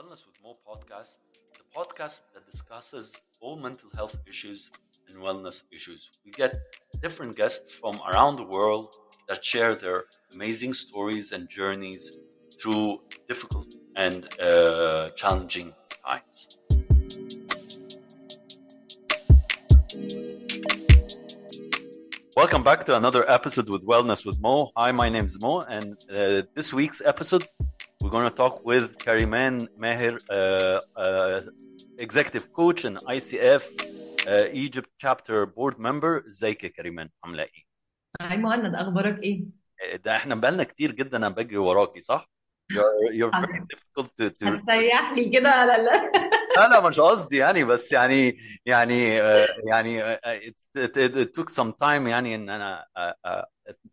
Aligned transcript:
Wellness 0.00 0.24
with 0.26 0.38
Mo 0.42 0.56
podcast, 0.66 1.18
the 1.58 1.78
podcast 1.78 2.22
that 2.32 2.50
discusses 2.50 3.20
all 3.42 3.58
mental 3.58 3.90
health 3.94 4.16
issues 4.26 4.70
and 5.06 5.16
wellness 5.18 5.64
issues. 5.70 6.20
We 6.24 6.30
get 6.30 6.58
different 7.02 7.36
guests 7.36 7.70
from 7.72 8.00
around 8.08 8.36
the 8.36 8.44
world 8.44 8.94
that 9.28 9.44
share 9.44 9.74
their 9.74 10.04
amazing 10.32 10.72
stories 10.72 11.32
and 11.32 11.50
journeys 11.50 12.16
through 12.62 13.00
difficult 13.28 13.74
and 13.94 14.26
uh, 14.40 15.10
challenging 15.16 15.70
times. 16.08 16.58
Welcome 22.34 22.62
back 22.62 22.86
to 22.86 22.96
another 22.96 23.30
episode 23.30 23.68
with 23.68 23.86
Wellness 23.86 24.24
with 24.24 24.40
Mo. 24.40 24.70
Hi, 24.78 24.92
my 24.92 25.10
name 25.10 25.26
is 25.26 25.38
Mo, 25.42 25.60
and 25.60 25.94
uh, 26.10 26.42
this 26.54 26.72
week's 26.72 27.02
episode 27.04 27.44
we're 28.10 28.18
going 28.18 28.30
to 28.30 28.36
talk 28.36 28.66
with 28.66 28.98
Kariman 28.98 29.68
Meher, 29.78 30.18
uh, 30.30 31.00
uh, 31.00 31.40
executive 31.98 32.52
coach 32.52 32.84
and 32.84 32.96
ICF 33.16 33.62
uh, 34.26 34.48
Egypt 34.52 34.90
chapter 34.98 35.46
board 35.46 35.78
member. 35.78 36.24
ازيك 36.26 36.64
يا 36.64 36.68
كريمان؟ 36.68 37.08
عاملة 37.24 37.42
إيه؟ 37.42 37.64
هاي 38.20 38.36
مهند 38.36 38.74
أخبارك 38.74 39.22
إيه؟ 39.22 39.44
ده 40.04 40.16
إحنا 40.16 40.34
بقالنا 40.34 40.64
كتير 40.64 40.92
جدا 40.92 41.16
أنا 41.16 41.28
بجري 41.28 41.56
وراكي 41.56 42.00
صح؟ 42.00 42.30
You're, 42.72 43.12
you're 43.12 43.30
very 43.30 43.60
difficult 43.72 44.14
to, 44.16 44.30
to 44.30 44.46
هتسيح 44.46 45.12
لي 45.12 45.30
كده 45.30 45.50
على 45.50 45.76
ال 45.76 45.84
لا 46.56 46.68
لا 46.68 46.88
مش 46.88 47.00
قصدي 47.00 47.36
يعني 47.36 47.64
بس 47.64 47.92
يعني 47.92 48.38
يعني 48.66 49.20
آه، 49.20 49.46
يعني 49.66 50.02
آه، 50.02 50.40
it, 50.48 50.78
it, 50.78 51.16
it, 51.16 51.40
took 51.40 51.48
some 51.50 51.72
time 51.82 52.06
يعني 52.08 52.34
ان 52.34 52.50
أنا 52.50 52.86
آه، 52.96 53.14
آه، 53.24 53.46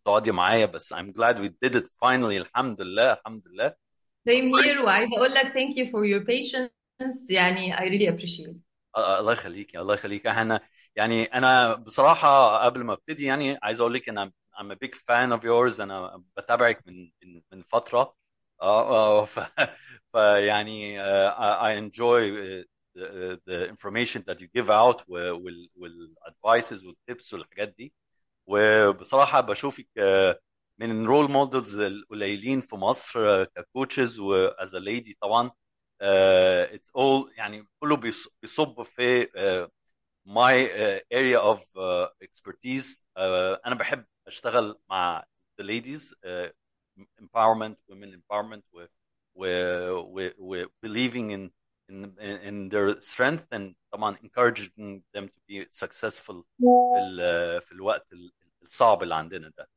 تقعدي 0.06 0.32
معايا 0.32 0.66
بس 0.66 0.94
I'm 0.94 1.14
glad 1.18 1.36
we 1.36 1.50
did 1.66 1.76
it 1.76 1.86
finally 1.86 2.38
الحمد 2.38 2.82
لله 2.82 3.14
الحمد 3.14 3.48
لله 3.48 3.87
same 4.28 4.52
here 4.64 4.84
وعايزه 4.84 5.18
أقول 5.18 5.34
لك 5.34 5.46
thank 5.54 5.74
you 5.76 5.92
for 5.92 6.06
your 6.06 6.26
patience. 6.26 7.32
يعني 7.32 7.76
I 7.78 7.80
really 7.82 8.08
appreciate 8.14 8.56
آه، 8.96 9.20
الله 9.20 9.34
يخليكي 9.34 9.80
الله 9.80 9.94
يخليكي 9.94 10.30
أنا 10.30 10.62
يعني 10.96 11.24
أنا 11.24 11.76
بصراحة 11.76 12.58
قبل 12.66 12.84
ما 12.84 12.94
أبتدي 12.94 13.26
يعني 13.26 13.60
عايز 13.64 13.82
أقول 13.82 13.94
لك 13.94 14.10
أنا 14.10 14.32
I'm 14.60 14.72
a 14.72 14.76
big 14.76 14.96
fan 14.96 15.32
of 15.32 15.44
yours. 15.44 15.80
أنا 15.82 16.24
بتابعك 16.38 16.88
من 16.88 17.12
من, 17.24 17.42
من 17.52 17.62
فترة. 17.62 18.16
آه 18.62 18.90
آه 19.22 19.26
ف 19.26 19.40
فيعني 20.14 21.00
uh, 21.00 21.62
I 21.62 21.72
enjoy 21.78 22.22
uh, 22.32 22.64
the, 22.96 23.40
the 23.46 23.70
information 23.70 24.24
that 24.28 24.42
you 24.42 24.48
give 24.58 24.70
out 24.70 25.04
وال 25.08 25.70
والادفايسز 25.76 26.86
والتيبس 26.86 27.34
والحاجات 27.34 27.76
دي. 27.78 27.94
وبصراحة 28.48 29.42
بشوفك 29.42 29.88
آه، 29.98 30.40
من 30.80 31.04
ال 31.04 31.09
role 31.09 31.32
models 31.32 31.80
القليلين 31.80 32.62
في 32.62 32.76
مصر 32.76 33.44
ك 33.44 33.53
coaches 33.53 34.20
و 34.20 34.39
as 34.39 34.76
a 34.76 34.80
lady 34.80 35.18
طبعا 35.22 35.52
it's 36.02 36.90
uh, 36.90 36.92
اول 36.96 37.34
يعني 37.38 37.68
كله 37.80 37.98
بيصب 38.42 38.84
في 38.84 39.28
my 40.26 40.66
area 41.14 41.40
of 41.40 41.78
expertise 42.22 43.04
أنا 43.66 43.76
بحب 43.76 44.06
أشتغل 44.28 44.80
مع 44.90 45.26
the 45.60 45.66
ladies 45.66 46.16
empowerment 47.20 47.80
women 47.90 48.14
empowerment 48.14 48.66
و 48.74 48.86
و 49.36 50.30
و 50.38 50.66
believing 50.86 51.52
in 51.92 52.18
in 52.50 52.60
in 52.60 52.70
their 52.70 53.02
strength 53.02 53.46
and 53.54 53.74
طبعا 53.92 54.16
encouraging 54.18 55.02
them 55.16 55.28
to 55.28 55.40
be 55.50 55.66
successful 55.72 56.44
في 57.60 57.72
الوقت 57.72 58.08
الصعب 58.64 59.04
اللي 59.04 59.16
عندنا 59.16 59.52
ده. 59.58 59.70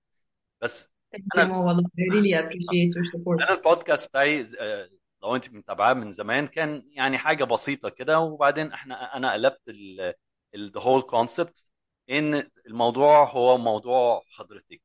بس 0.63 0.90
thank 1.15 1.23
you 1.37 1.41
أنا 1.41 1.57
والله 1.59 1.83
I 1.83 2.03
really 2.13 2.35
appreciate 2.35 2.95
your 2.95 3.05
support 3.13 3.43
أنا 3.43 3.53
البودكاست 3.53 4.09
بتاعي 4.09 4.47
آه، 4.61 4.91
لو 5.23 5.37
أنت 5.37 5.53
متابعاه 5.53 5.95
من 5.95 6.13
زمان 6.13 6.47
كان 6.47 6.83
يعني 6.93 7.19
حاجة 7.19 7.45
بسيطة 7.45 7.89
كده 7.89 8.21
وبعدين 8.21 8.73
إحنا 8.73 9.17
أنا 9.17 9.33
قلبت 9.33 9.69
ال 9.69 10.15
ال 10.55 10.73
the 10.77 10.81
whole 10.81 11.05
concept 11.11 11.71
إن 12.11 12.51
الموضوع 12.67 13.25
هو 13.25 13.59
موضوع 13.59 14.25
حضرتك 14.31 14.83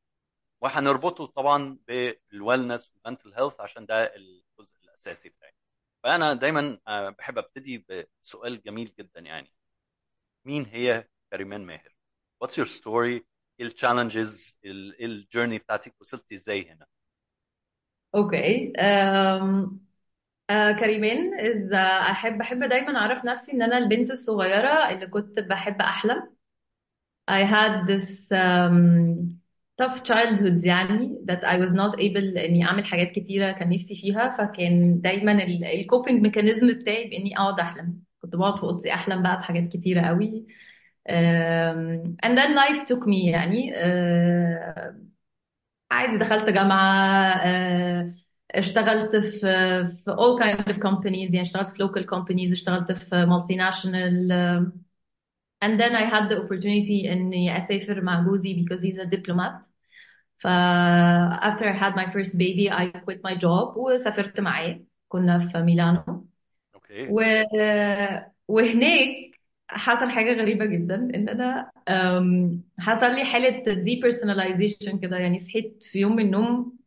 وهنربطه 0.62 1.26
طبعا 1.26 1.78
بال 1.88 2.09
wellness 2.09 2.92
وال 2.94 3.04
mental 3.04 3.34
health 3.34 3.60
عشان 3.62 3.86
ده 3.86 4.16
الجزء 4.16 4.76
الأساسي 4.84 5.30
بتاعي 5.30 5.54
فأنا 6.04 6.34
دايما 6.34 6.80
آه، 6.88 7.10
بحب 7.10 7.38
أبتدي 7.38 7.86
بسؤال 8.24 8.62
جميل 8.62 8.94
جدا 9.00 9.20
يعني 9.20 9.52
مين 10.46 10.66
هي 10.66 11.08
كريمان 11.34 11.66
ماهر؟ 11.66 11.96
What's 12.44 12.58
your 12.58 12.68
story؟ 12.68 13.22
إيه 13.60 13.66
ال 13.66 13.73
challenges؟ 13.73 14.58
إيه 14.66 15.06
ال 15.06 15.12
journey 15.12 15.58
بتاعتك؟ 15.58 15.96
وصلتي 16.02 16.36
إزاي 16.36 16.70
هنا؟ 16.72 16.86
okay 18.16 18.74
um, 18.78 19.70
آه 20.50 20.72
كريمان 20.74 21.32
uh, 21.72 21.76
أحب 22.12 22.42
أحب 22.42 22.64
دايما 22.64 22.98
أعرف 23.00 23.26
نفسي 23.26 23.52
إن 23.54 23.62
أنا 23.62 23.78
البنت 23.78 24.12
الصغيرة 24.12 24.90
اللي 24.92 25.08
كنت 25.08 25.40
بحب 25.40 25.82
أحلم 25.82 26.36
I 27.28 27.44
had 27.44 27.88
this 27.88 28.32
um, 28.32 29.40
tough 29.78 30.04
childhood 30.04 30.66
يعني 30.66 31.26
that 31.28 31.44
I 31.44 31.58
was 31.58 31.74
not 31.74 32.00
able 32.00 32.38
إني 32.38 32.66
أعمل 32.66 32.86
حاجات 32.86 33.12
كتيرة 33.12 33.52
كان 33.52 33.70
نفسي 33.70 33.96
فيها 33.96 34.30
فكان 34.38 35.02
دايما 35.02 35.44
ال 35.74 35.81
coping 35.81 36.22
mechanism 36.22 36.74
بتاعي 36.74 37.04
بإني 37.10 37.38
أقعد 37.38 37.60
أحلم 37.60 38.02
كنت 38.22 38.36
بقعد 38.36 38.58
في 38.58 38.64
أوضتي 38.64 38.94
أحلم 38.94 39.24
بقى 39.24 39.38
بحاجات 39.38 39.68
كتيرة 39.74 40.02
قوي 40.08 40.46
and 41.08 42.38
then 42.38 42.56
life 42.56 42.86
took 42.86 43.06
me 43.06 43.30
يعني 43.32 43.74
uh, 43.76 44.94
عادي 45.92 46.18
دخلت 46.18 46.50
جامعة 46.50 46.84
آه، 47.30 48.14
اشتغلت 48.52 49.16
في 49.16 49.40
في 49.88 50.12
all 50.12 50.42
kind 50.44 50.74
of 50.74 50.78
companies 50.78 51.34
يعني 51.34 51.42
اشتغلت 51.42 51.70
في 51.70 51.84
local 51.84 52.06
companies 52.16 52.52
اشتغلت 52.52 52.92
في 52.92 53.26
multinational 53.26 54.32
آه، 54.32 54.72
and 55.66 55.80
then 55.80 55.96
I 55.96 56.06
had 56.06 56.30
the 56.30 56.38
opportunity 56.44 57.08
اني 57.12 57.58
اسافر 57.58 58.02
مع 58.02 58.24
جوزي 58.24 58.66
because 58.66 58.82
he's 58.82 59.00
a 59.00 59.06
diplomat 59.18 59.66
ف 60.38 60.48
after 61.42 61.66
I 61.66 61.74
had 61.84 61.96
my 61.96 62.08
first 62.14 62.38
baby 62.38 62.72
I 62.72 62.88
quit 63.06 63.22
my 63.24 63.36
job 63.36 63.78
وسافرت 63.78 64.40
معاه 64.40 64.80
كنا 65.10 65.40
في 65.40 65.62
ميلانو 65.62 66.28
okay 66.76 67.08
و... 67.08 67.22
وهناك 68.48 69.35
حصل 69.70 70.10
حاجة 70.10 70.34
غريبة 70.42 70.66
جدا 70.66 70.96
إن 70.96 71.30
أنا 71.30 71.72
أم، 71.90 72.64
حصل 72.80 73.16
لي 73.16 73.26
حالة 73.26 73.64
depersonalization 73.86 75.00
كده 75.02 75.18
يعني 75.18 75.40
صحيت 75.40 75.84
في 75.84 76.00
يوم 76.00 76.16
من 76.16 76.26
النوم 76.26 76.78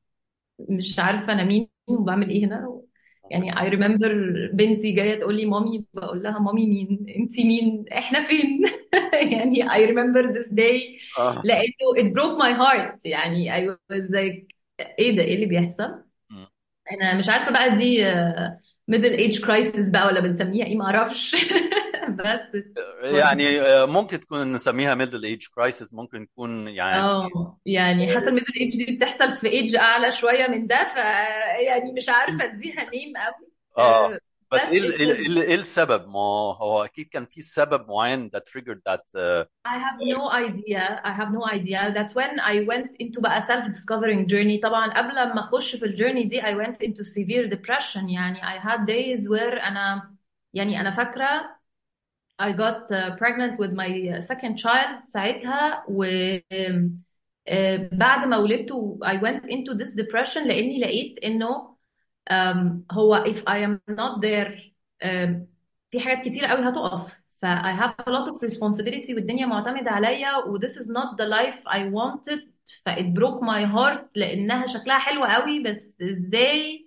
مش 0.61 0.99
عارفة 0.99 1.33
أنا 1.33 1.45
مين 1.45 1.69
وبعمل 1.89 2.31
إيه 2.31 2.47
هنا. 2.47 2.83
يعني 3.31 3.53
I 3.53 3.59
remember 3.75 4.09
بنتي 4.55 4.93
جاية 4.93 5.21
تقول 5.21 5.37
لي 5.37 5.47
mommy 5.47 5.87
بقول 5.95 6.23
لها 6.23 6.39
mommy 6.39 6.67
مين؟ 6.67 7.07
انتي 7.19 7.45
مين؟ 7.45 7.87
إحنا 7.93 8.21
فين؟ 8.23 8.63
يعني 9.33 9.71
I 9.71 9.91
remember 9.91 10.35
this 10.35 10.53
day. 10.55 11.01
آه. 11.19 11.43
لأنه 11.45 11.95
it 11.99 12.15
broke 12.15 12.39
my 12.43 12.55
heart. 12.61 13.01
يعني 13.05 13.53
I 13.53 13.71
was 13.93 14.11
like 14.11 14.47
إيه 14.99 15.17
ده؟ 15.17 15.23
إيه 15.23 15.35
اللي 15.35 15.47
بيحصل؟ 15.47 16.05
مم. 16.31 16.47
أنا 16.93 17.15
مش 17.19 17.29
عارفة 17.29 17.53
بقى 17.53 17.79
دي 17.79 18.05
middle 18.89 19.15
age 19.15 19.45
crisis 19.47 19.91
بقى 19.91 20.07
ولا 20.07 20.21
بنسميها 20.21 20.67
إيه 20.67 20.77
ما 20.77 20.85
أعرفش 20.85 21.37
بس 22.27 22.41
funny. 22.41 23.05
يعني 23.05 23.61
آه، 23.61 23.87
ممكن 23.87 24.21
تكون 24.21 24.53
نسميها 24.53 24.95
middle 24.95 25.25
age 25.25 25.47
crisis 25.55 25.95
ممكن 25.95 26.23
يكون 26.23 26.69
يعني 26.69 27.01
آه 27.01 27.59
يعني 27.67 28.15
حاسة 28.15 28.29
ال 28.29 28.32
middle 28.32 28.55
age 28.61 28.85
دي 28.85 28.97
بتحصل 28.97 29.37
في 29.37 29.49
ايج 29.49 29.77
أعلى 29.77 30.13
شوية 30.13 30.47
من 30.49 30.67
ده 30.67 30.77
ف 30.77 30.97
يعني 31.67 31.93
مش 31.93 32.09
عارفة 32.09 32.45
أديها 32.45 32.91
name 32.91 33.17
قوي. 33.17 33.49
آه 33.79 34.07
آه، 34.07 34.19
بس 34.53 34.61
بس 34.63 34.69
إيه 34.69 34.83
إيه 34.83 35.13
ال- 35.13 35.39
إيه 35.43 35.55
السبب؟ 35.55 36.09
ما 36.09 36.19
هو 36.61 36.85
أكيد 36.85 37.09
كان 37.09 37.27
في 37.27 37.43
سبب 37.43 37.89
معين 37.89 38.31
that 38.37 38.41
triggered 38.41 38.81
that 38.89 39.03
uh, 39.17 39.45
I 39.67 39.77
have 39.87 39.99
no 40.15 40.23
idea 40.47 41.01
I 41.05 41.13
have 41.21 41.31
no 41.39 41.45
idea. 41.57 41.81
That's 41.97 42.15
when 42.15 42.41
I 42.41 42.55
went 42.71 42.91
into 43.01 43.21
بقى 43.21 43.43
self 43.43 43.65
discovering 43.73 44.27
journey 44.27 44.61
طبعا 44.63 44.89
قبل 44.91 45.15
ما 45.15 45.41
أخش 45.41 45.77
في 45.77 45.85
ال 45.85 45.90
journey 45.90 46.25
دي 46.25 46.43
I 46.43 46.55
went 46.55 46.77
into 46.87 47.05
severe 47.05 47.49
depression. 47.57 48.09
يعني 48.11 48.43
I 48.43 48.59
had 48.67 48.81
days 48.87 49.29
where 49.29 49.67
أنا 49.67 50.15
يعني 50.55 50.81
أنا 50.81 50.97
فاكرة 50.97 51.58
I 52.40 52.52
got 52.52 52.92
uh, 52.92 53.16
pregnant 53.16 53.60
with 53.60 53.74
my 53.74 54.20
second 54.22 54.58
child 54.58 55.08
ساعتها 55.08 55.84
و 55.88 56.04
آه، 57.48 57.90
بعد 57.92 58.28
ما 58.28 58.38
ولدته 58.38 59.00
I 59.04 59.14
went 59.18 59.46
into 59.52 59.74
this 59.78 59.96
depression 59.96 60.48
لاني 60.48 60.80
لقيت 60.80 61.18
انه 61.24 61.76
um, 62.32 62.58
هو 62.92 63.24
if 63.26 63.38
I 63.38 63.58
am 63.68 63.80
not 63.96 64.22
there 64.22 64.52
um, 65.04 65.48
في 65.92 66.00
حاجات 66.00 66.26
كتير 66.26 66.46
قوي 66.46 66.70
هتقف 66.70 67.14
ف 67.42 67.46
I 67.46 67.72
have 67.82 67.94
a 68.08 68.12
lot 68.12 68.30
of 68.34 68.42
responsibility 68.50 69.16
والدنيا 69.16 69.46
معتمدة 69.46 69.92
عليا 69.92 70.36
و 70.38 70.60
this 70.60 70.72
is 70.72 70.88
not 70.88 71.18
the 71.18 71.26
life 71.26 71.64
I 71.68 71.80
wanted 71.80 72.40
ف 72.86 72.90
it 72.90 73.14
broke 73.14 73.42
my 73.42 73.66
heart 73.76 74.02
لأنها 74.16 74.68
شكلها 74.68 75.00
حلو 75.00 75.24
قوي 75.26 75.64
بس 75.64 75.94
ازاي 76.02 76.87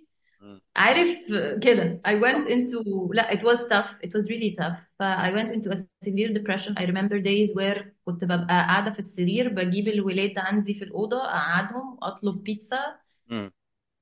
عارف 0.76 1.18
كده. 1.62 2.00
I 2.08 2.10
went 2.10 2.48
into 2.50 2.84
لا 3.14 3.30
it 3.30 3.38
was 3.42 3.60
tough. 3.60 4.06
It 4.06 4.10
was 4.10 4.24
really 4.28 4.54
tough. 4.60 4.76
ف 4.98 5.02
I 5.02 5.30
went 5.34 5.52
into 5.52 5.70
a 5.70 5.76
severe 5.76 6.32
depression. 6.38 6.74
I 6.78 6.84
remember 6.86 7.18
days 7.20 7.50
where 7.54 7.82
كنت 8.04 8.24
ببقى 8.24 8.46
قاعدة 8.48 8.90
في 8.92 8.98
السرير 8.98 9.48
بجيب 9.48 9.88
الولاد 9.88 10.38
عندي 10.38 10.74
في 10.74 10.84
الأوضة 10.84 11.16
أقعدهم 11.24 11.98
أطلب 12.02 12.42
بيتزا. 12.42 12.96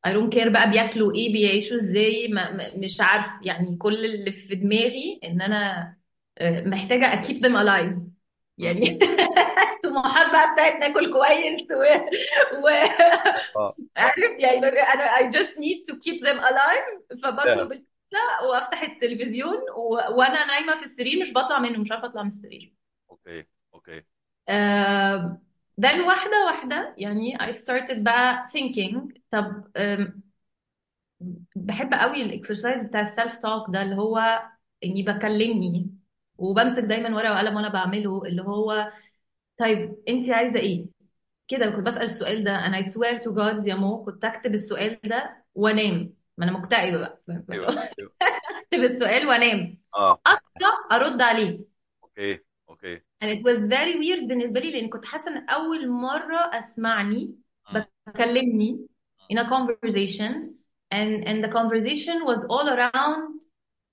I 0.07 0.11
don't 0.11 0.35
care 0.35 0.49
بقى 0.49 0.71
بياكلوا 0.71 1.15
إيه 1.15 1.33
بيعيشوا 1.33 1.79
ما 2.31 2.53
ما- 2.53 2.77
مش 2.77 3.01
عارف. 3.01 3.27
يعني 3.43 3.77
كل 3.77 4.05
اللي 4.05 4.33
في 4.33 4.55
دماغي 4.55 5.21
إن 5.25 5.41
أنا 5.43 5.95
آه، 6.39 6.65
محتاجة 6.65 7.07
أ 7.07 7.23
keep 7.23 7.37
them 7.37 7.55
alive. 7.57 7.99
يعني 8.59 8.99
الطموحات 9.91 10.33
بقى 10.33 10.53
بتاعت 10.53 10.73
ناكل 10.81 11.13
كويس 11.13 11.63
و, 11.71 11.83
و... 12.65 12.69
آه. 13.57 13.75
عارف 13.97 14.39
يعني 14.39 14.67
أنا 14.69 15.07
I 15.19 15.33
just 15.33 15.51
need 15.57 15.93
to 15.93 15.97
keep 15.97 16.21
them 16.27 16.39
alive 16.39 16.87
yeah. 17.13 17.21
فبطلب 17.23 17.73
البيتزا 17.73 18.41
وأفتح 18.51 18.83
التلفزيون 18.83 19.57
و... 19.77 19.89
وأنا 19.91 20.47
نايمة 20.47 20.77
في 20.77 20.83
السرير 20.83 21.23
مش 21.23 21.31
بطلع 21.33 21.59
منه 21.59 21.79
مش 21.79 21.93
عارفة 21.93 22.07
أطلع 22.09 22.23
من 22.23 22.29
السرير. 22.29 22.75
okay 23.11 23.47
okay. 23.75 24.03
آه، 24.49 25.41
then 25.81 26.07
واحدة 26.07 26.45
واحدة 26.47 26.95
يعني 26.99 27.39
I 27.39 27.53
started 27.55 27.99
بقى 27.99 28.47
thinking 28.57 29.21
طب 29.31 29.65
بحب 31.57 31.95
قوي 31.95 32.23
ال 32.23 32.30
exercise 32.30 32.85
بتاع 32.85 33.01
ال 33.01 33.08
self 33.08 33.37
talk 33.37 33.67
ده 33.69 33.83
اللي 33.83 33.97
هو 33.97 34.43
إني 34.85 35.03
بكلمني 35.03 35.91
وبمسك 36.39 36.83
دايما 36.83 37.17
ورقة 37.17 37.33
وقلم 37.35 37.57
وأنا 37.57 37.69
بعمله 37.69 38.23
اللي 38.25 38.43
هو 38.43 38.93
طيب 39.61 39.97
انت 40.09 40.31
عايزة 40.31 40.59
إيه؟ 40.59 40.87
كده 41.49 41.71
كنت 41.71 41.87
بسأل 41.87 42.03
السؤال 42.03 42.45
ده 42.45 42.67
أنا 42.67 42.83
I 42.83 42.85
swear 42.85 43.19
to 43.23 43.31
God 43.31 43.67
يا 43.69 43.75
مو 43.75 44.05
كنت 44.05 44.25
أكتب 44.25 44.55
السؤال 44.55 44.99
ده 45.05 45.45
وأنام. 45.55 46.15
ما 46.39 46.45
أنا 46.45 46.53
مكتئبة 46.53 46.99
بقى. 46.99 47.23
أيوه 47.53 47.69
أيوه. 47.99 48.13
أكتب 48.63 48.83
السؤال 48.83 49.27
وأنام. 49.27 49.79
آه. 49.97 50.21
أصحى 50.27 50.73
أرد 50.93 51.23
عليه. 51.23 51.61
okay 52.03 52.39
okay. 52.69 52.97
And 52.97 53.29
it 53.29 53.43
was 53.43 53.69
very 53.69 53.95
weird 53.99 54.29
بالنسبة 54.29 54.61
لي 54.61 54.71
لأن 54.71 54.89
كنت 54.89 55.05
حاسة 55.05 55.31
إن 55.31 55.49
أول 55.49 55.89
مرة 55.89 56.51
أسمعني 56.59 57.35
مم. 57.71 57.85
بكلمني 58.07 58.87
in 59.33 59.39
a 59.39 59.45
conversation 59.45 60.55
and 60.91 61.25
and 61.29 61.45
the 61.45 61.49
conversation 61.49 62.25
was 62.25 62.39
all 62.49 62.69
around 62.69 63.41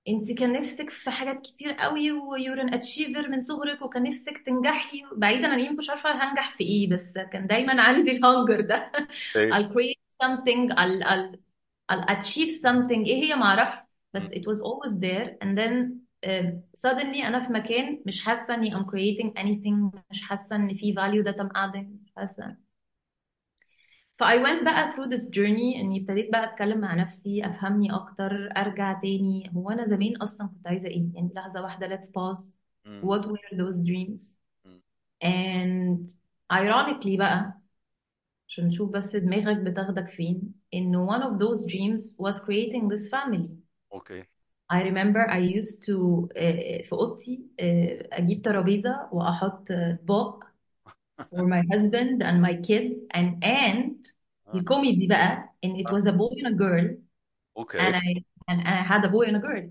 انت 0.08 0.32
كان 0.32 0.52
نفسك 0.54 0.90
في 0.90 1.12
حاجات 1.12 1.42
كتير 1.42 1.72
قوي 1.72 2.12
و 2.12 2.19
you're 2.19 2.62
an 2.62 2.74
achiever 2.74 3.30
من 3.30 3.44
صغرك 3.44 3.82
وكان 3.82 4.04
نفسك 4.04 4.38
تنجحي 4.38 5.04
بعيدا 5.16 5.48
عن 5.48 5.60
إيه 5.60 5.70
مش 5.70 5.90
عارفة 5.90 6.12
هنجح 6.32 6.52
في 6.58 6.64
إيه 6.64 6.90
بس 6.90 7.14
كان 7.18 7.48
دايما 7.48 7.82
عندي 7.88 8.12
ال 8.12 8.19
hunger 8.19 8.62
ده. 8.62 8.92
أوكي 9.36 9.48
I'll 9.54 9.70
create 9.74 10.00
something 10.24 10.72
I'll 10.72 11.04
I'll 11.04 11.36
I'll 11.92 12.06
achieve 12.18 12.52
something. 12.52 13.06
إيه 13.08 13.24
هي؟ 13.24 13.36
ما 13.36 13.46
أعرفش 13.46 13.80
بس 14.14 14.24
it 14.28 14.42
was 14.48 14.60
always 14.62 14.94
there. 15.00 15.30
And 15.44 15.58
then 15.58 16.02
uh, 16.26 16.52
suddenly 16.88 17.24
أنا 17.26 17.40
في 17.48 17.54
مكان 17.54 18.04
مش 18.06 18.22
حاسة 18.26 18.54
إني 18.54 18.72
I'm 18.76 18.86
creating 18.86 19.34
anything 19.40 20.02
مش 20.12 20.22
حاسة 20.24 20.56
إن 20.56 20.74
في 20.76 20.94
value 20.96 21.26
that 21.28 21.36
I'm 21.44 21.50
adding 21.58 21.86
مش 22.04 22.12
حاسة. 22.18 22.67
ف 24.18 24.24
I 24.24 24.38
went 24.44 24.64
بقى 24.64 24.92
through 24.92 25.10
this 25.10 25.24
journey 25.26 25.76
إني 25.80 26.00
ابتديت 26.02 26.32
بقى 26.32 26.44
أتكلم 26.44 26.78
مع 26.82 26.94
نفسي 26.96 27.46
أفهمني 27.46 27.96
أكتر 27.96 28.50
أرجع 28.58 28.94
تاني. 28.94 29.52
هو 29.56 29.70
أنا 29.70 29.88
زمان 29.88 30.16
أصلا 30.18 30.48
كنت 30.48 30.68
عايزة 30.68 30.90
إيه؟ 30.90 31.06
يعني 31.14 31.32
لحظة 31.36 31.62
واحدة 31.62 31.98
let's 31.98 32.08
pause. 32.10 32.44
what 33.04 33.26
were 33.26 33.58
those 33.58 33.80
dreams? 33.88 34.38
and 35.24 35.98
ironically 36.54 37.18
بقى 37.18 37.54
عشان 38.48 38.68
نشوف 38.68 38.90
بس 38.92 39.16
دماغك 39.16 39.58
بتاخدك 39.58 40.10
فين 40.10 40.54
انه 40.74 41.08
one 41.08 41.22
of 41.22 41.40
those 41.40 41.66
dreams 41.66 42.02
was 42.18 42.40
creating 42.46 42.88
this 42.90 43.10
family. 43.12 43.50
أوكي 43.94 44.24
I 44.74 44.80
remember 44.84 45.30
I 45.30 45.40
used 45.60 45.86
to 45.86 46.28
آه، 46.38 46.82
في 46.82 46.90
أوضتي 46.92 47.42
آه، 47.60 48.08
أجيب 48.12 48.42
ترابيزة 48.42 49.10
وأحط 49.12 49.72
اطباق 49.72 50.47
for 51.31 51.47
my 51.47 51.63
husband 51.73 52.23
and 52.23 52.43
my 52.43 52.55
kids 52.55 52.95
and 53.15 53.45
and 53.45 54.13
آه. 54.49 54.55
الكوميدي 54.55 55.07
بقى 55.07 55.55
and 55.67 55.77
it 55.81 55.87
آه. 55.87 55.93
was 55.93 56.05
a 56.07 56.13
boy 56.13 56.35
and 56.39 56.47
a 56.47 56.57
girl 56.59 56.97
اوكي 57.57 57.79
and 57.79 57.95
I 57.97 58.25
and 58.51 58.61
I 58.61 58.83
had 58.83 59.05
a 59.05 59.09
boy 59.09 59.27
and 59.27 59.37
a 59.37 59.41
girl 59.41 59.71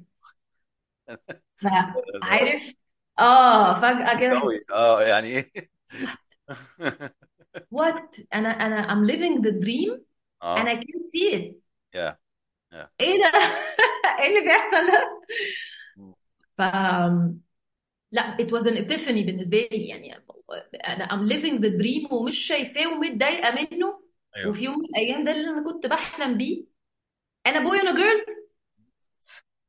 ده 1.61 1.93
فعارف 2.21 2.73
اه 3.19 3.81
فجأة 3.81 4.19
كده 4.19 4.39
قوي 4.39 4.59
اه 4.71 5.01
يعني 5.03 5.27
ايه 5.27 5.51
what 7.75 8.21
انا 8.33 8.49
انا 8.49 8.87
I'm 8.87 9.07
living 9.07 9.41
the 9.41 9.51
dream 9.65 9.91
and 10.41 10.67
اه 10.67 10.73
I 10.73 10.75
can't 10.75 11.09
see 11.15 11.35
it 11.35 11.55
يا 11.93 12.17
يا 12.73 12.89
ايه 12.99 13.17
ده 13.17 13.31
ايه 14.19 14.27
اللي 14.27 14.41
بيحصل 14.41 14.91
ده 14.91 15.21
ف 16.57 16.61
لا 18.12 18.36
it 18.36 18.50
was 18.50 18.66
an 18.66 18.76
epiphany 18.76 19.26
بالنسبة 19.26 19.68
لي 19.72 19.88
يعني 19.88 20.22
أنا 20.84 21.08
I'm 21.08 21.28
living 21.32 21.58
the 21.60 21.82
dream 21.82 22.12
ومش 22.12 22.38
شايفاه 22.38 22.92
ومتضايقة 22.92 23.50
منه. 23.50 24.02
أيوه. 24.36 24.50
وفي 24.50 24.64
يوم 24.64 24.78
من 24.78 24.84
الأيام 24.84 25.24
ده 25.24 25.30
اللي 25.32 25.48
أنا 25.48 25.72
كنت 25.72 25.86
بحلم 25.86 26.36
بيه. 26.36 26.64
أنا 27.46 27.70
boy 27.70 27.78
and 27.80 27.88
a 27.88 27.92
girl. 27.92 28.36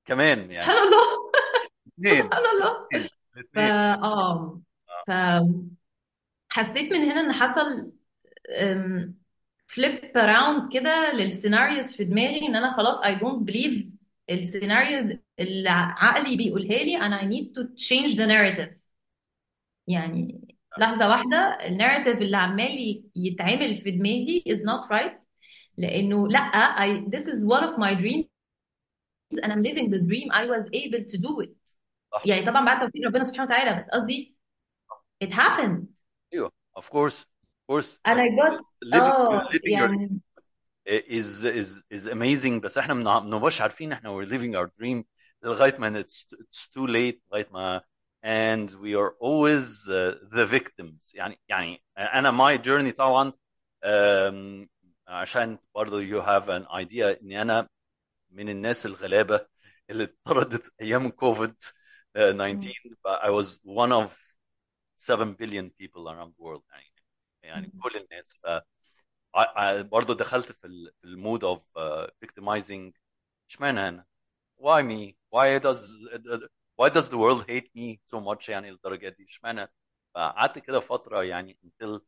كمان 0.05 0.51
يعني. 0.51 0.65
سبحان 0.65 0.87
الله. 0.87 1.03
سبحان 1.99 2.45
الله. 2.55 2.87
اثنين. 2.95 3.09
ف 3.53 3.57
الاثنين 3.57 3.71
آه. 4.03 4.61
ف 5.07 5.11
حسيت 6.49 6.91
من 6.91 7.11
هنا 7.11 7.19
إن 7.19 7.33
حصل 7.33 7.91
flip 9.67 10.17
around 10.17 10.73
كده 10.73 11.13
لل 11.13 11.27
scenarios 11.27 11.91
في 11.91 12.03
دماغي 12.03 12.47
إن 12.47 12.55
أنا 12.55 12.71
خلاص 12.77 13.01
I 13.01 13.19
don't 13.19 13.51
believe 13.51 13.96
السيناريوز 14.30 15.16
اللي 15.38 15.70
عقلي 15.70 16.36
بيقولها 16.36 16.78
لي 16.78 16.96
انا 16.96 17.20
I 17.20 17.24
need 17.24 17.46
to 17.54 17.62
change 17.76 18.16
the 18.16 18.26
narrative 18.26 18.74
يعني 19.86 20.56
لحظة 20.78 21.08
واحدة 21.08 21.58
الناريتيف 21.66 22.18
اللي 22.18 22.36
عمال 22.36 23.04
يتعمل 23.16 23.80
في 23.80 23.90
دماغي 23.90 24.44
is 24.48 24.60
not 24.60 24.88
right 24.90 25.22
لانه 25.76 26.28
لا 26.28 26.50
I, 26.78 27.10
this 27.10 27.26
is 27.26 27.44
one 27.44 27.64
of 27.64 27.78
my 27.78 27.94
dreams 27.94 28.26
and 29.42 29.52
I'm 29.52 29.62
living 29.62 29.90
the 29.90 30.00
dream 30.08 30.30
I 30.30 30.44
was 30.46 30.64
able 30.72 31.04
to 31.12 31.18
do 31.18 31.40
it 31.40 31.76
صح 32.12 32.26
يعني 32.26 32.46
طبعا 32.46 32.64
بعد 32.64 32.80
توفيق 32.80 33.06
ربنا 33.06 33.24
سبحانه 33.24 33.44
وتعالى 33.44 33.80
بس 33.80 33.88
قصدي 33.88 34.36
it 35.24 35.28
happened 35.28 35.84
ايوه 36.32 36.52
of 36.78 36.84
course 36.84 37.24
of 37.24 37.74
course 37.74 37.98
and 38.08 38.18
I 38.20 38.28
got 38.28 38.60
living 38.84 39.02
اه 39.02 39.48
living 39.48 39.66
your 39.66 39.72
يعني 39.72 40.20
is 40.88 41.44
is 41.44 41.84
is 41.90 42.06
amazing 42.08 42.60
بس 42.60 42.78
احنا 42.78 42.94
ما 42.94 43.18
بنبقاش 43.18 43.60
عارفين 43.60 43.92
احنا 43.92 44.10
we're 44.10 44.28
living 44.28 44.54
our 44.56 44.70
dream 44.82 45.04
لغايه 45.42 45.76
ما 45.78 46.02
it's, 46.02 46.26
it's 46.34 46.66
too 46.66 46.86
late 46.86 47.20
لغايه 47.30 47.48
ما 47.52 47.82
and 48.24 48.70
we 48.70 48.94
are 48.94 49.14
always 49.20 49.88
uh, 49.88 50.14
the 50.30 50.46
victims 50.46 51.14
يعني 51.14 51.40
يعني 51.48 51.82
انا 51.98 52.30
my 52.30 52.58
journey 52.62 52.96
طبعا 52.96 53.32
um, 53.84 54.68
عشان 55.08 55.58
برضه 55.74 56.00
you 56.00 56.22
have 56.24 56.44
an 56.48 56.66
idea 56.72 57.22
اني 57.22 57.42
انا 57.42 57.68
من 58.30 58.48
الناس 58.48 58.86
الغلابه 58.86 59.46
اللي 59.90 60.04
اتطردت 60.04 60.72
ايام 60.80 61.08
كوفيد 61.10 61.54
19 62.14 62.72
I 63.06 63.30
was 63.30 63.58
one 63.64 63.92
of 63.92 64.10
7 64.96 65.36
billion 65.36 65.70
people 65.70 66.08
around 66.08 66.32
the 66.36 66.42
world 66.42 66.62
يعني 66.72 66.92
يعني 67.42 67.72
كل 67.82 67.96
الناس 67.96 68.40
ف 68.42 68.46
برضه 69.81 70.13
دخلت 70.13 70.51
في 70.51 70.67
ال- 70.67 70.91
في 71.01 71.07
ال 71.07 71.14
mode 71.14 71.43
of 71.43 71.61
victimizing 72.25 72.91
اشمعنى 73.49 73.87
أنا؟ 73.89 74.05
why 74.59 74.81
me? 74.83 75.15
why 75.35 75.59
does 75.59 75.95
why 76.81 76.89
does 76.89 77.09
the 77.09 77.17
world 77.17 77.45
hate 77.47 77.69
me 77.75 77.99
so 78.13 78.19
much 78.19 78.49
يعني 78.49 78.71
للدرجه 78.71 79.09
دي 79.09 79.23
اشمعنى؟ 79.25 79.71
فقعدت 80.15 80.59
كده 80.59 80.79
فتره 80.79 81.23
يعني 81.23 81.59
until 81.65 82.01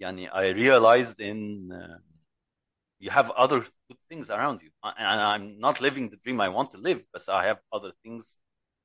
يعني 0.00 0.30
I 0.30 0.52
realized 0.54 1.20
in 1.20 1.72
uh, 1.72 1.98
you 3.00 3.10
have 3.10 3.30
other 3.30 3.60
good 3.88 4.00
things 4.08 4.30
around 4.30 4.62
you 4.62 4.70
and 4.84 5.20
I'm 5.32 5.58
not 5.60 5.80
living 5.80 6.08
the 6.10 6.16
dream 6.16 6.40
I 6.40 6.48
want 6.48 6.70
to 6.72 6.78
live 6.78 7.00
but 7.12 7.22
I 7.28 7.46
have 7.46 7.60
other 7.72 7.92
things 8.04 8.38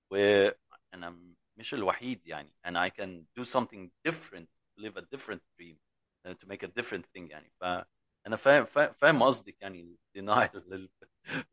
where 0.10 0.54
أنا 0.94 1.20
مش 1.58 1.74
الوحيد 1.74 2.28
يعني 2.28 2.54
and 2.68 2.78
I 2.78 2.90
can 2.90 3.26
do 3.40 3.44
something 3.46 3.90
different 4.08 4.48
live 4.78 4.98
a 4.98 5.02
different 5.16 5.42
dream 5.58 5.76
uh, 5.76 5.93
to 6.28 6.48
make 6.48 6.64
a 6.64 6.68
different 6.82 7.06
thing 7.16 7.32
يعني 7.32 7.52
فأنا 7.62 8.36
فاهم 8.38 8.66
فاهم 8.94 9.24
قصدك 9.24 9.58
يعني 9.62 9.98
denial 10.18 10.62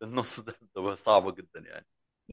النص 0.02 0.40
ده 0.46 0.52
بتبقى 0.62 0.96
صعبة 0.96 1.32
جدا 1.32 1.60
يعني 1.60 1.86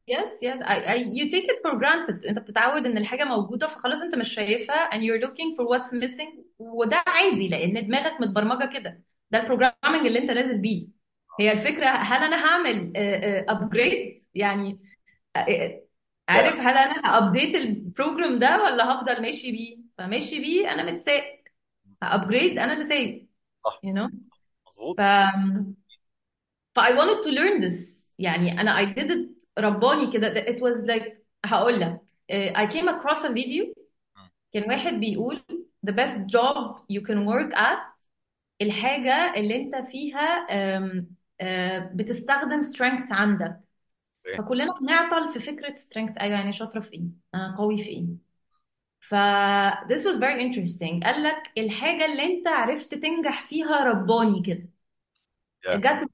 Yes, 0.07 0.29
yes. 0.41 0.59
I, 0.63 0.75
I, 0.93 0.95
you 1.11 1.29
take 1.31 1.45
it 1.49 1.59
for 1.61 1.75
granted. 1.75 2.25
أنت 2.25 2.39
بتتعود 2.39 2.85
إن 2.85 2.97
الحاجة 2.97 3.23
موجودة 3.23 3.67
فخلاص 3.67 4.01
أنت 4.01 4.15
مش 4.15 4.33
شايفها 4.33 4.89
and 4.89 5.01
you're 5.03 5.21
looking 5.27 5.55
for 5.57 5.65
what's 5.67 5.91
missing 5.93 6.37
وده 6.59 7.03
عادي 7.07 7.47
لأن 7.49 7.87
دماغك 7.87 8.21
متبرمجة 8.21 8.65
كده. 8.73 9.03
ده 9.31 9.39
ال 9.41 9.46
programming 9.46 10.05
اللي 10.07 10.19
أنت 10.19 10.31
نازل 10.31 10.57
بيه. 10.57 10.87
هي 11.39 11.51
الفكرة 11.51 11.85
هل 11.87 12.23
أنا 12.23 12.45
هعمل 12.45 12.93
upgrade 13.49 14.23
يعني 14.35 14.79
عارف 16.29 16.59
هل 16.59 16.77
أنا 16.77 17.15
ه 17.17 17.23
update 17.23 17.55
ال 17.55 17.66
program 17.66 18.39
ده 18.39 18.63
ولا 18.63 18.91
هفضل 18.95 19.21
ماشي 19.21 19.51
بيه؟ 19.51 19.77
فماشي 19.97 20.39
بيه 20.39 20.71
أنا 20.73 20.91
متساق. 20.91 21.36
Upgrade 22.03 22.59
أنا 22.59 22.73
اللي 22.73 22.85
سايق. 22.85 23.27
صح. 23.65 23.81
You 23.85 23.93
know? 23.93 24.11
مظبوط. 24.67 24.97
ف 24.97 25.01
ف 26.75 26.79
I 26.79 26.91
wanted 26.91 27.23
to 27.23 27.31
learn 27.31 27.61
this. 27.61 28.13
يعني 28.19 28.61
أنا 28.61 28.85
I 28.85 28.85
did 28.85 29.11
it 29.11 29.47
رباني 29.59 30.11
كده. 30.11 30.33
It 30.33 30.59
was 30.59 30.87
like 30.87 31.13
هقول 31.45 31.79
لك 31.79 32.01
I 32.55 32.67
came 32.73 32.87
across 32.87 33.23
a 33.23 33.29
video. 33.29 33.73
كان 34.53 34.69
واحد 34.69 34.93
بيقول 34.93 35.41
the 35.87 35.91
best 35.91 36.17
job 36.17 36.79
you 36.93 37.01
can 37.01 37.25
work 37.25 37.57
at 37.57 37.97
الحاجة 38.61 39.33
اللي 39.35 39.55
أنت 39.55 39.75
فيها 39.75 40.47
أه، 41.41 41.89
بتستخدم 41.93 42.61
strength 42.61 43.11
عندك. 43.11 43.59
فكلنا 44.37 44.73
بنعطل 44.81 45.33
في 45.33 45.39
فكرة 45.39 45.75
strength. 45.75 46.21
أيوه 46.21 46.37
يعني 46.37 46.53
شاطرة 46.53 46.79
في 46.79 46.93
إيه؟ 46.93 47.03
أنا 47.35 47.55
قوي 47.57 47.77
في 47.83 47.89
إيه؟ 47.89 48.26
ف 48.99 49.15
this 49.89 50.03
was 50.03 50.17
very 50.19 50.41
interesting. 50.41 51.03
قال 51.03 51.23
لك 51.23 51.43
الحاجة 51.57 52.05
اللي 52.05 52.23
انت 52.23 52.47
عرفت 52.47 52.95
تنجح 52.95 53.47
فيها 53.47 53.83
رباني 53.83 54.43
كده. 54.45 54.69
يا 55.67 55.75
جت 55.75 55.85
معاك 55.85 56.09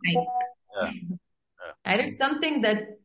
يا 0.77 0.83
يا 0.83 1.75
عرفت 1.85 2.23
something 2.23 2.61
that 2.65 3.03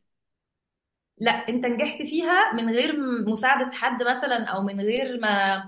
لا 1.17 1.31
انت 1.31 1.65
نجحت 1.65 2.01
فيها 2.01 2.53
من 2.53 2.69
غير 2.69 2.99
مساعدة 3.27 3.71
حد 3.71 4.03
مثلا 4.03 4.45
أو 4.45 4.63
من 4.63 4.81
غير 4.81 5.19
ما 5.19 5.63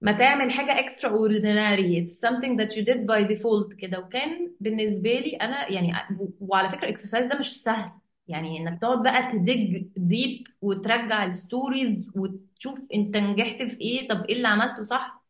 ما 0.00 0.12
تعمل 0.12 0.52
حاجة 0.52 0.86
extraordinary. 0.88 2.04
It's 2.04 2.20
something 2.20 2.56
that 2.56 2.76
you 2.76 2.84
did 2.84 3.06
by 3.06 3.22
default 3.34 3.74
كده. 3.80 3.98
وكان 3.98 4.54
بالنسبة 4.60 5.10
لي 5.10 5.36
أنا 5.36 5.70
يعني 5.72 5.92
وعلى 6.40 6.68
فكرة 6.68 6.84
ال 6.84 6.89
exercise 6.89 7.26
ده 7.26 7.38
مش 7.38 7.62
سهل. 7.62 7.90
يعني 8.28 8.58
انك 8.58 8.80
تقعد 8.80 9.02
بقى 9.02 9.32
ت 9.32 9.45
dig 9.45 9.84
deep 9.96 10.46
وترجع 10.62 11.24
ال 11.24 11.35
stories 11.35 12.10
وتشوف 12.16 12.86
انت 12.94 13.16
نجحت 13.16 13.62
في 13.62 13.80
إيه 13.80 14.08
طب 14.08 14.24
إيه 14.24 14.36
اللي 14.36 14.48
عملته 14.48 14.82
صح 14.82 15.24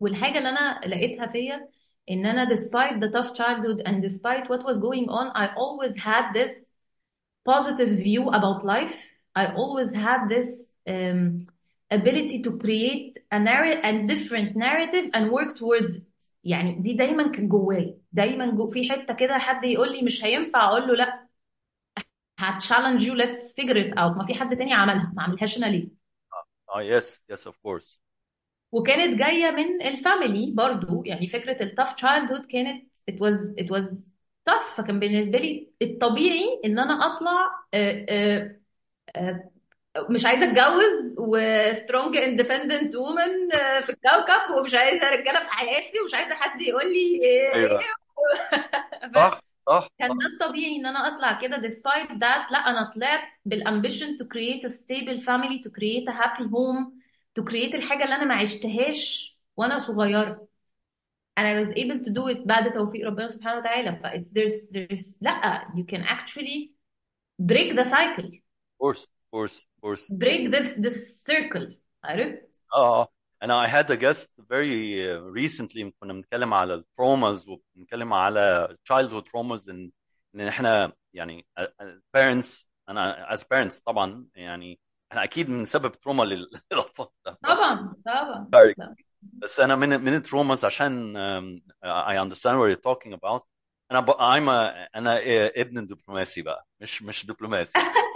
والحاجة 0.00 0.38
اللي 0.38 0.48
أنا 0.48 0.80
لقيتها 0.86 1.26
فيا 1.26 1.68
إن 2.10 2.26
أنا 2.26 2.44
despite 2.56 2.94
the 3.00 3.08
tough 3.12 3.34
childhood 3.34 3.82
and 3.86 4.02
despite 4.02 4.48
what 4.48 4.62
was 4.64 4.78
going 4.78 5.08
on 5.08 5.26
I 5.34 5.46
always 5.56 5.94
had 5.96 6.32
this 6.34 6.52
positive 7.44 7.88
view 8.06 8.24
about 8.30 8.64
life 8.64 8.94
I 9.36 9.46
always 9.62 9.92
had 9.94 10.20
this 10.28 10.48
um, 10.88 11.46
ability 11.90 12.42
to 12.46 12.50
create 12.64 13.18
a 13.32 13.38
narrative 13.38 13.84
a 13.84 13.92
different 14.12 14.56
narrative 14.56 15.06
and 15.14 15.30
work 15.30 15.56
towards 15.56 15.96
it 15.96 16.02
يعني 16.44 16.72
دي 16.82 16.92
دايما 16.92 17.28
كان 17.30 17.48
جواي 17.48 17.98
دايما 18.12 18.46
جو 18.50 18.70
في 18.70 18.90
حتة 18.90 19.14
كده 19.14 19.38
حد 19.38 19.64
يقول 19.64 19.92
لي 19.92 20.02
مش 20.02 20.24
هينفع 20.24 20.64
أقول 20.64 20.88
له 20.88 20.94
لا 20.94 21.27
ه 22.38 22.44
challenge 22.44 23.02
you 23.02 23.14
let's 23.16 23.52
figure 23.52 23.76
it 23.76 23.94
out. 23.98 24.16
ما 24.16 24.24
في 24.26 24.34
حد 24.34 24.56
تاني 24.56 24.74
عملها. 24.74 25.12
ما 25.16 25.22
عملهاش 25.22 25.58
أنا 25.58 25.66
ليه؟ 25.66 25.88
آه 26.74 26.82
yes 26.82 27.22
yes 27.28 27.46
of 27.46 27.56
course 27.56 28.00
وكانت 28.72 29.18
جاية 29.18 29.50
من 29.50 29.82
ال 29.82 29.92
family 29.92 30.52
برضو. 30.54 31.02
يعني 31.06 31.28
فكرة 31.28 31.62
ال 31.62 31.94
tough 31.94 32.32
childhood 32.32 32.46
كانت 32.46 32.88
it 33.10 33.14
was 33.14 33.64
it 33.64 33.66
was 33.70 34.08
tough. 34.50 34.74
فكان 34.76 35.00
بالنسبة 35.00 35.38
لي 35.38 35.70
الطبيعي 35.82 36.60
إن 36.64 36.78
أنا 36.78 36.94
أطلع 37.06 37.64
آه، 37.74 38.06
آه، 38.08 38.60
آه، 39.16 39.50
مش 40.10 40.26
عايزة 40.26 40.44
أتجوز 40.44 41.14
و 41.18 41.32
strong 41.32 42.16
independent 42.16 42.96
woman 42.96 43.50
في 43.84 43.90
الكوكب 43.90 44.56
ومش 44.58 44.74
عايزة 44.74 45.10
رجالة 45.10 45.40
في 45.40 45.52
حياتي 45.52 46.00
ومش 46.00 46.14
عايزة 46.14 46.34
حد 46.34 46.62
يقول 46.62 46.92
لي 46.92 47.24
إيه 47.24 47.54
أيوه. 47.54 47.80
صح. 49.14 49.47
صح 49.68 49.88
كان 49.98 50.08
ده 50.08 50.26
الطبيعي 50.26 50.76
ان 50.76 50.86
أنا 50.86 50.98
اطلع 50.98 51.38
كده 51.38 51.56
despite 51.56 52.08
that 52.08 52.52
لا 52.52 52.58
أنا 52.58 52.90
طلعت 52.94 53.20
بال 53.44 53.58
ambition 53.58 54.16
to 54.16 54.24
create 54.24 54.64
a 54.64 54.72
stable 54.72 55.20
family 55.20 55.62
to 55.64 55.70
create 55.70 56.08
a 56.08 56.12
happy 56.22 56.44
home 56.44 56.92
to 57.38 57.42
create 57.50 57.74
الحاجة 57.74 58.04
اللي 58.04 58.14
أنا 58.14 58.24
ما 58.24 58.34
عشتهاش 58.34 59.38
وأنا 59.56 59.78
صغيره 59.78 60.48
أنا 61.38 61.64
was 61.64 61.68
able 61.68 62.04
to 62.04 62.10
do 62.10 62.34
it 62.36 62.46
بعد 62.46 62.72
توفيق 62.72 63.06
ربنا 63.06 63.28
سبحانه 63.28 63.58
وتعالى 63.58 63.96
ف 63.96 64.06
it's 64.06 64.28
there's 64.32 64.66
there's 64.72 65.16
لا 65.20 65.68
you 65.74 65.84
can 65.94 66.02
actually 66.02 66.70
break 67.42 67.76
the 67.76 67.84
cycle 67.84 68.38
course 68.78 69.08
course 69.30 69.68
course 69.80 70.12
break 70.12 70.50
this 70.54 70.68
this 70.68 71.22
circle 71.30 71.72
عرفت؟ 72.04 72.60
آه 72.74 73.08
أنا 73.42 73.66
I 73.66 73.68
had 73.68 73.90
a 73.90 73.96
guest 73.96 74.28
very 74.40 75.00
uh, 75.00 75.20
recently 75.32 75.92
كنا 76.00 76.12
بنتكلم 76.12 76.54
على 76.54 76.74
ال 76.74 76.83
traumas 76.83 77.48
وبنتكلم 77.48 78.12
على 78.12 78.76
childhood 78.92 79.22
traumas 79.28 79.68
ان 79.68 79.90
إن 80.34 80.40
إحنا 80.40 80.92
يعني 81.14 81.46
uh, 81.60 81.62
uh, 81.62 81.84
parents 82.16 82.64
أنا 82.88 83.34
as 83.36 83.38
parents 83.40 83.82
طبعا 83.86 84.26
يعني 84.34 84.80
إحنا 85.12 85.24
أكيد 85.24 85.46
بنسبب 85.46 85.92
trauma 85.92 86.24
للأطفال 86.72 87.06
ده 87.26 87.38
طبعا 87.42 87.94
طبعا 88.06 88.48
Direct. 88.56 88.74
لا. 88.78 88.94
بس 89.22 89.60
أنا 89.60 89.76
من 89.76 89.88
من 90.00 90.14
ال 90.14 90.20
traumas 90.20 90.64
عشان 90.64 91.14
um, 91.14 91.60
I 91.86 92.16
understand 92.24 92.58
what 92.58 92.68
you're 92.70 92.92
talking 92.94 93.12
about 93.12 93.42
أنا 93.90 94.00
ب... 94.00 94.10
I'm 94.10 94.48
a... 94.48 94.88
أنا 94.96 95.18
ابن 95.60 95.86
دبلوماسي 95.86 96.42
بقى 96.42 96.66
مش 96.80 97.02
مش 97.02 97.26
دبلوماسي 97.26 97.78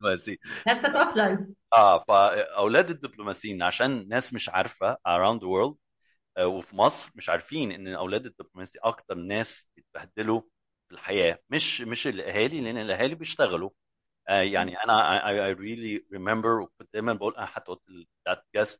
دبلوماسي. 0.00 0.38
That's 0.68 0.84
a 0.84 0.92
tough 0.92 1.16
life. 1.16 1.40
آه 1.72 2.04
فأولاد 2.08 2.90
الدبلوماسيين 2.90 3.62
عشان 3.62 4.08
ناس 4.08 4.34
مش 4.34 4.48
عارفة 4.48 4.94
around 4.94 5.40
the 5.40 5.46
world 5.46 5.74
آه، 6.36 6.46
وفي 6.46 6.76
مصر 6.76 7.10
مش 7.14 7.28
عارفين 7.28 7.72
إن 7.72 7.88
أولاد 7.88 8.26
الدبلوماسي 8.26 8.78
أكتر 8.78 9.14
ناس 9.14 9.68
بيتبهدلوا 9.76 10.40
في 10.88 10.94
الحياة. 10.94 11.38
مش 11.50 11.80
مش 11.80 12.06
الأهالي 12.06 12.60
لأن 12.60 12.76
الأهالي 12.78 13.14
بيشتغلوا. 13.14 13.70
آه، 14.28 14.40
يعني 14.40 14.76
أنا 14.84 15.20
I, 15.20 15.54
I 15.54 15.58
really 15.58 16.18
remember 16.18 16.62
وكنت 16.62 16.88
دايما 16.92 17.12
بقول 17.12 17.36
أنا 17.36 17.46
حتى 17.46 17.72
قلت 17.72 18.08
guest 18.56 18.78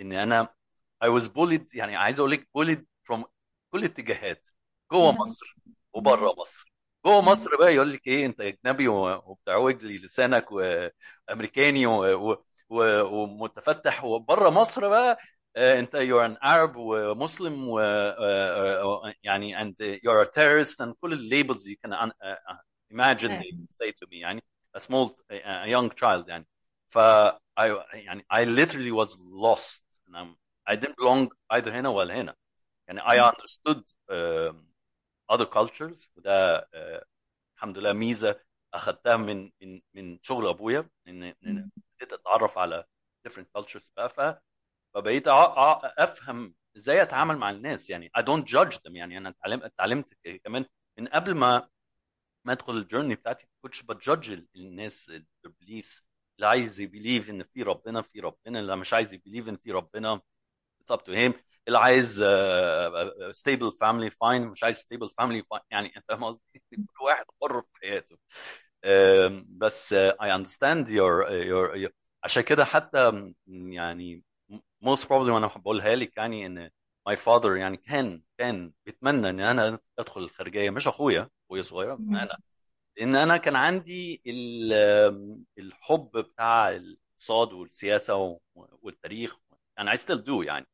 إن 0.00 0.12
أنا 0.12 0.48
I 1.04 1.08
was 1.08 1.28
bullied 1.28 1.74
يعني 1.74 1.96
عايز 1.96 2.20
أقول 2.20 2.30
لك 2.30 2.48
bullied 2.58 2.84
from 3.10 3.24
كل 3.72 3.78
الاتجاهات 3.78 4.48
جوه 4.92 5.12
مصر 5.12 5.56
وبره 5.92 6.34
مصر. 6.38 6.69
جوه 7.06 7.20
مصر 7.20 7.56
بقى 7.56 7.74
يقول 7.74 7.92
لك 7.92 8.06
إيه 8.06 8.26
أنت 8.26 8.40
أجنبي 8.40 8.88
وبتاع 8.88 9.56
وجلي 9.56 9.98
لسانك 9.98 10.46
وأمريكاني 10.52 11.86
و... 11.86 12.32
و... 12.70 13.02
ومتفتح 13.02 14.04
وبره 14.04 14.50
مصر 14.50 14.88
بقى 14.88 15.18
آه، 15.56 15.80
أنت 15.80 15.94
you 15.94 16.20
are 16.20 16.26
an 16.26 16.36
عرب 16.42 16.76
ومسلم 16.76 17.68
و 17.68 17.80
آه، 17.80 18.82
آه، 18.82 19.14
يعني 19.22 19.60
انت 19.62 19.80
you 19.80 20.12
are 20.12 20.24
terrorist 20.24 20.80
and 20.80 20.94
كل 21.00 21.12
ال 21.12 21.20
labels 21.20 21.68
you 21.68 21.76
can 21.82 22.12
imagine 22.90 23.40
they 23.40 23.74
say 23.74 23.92
to 23.96 24.06
me 24.10 24.18
يعني 24.18 24.44
a 24.78 24.80
small 24.80 25.10
a 25.32 25.68
young 25.68 25.90
child 25.90 26.28
يعني. 26.28 26.46
ف 26.88 26.98
I, 27.60 27.62
يعني 27.94 28.26
I 28.34 28.66
literally 28.66 28.92
was 28.92 29.18
lost 29.20 29.84
and 30.08 30.14
I'm, 30.16 30.36
I 30.72 30.76
didn't 30.76 30.96
belong 31.02 31.28
هنا 31.68 31.88
ولا 31.88 32.14
هنا. 32.14 32.34
يعني 32.88 33.10
I 33.10 33.20
understood 33.20 33.84
other 35.32 35.46
cultures. 35.46 36.10
وده 36.16 36.60
uh, 36.60 37.04
الحمد 37.56 37.78
لله 37.78 37.92
ميزة 37.92 38.40
اخذتها 38.74 39.16
من 39.16 39.50
من 39.62 39.80
من 39.94 40.18
شغل 40.22 40.46
أبويا 40.48 40.90
إن 41.08 41.22
ابتديت 41.24 42.12
أتعرف 42.12 42.58
على 42.58 42.84
different 43.28 43.46
cultures 43.58 43.88
بقى. 43.96 44.08
ف 44.08 44.20
فبقيت 44.94 45.24
أفهم 45.98 46.54
إزاي 46.76 47.02
أتعامل 47.02 47.36
مع 47.36 47.50
الناس. 47.50 47.90
يعني 47.90 48.10
I 48.18 48.22
don't 48.22 48.44
judge 48.44 48.76
them. 48.76 48.94
يعني 48.94 49.18
أنا 49.18 49.28
اتعلمت 49.28 49.64
اتعلمت 49.64 50.14
كمان 50.44 50.64
من 50.98 51.08
قبل 51.08 51.34
ما 51.34 51.68
ما 52.46 52.52
أدخل 52.52 52.76
ال 52.76 52.81
journey 52.81 53.14
بتاعتي 53.14 53.46
ما 53.46 53.52
كنتش 53.62 53.82
ب 53.82 53.92
judge 53.92 54.44
الناس 54.56 55.12
ال 55.44 55.52
beliefs 55.52 56.06
اللي 56.36 56.46
عايز 56.48 56.80
ي 56.80 56.86
believe 56.86 57.30
إن 57.30 57.44
في 57.44 57.62
ربنا 57.62 58.02
في 58.02 58.20
ربنا. 58.20 58.60
اللي 58.60 58.76
مش 58.76 58.94
عايز 58.94 59.14
ي 59.14 59.18
believe 59.18 59.48
إن 59.48 59.56
في 59.56 59.72
ربنا. 59.72 60.20
It's 60.82 60.96
up 60.96 61.00
to 61.00 61.12
him. 61.12 61.34
اللي 61.68 61.78
عايز 61.78 62.24
stable 63.32 63.72
family 63.72 64.10
fine 64.10 64.40
مش 64.52 64.64
عايز 64.64 64.80
stable 64.80 65.08
family 65.08 65.42
fine. 65.54 65.60
يعني 65.70 65.96
أنت 65.96 66.04
فاهم 66.08 66.24
قصدي؟ 66.24 66.62
كل 66.86 67.04
واحد 67.04 67.24
حر 67.42 67.62
في 67.62 67.68
حياته. 67.82 68.18
بس 69.58 69.94
I 69.94 70.26
understand 70.38 70.88
your, 70.88 71.26
your, 71.30 71.76
your 71.86 71.90
عشان 72.24 72.42
كده 72.42 72.64
حتى 72.64 73.32
يعني 73.48 74.24
most 74.84 75.04
probably 75.04 75.10
وأنا 75.30 75.46
بقولها 75.46 75.96
لك 75.96 76.16
يعني 76.16 76.46
إن 76.46 76.70
my 77.10 77.14
father 77.16 77.46
يعني 77.46 77.76
كان 77.76 78.22
كان 78.38 78.72
بيتمنى 78.86 79.30
إن 79.30 79.40
أنا 79.40 79.78
أدخل 79.98 80.20
الخارجية 80.22 80.70
مش 80.70 80.88
أخويا 80.88 81.30
أخويا 81.46 81.62
صغير 81.62 81.92
أنا 81.94 82.38
لأن 82.98 83.16
أنا 83.16 83.36
كان 83.36 83.56
عندي 83.56 84.22
ال- 84.26 84.72
الحب 85.58 86.10
بتاع 86.18 86.70
الاقتصاد 86.70 87.52
والسياسة 87.52 88.38
والتاريخ. 88.54 89.38
أنا 89.78 89.92
I 89.96 89.98
still 89.98 90.18
do 90.26 90.44
يعني. 90.46 90.66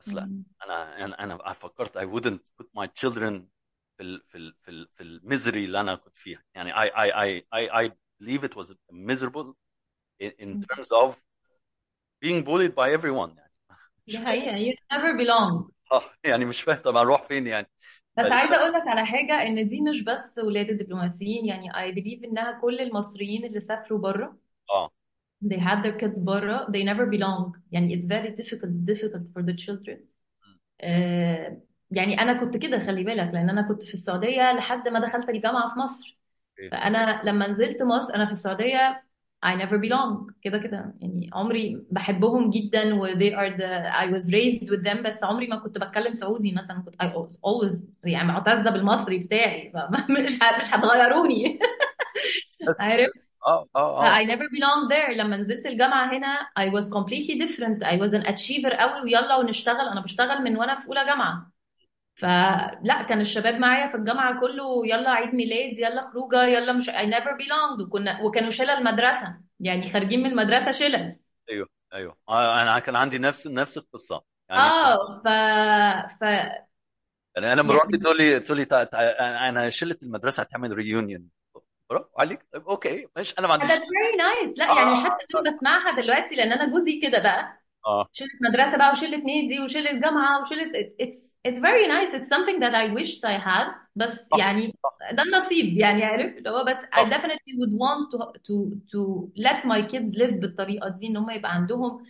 بس 0.00 0.08
لا 0.14 0.42
أنا 0.64 1.04
أنا 1.04 1.24
أنا 1.24 1.52
فكرت 1.52 1.98
I 1.98 2.02
wouldn't 2.02 2.40
put 2.62 2.66
my 2.78 2.86
children 2.86 3.48
في 3.96 4.02
ال 4.02 4.22
في 4.28 4.38
ال 4.38 4.54
في 4.62 4.70
ال 4.70 4.88
في 4.94 5.02
الميزري 5.02 5.64
اللي 5.64 5.80
أنا 5.80 5.94
كنت 5.94 6.16
فيها. 6.16 6.42
يعني 6.54 6.72
I 6.72 6.86
I 6.90 7.10
I 7.12 7.42
I 7.54 7.86
I 7.86 7.90
believe 8.22 8.44
it 8.44 8.56
was 8.56 8.74
miserable 8.92 9.54
in, 10.20 10.32
in 10.38 10.60
terms 10.60 10.88
of 10.92 11.16
being 12.20 12.42
bullied 12.44 12.74
by 12.74 12.90
everyone 12.98 13.36
يعني. 13.38 13.52
دي 14.08 14.18
حقيقة 14.18 14.56
you 14.56 14.76
never 14.92 15.12
belong. 15.18 15.70
آه، 15.92 16.02
يعني 16.24 16.44
مش 16.44 16.62
فاهم 16.62 16.78
طب 16.82 16.96
هنروح 16.96 17.22
فين 17.22 17.46
يعني؟ 17.46 17.66
بس 18.18 18.24
بل 18.26 18.32
عايزة 18.32 18.56
أقول 18.56 18.72
لك 18.72 18.88
على 18.88 19.06
حاجة 19.06 19.42
إن 19.42 19.68
دي 19.68 19.80
مش 19.80 20.00
بس 20.02 20.38
ولاد 20.38 20.70
الدبلوماسيين 20.70 21.46
يعني 21.46 21.72
I 21.72 21.94
believe 21.94 22.24
إنها 22.24 22.60
كل 22.60 22.80
المصريين 22.80 23.44
اللي 23.44 23.60
سافروا 23.60 23.98
بره. 23.98 24.36
آه. 24.70 24.90
They 25.44 25.58
had 25.60 25.82
their 25.84 25.98
kids 26.00 26.18
بره 26.20 26.66
they 26.66 26.84
never 26.84 27.06
belong. 27.06 27.58
يعني 27.72 27.96
it's 28.00 28.04
very 28.04 28.30
difficult 28.42 28.70
difficult 28.90 29.22
for 29.36 29.42
the 29.42 29.54
children. 29.66 29.98
آه 30.80 31.60
يعني 31.90 32.20
أنا 32.22 32.32
كنت 32.40 32.56
كده 32.56 32.78
خلي 32.78 33.04
بالك 33.04 33.30
لأن 33.34 33.50
أنا 33.50 33.62
كنت 33.62 33.82
في 33.84 33.94
السعودية 33.94 34.52
لحد 34.52 34.88
ما 34.88 35.00
دخلت 35.00 35.28
الجامعة 35.28 35.74
في 35.74 35.78
مصر. 35.78 36.18
أوكي 36.58 36.70
فأنا 36.70 37.20
لما 37.24 37.48
نزلت 37.48 37.82
مصر 37.82 38.14
أنا 38.14 38.26
في 38.26 38.32
السعودية 38.32 39.04
I 39.46 39.56
never 39.56 39.78
belong. 39.78 40.32
كده 40.42 40.58
كده. 40.58 40.94
يعني 41.00 41.30
عمري 41.32 41.86
بحبهم 41.90 42.50
جدا 42.50 42.94
و 42.94 43.06
they 43.06 43.32
are 43.32 43.56
the 43.58 43.90
I 43.92 44.06
was 44.14 44.30
raised 44.32 44.70
with 44.70 44.84
them 44.84 45.02
بس 45.06 45.24
عمري 45.24 45.46
ما 45.46 45.56
كنت 45.56 45.78
بتكلم 45.78 46.12
سعودي 46.12 46.52
مثلا. 46.52 46.82
كنت 46.82 47.02
I 47.02 47.06
always 47.46 47.76
يعني 48.04 48.28
معتزة 48.28 48.70
بالمصري 48.70 49.18
بتاعي 49.18 49.72
مش 50.10 50.32
مش 50.32 50.74
هتغيروني. 50.74 51.58
بس 52.68 52.80
عارف؟ 52.80 53.10
آه 53.46 53.68
آه 53.76 54.04
آه. 54.04 54.18
I 54.18 54.26
never 54.26 54.48
belonged 54.48 54.90
there. 54.90 55.10
لما 55.10 55.36
نزلت 55.36 55.66
الجامعة 55.66 56.16
هنا 56.16 56.48
I 56.60 56.72
was 56.72 56.84
completely 56.84 57.38
different. 57.46 57.82
I 57.82 57.96
was 57.96 58.12
an 58.12 58.26
achiever 58.26 58.80
قوي 58.80 59.00
ويلا 59.04 59.36
ونشتغل. 59.36 59.88
أنا 59.88 60.00
بشتغل 60.00 60.42
من 60.42 60.56
وأنا 60.56 60.80
في 60.80 60.88
أولى 60.88 61.04
جامعة. 61.04 61.50
فلا 62.14 63.02
كان 63.08 63.20
الشباب 63.20 63.54
معايا 63.54 63.88
في 63.88 63.94
الجامعة 63.96 64.40
كله 64.40 64.86
يلا 64.86 65.10
عيد 65.10 65.34
ميلاد 65.34 65.78
يلا 65.78 66.10
خروجة 66.12 66.44
يلا 66.44 66.72
مش 66.72 66.90
I 66.90 66.92
never 66.92 67.36
belonged. 67.38 67.80
وكنا 67.80 68.22
وكانوا 68.22 68.50
شلل 68.50 68.70
المدرسة. 68.70 69.40
يعني 69.60 69.92
خارجين 69.92 70.22
من 70.22 70.30
المدرسة 70.30 70.72
شلل. 70.72 71.16
أيوه 71.50 71.68
أيوه. 71.94 72.16
آه 72.28 72.62
أنا 72.62 72.78
كان 72.78 72.96
عندي 72.96 73.18
نفس 73.18 73.46
نفس 73.46 73.78
القصة. 73.78 74.22
يعني 74.48 74.62
آه 74.62 75.22
ف 75.24 75.28
ف 76.20 76.22
يعني 77.36 77.52
أنا 77.52 77.62
مراتي 77.62 77.86
يعني 77.90 78.02
تقول 78.02 78.16
لي 78.16 78.40
تقول 78.40 78.58
لي 78.58 78.66
أنا 79.48 79.70
شله 79.70 79.96
المدرسة 80.02 80.42
هتعمل 80.42 80.72
ريونيون 80.72 81.28
برافو 81.90 82.08
عليك. 82.18 82.46
طيب 82.52 82.68
أوكي 82.68 83.08
ماشي 83.16 83.34
أنا 83.38 83.46
ما 83.48 83.58
that's 83.58 83.62
عنديش 83.62 83.78
very 83.78 84.16
nice. 84.18 84.58
لا 84.58 84.66
يعني 84.66 84.90
آه 84.90 85.04
حتى 85.04 85.24
أنا 85.34 85.56
بسمعها 85.56 86.00
دلوقتي 86.00 86.34
لأن 86.34 86.52
أنا 86.52 86.66
جوزي 86.72 87.00
كده 87.00 87.18
بقى. 87.18 87.60
آه. 87.86 88.08
شلة 88.12 88.28
مدرسة 88.48 88.76
بقى 88.78 88.92
وشلة 88.92 89.16
نادي 89.16 89.60
وشلة 89.64 89.92
جامعة 89.92 90.42
وشلة 90.42 90.72
it's 91.02 91.16
it's 91.48 91.58
very 91.60 91.86
nice. 91.88 92.14
It's 92.14 92.28
something 92.28 92.60
that 92.60 92.74
I 92.74 92.94
wished 92.94 93.24
I 93.24 93.38
had. 93.48 93.66
بس 93.96 94.26
صح 94.32 94.38
يعني 94.38 94.74
صح. 94.82 95.10
ده 95.12 95.22
النصيب 95.22 95.76
يعني 95.78 96.04
عارف؟ 96.04 96.36
اللي 96.38 96.50
هو 96.50 96.64
بس 96.64 96.76
I 96.76 96.96
صح. 96.96 97.10
definitely 97.10 97.54
would 97.58 97.72
want 97.72 98.10
to 98.12 98.40
to 98.40 98.54
to 98.92 99.28
let 99.42 99.64
my 99.64 99.82
kids 99.92 100.14
live 100.22 100.34
بالطريقة 100.34 100.88
دي 100.88 101.06
إن 101.06 101.16
هم 101.16 101.30
يبقى 101.30 101.54
عندهم 101.54 102.06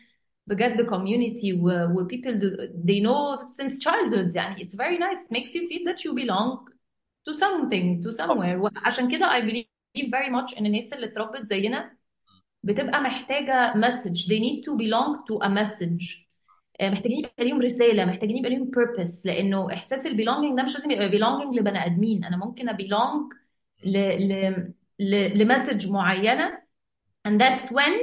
بجد 0.46 0.86
community 0.90 1.52
و, 1.60 1.68
و 1.68 2.08
people 2.08 2.34
do, 2.40 2.68
they 2.84 3.00
know 3.00 3.46
since 3.46 3.78
childhood. 3.84 4.36
يعني 4.36 4.64
it's 4.64 4.74
very 4.74 4.98
nice. 4.98 5.30
Makes 5.30 5.54
you 5.54 5.68
feel 5.68 5.84
that 5.92 6.04
you 6.04 6.12
belong. 6.14 6.73
To 7.28 7.34
something 7.34 8.02
to 8.04 8.12
somewhere. 8.12 8.56
وعشان 8.84 9.10
كده 9.10 9.28
I 9.28 9.42
believe 9.42 10.06
very 10.10 10.30
much 10.30 10.58
إن 10.58 10.66
الناس 10.66 10.92
اللي 10.92 11.06
اتربت 11.06 11.46
زينا 11.46 11.96
بتبقى 12.62 13.00
محتاجة 13.00 13.72
message. 13.72 14.26
They 14.26 14.38
need 14.40 14.64
to 14.64 14.76
belong 14.76 15.24
to 15.28 15.46
a 15.46 15.48
message. 15.48 16.24
آه، 16.80 16.90
محتاجين 16.90 17.18
يبقى 17.18 17.44
ليهم 17.44 17.60
رسالة 17.60 18.04
محتاجين 18.04 18.36
يبقى 18.36 18.50
ليهم 18.50 18.70
purpose. 18.70 19.26
لأنه 19.26 19.72
إحساس 19.72 20.06
البيلونجينج 20.06 20.56
ده 20.56 20.62
مش 20.62 20.74
لازم 20.74 20.90
يبقى 20.90 21.10
belonging 21.10 21.56
لبني 21.56 21.86
آدمين. 21.86 22.24
أنا 22.24 22.36
ممكن 22.36 22.68
أبيلونج 22.68 23.32
ل 23.84 23.98
ل 23.98 24.72
ل 24.98 25.38
لمسج 25.38 25.90
معينة. 25.90 26.64
And 27.28 27.40
that's 27.40 27.70
when 27.70 27.94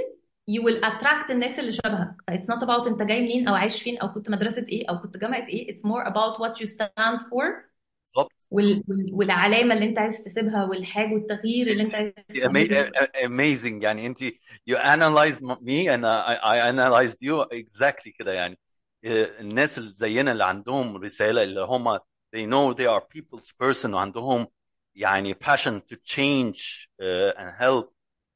you 0.47 0.61
will 0.63 0.81
attract 0.83 1.31
الناس 1.31 1.59
اللي 1.59 1.71
شبهك. 1.71 2.15
It's 2.31 2.45
not 2.45 2.63
about 2.63 2.87
أنت 2.87 3.01
جاي 3.01 3.21
منين 3.21 3.47
أو 3.47 3.55
عايش 3.55 3.81
فين 3.81 3.97
أو 3.97 4.13
كنت 4.13 4.29
مدرسة 4.29 4.65
إيه 4.69 4.89
أو 4.89 4.99
كنت 4.99 5.17
جامعة 5.17 5.47
إيه. 5.47 5.75
It's 5.75 5.81
more 5.81 6.05
about 6.07 6.39
what 6.39 6.61
you 6.61 6.67
stand 6.67 7.19
for. 7.29 7.45
بالظبط. 8.05 8.40
وال 8.51 8.83
وال- 8.87 9.09
والعلامة 9.13 9.73
اللي 9.73 9.85
أنت 9.85 9.99
عايز 9.99 10.23
تسيبها 10.23 10.65
والحاجة 10.65 11.13
والتغيير 11.13 11.67
اللي 11.67 11.83
أنت 11.83 11.95
عايز 11.95 12.13
انت 12.17 12.37
تعمله. 12.37 12.91
amazing. 13.13 13.83
يعني 13.83 14.07
انت 14.07 14.23
you 14.69 14.75
analyzed 14.75 15.41
me 15.41 15.87
and 15.87 16.05
I, 16.05 16.35
I 16.43 16.57
analyzed 16.71 17.17
you 17.21 17.45
exactly 17.53 18.11
كده 18.19 18.33
يعني. 18.33 18.59
آه، 19.05 19.39
الناس 19.41 19.77
اللي 19.77 19.91
زينا 19.93 20.31
اللي 20.31 20.45
عندهم 20.45 20.97
رسالة 20.97 21.43
اللي 21.43 21.61
هم 21.61 21.97
they 22.35 22.45
know 22.47 22.75
they 22.77 22.87
are 22.87 23.03
people's 23.17 23.51
person 23.63 23.85
وعندهم 23.85 24.47
يعني 24.95 25.33
passion 25.33 25.81
to 25.93 25.95
change 25.95 26.87
uh, 27.01 27.33
and 27.37 27.51
help 27.59 27.85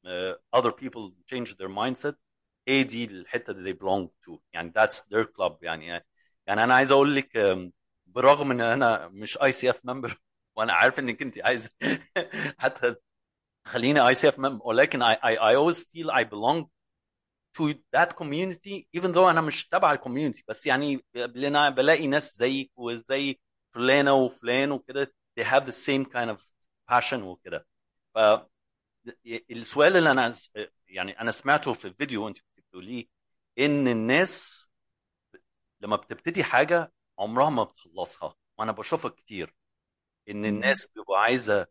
uh, 0.06 0.60
other 0.60 0.72
people 0.72 1.12
change 1.34 1.50
their 1.56 1.68
mindset. 1.68 2.14
هي 2.68 2.82
دي 2.84 3.04
الحتة 3.04 3.50
اللي 3.50 3.72
they 3.72 3.76
belong 3.76 4.08
to. 4.28 4.38
يعني 4.52 4.72
that's 4.78 4.94
their 4.96 5.24
club 5.24 5.52
يعني. 5.62 5.86
يعني 6.46 6.64
أنا 6.64 6.74
عايز 6.74 6.92
أقول 6.92 7.14
لك 7.16 7.28
um, 7.38 7.70
برغم 8.16 8.50
إن 8.50 8.60
أنا 8.60 9.08
مش 9.08 9.38
ICF 9.42 9.80
member 9.84 10.18
وأنا 10.56 10.72
عارف 10.72 10.98
إنك 10.98 11.22
انت 11.22 11.38
عايز 11.38 11.70
حتى 12.58 12.94
خليني 13.66 14.08
ICF 14.08 14.38
member 14.38 14.66
ولكن 14.66 15.04
I, 15.04 15.16
I, 15.16 15.36
I 15.38 15.54
always 15.56 15.80
feel 15.80 16.10
I 16.10 16.24
belong 16.24 16.66
to 17.58 17.74
that 17.92 18.16
community 18.16 18.88
even 18.98 19.12
though 19.12 19.28
أنا 19.30 19.40
مش 19.40 19.68
تبع 19.68 19.92
ال 19.92 19.97
community 19.97 20.44
بس 20.48 20.66
يعني 20.66 21.04
بلاقي 21.76 22.06
ناس 22.06 22.36
زيك 22.36 22.72
وزي 22.76 23.38
فلانة 23.74 24.14
وفلان 24.14 24.72
وكده 24.72 25.14
they 25.40 25.44
have 25.44 25.64
the 25.64 25.72
same 25.72 26.04
kind 26.04 26.30
of 26.36 26.42
passion 26.92 27.14
وكده. 27.22 27.66
فالسؤال 29.26 29.96
اللي 29.96 30.10
أنا 30.10 30.32
يعني 30.88 31.20
أنا 31.20 31.30
سمعته 31.30 31.72
في 31.72 31.84
الفيديو 31.88 32.24
وانت 32.24 32.38
بتقوليه 32.56 33.06
إن 33.58 33.88
الناس 33.88 34.66
لما 35.80 35.96
بتبتدي 35.96 36.44
حاجة 36.44 36.92
عمرها 37.18 37.50
ما 37.50 37.64
بتخلصها. 37.64 38.34
وأنا 38.58 38.72
بشوفها 38.72 39.10
كتير. 39.10 39.54
إن 40.28 40.44
الناس 40.44 40.86
بيبقى 40.96 41.20
عايزة 41.22 41.66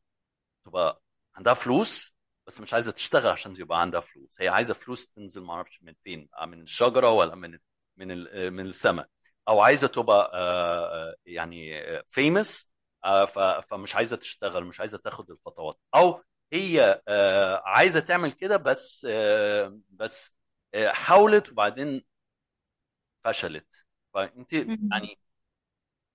تبقى 0.65 1.01
عندها 1.35 1.53
فلوس 1.53 2.15
بس 2.47 2.61
مش 2.61 2.73
عايزة 2.73 2.91
تشتغل 2.91 3.27
عشان 3.31 3.55
يبقى 3.55 3.81
عندها 3.81 3.99
فلوس. 3.99 4.41
هي 4.41 4.47
عايزة 4.47 4.73
فلوس 4.73 5.07
تنزل 5.07 5.41
ما 5.43 5.53
أعرفش 5.53 5.83
من 5.83 5.93
فين 6.03 6.29
من 6.47 6.61
الشجرة 6.61 7.09
ولا 7.11 7.35
من 7.35 7.59
من 7.97 8.07
من 8.53 8.65
السماء. 8.65 9.07
أو 9.47 9.61
عايزة 9.61 9.87
تبقى 9.87 10.31
آه، 10.33 11.09
آه، 11.11 11.15
يعني 11.25 11.81
فيمس 12.09 12.69
فمش 13.69 13.95
عايزة 13.95 14.15
تشتغل 14.15 14.65
مش 14.65 14.79
عايزة 14.79 14.97
تاخد 14.97 15.31
الخطوات. 15.31 15.79
أو 15.95 16.23
هي 16.53 17.01
آه، 17.07 17.61
عايزة 17.65 17.99
تعمل 17.99 18.31
كده 18.31 18.57
بس 18.57 19.07
آه، 19.09 19.79
بس 19.89 20.33
آه، 20.73 20.91
حاولت 20.91 21.51
وبعدين 21.51 22.03
فشلت. 23.23 23.85
فأنت 24.13 24.53
يعني 24.53 25.19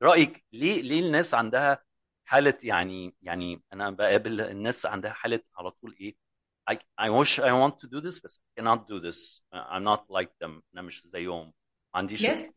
رأيك 0.02 0.44
ليه 0.52 0.82
ليه 0.82 1.06
الناس 1.06 1.34
عندها 1.34 1.82
حالة 2.24 2.58
يعني 2.64 3.14
يعني 3.22 3.62
أنا 3.72 3.90
بقابل 3.90 4.40
الناس 4.40 4.86
عندها 4.86 5.12
حالة 5.12 5.40
على 5.58 5.70
طول 5.70 5.96
إيه 6.00 6.16
I, 6.70 6.74
I 7.00 7.08
wish 7.10 7.40
I 7.40 7.52
want 7.52 7.74
to 7.80 7.86
do 7.88 8.00
this 8.00 8.20
بس 8.24 8.40
I 8.40 8.60
cannot 8.60 8.80
do 8.86 9.00
this. 9.00 9.42
I'm 9.52 9.84
not 9.84 10.02
like 10.08 10.30
them. 10.44 10.62
أنا 10.74 10.82
مش 10.82 11.06
زيهم. 11.06 11.46
ما 11.46 11.52
عنديش 11.94 12.26
yes. 12.26 12.52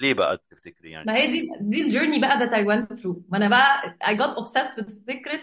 ليه 0.00 0.14
بقى 0.14 0.44
تفتكري 0.50 0.90
يعني؟ 0.90 1.06
ما 1.06 1.16
هي 1.16 1.26
دي 1.26 1.48
دي 1.60 1.82
الجيرني 1.82 2.20
بقى 2.20 2.38
that 2.38 2.50
I 2.52 2.64
went 2.64 3.00
through. 3.00 3.16
ما 3.28 3.36
أنا 3.36 3.48
بقى 3.48 3.96
I 4.04 4.16
got 4.18 4.36
obsessed 4.42 4.76
with 4.82 5.06
فكرة 5.06 5.40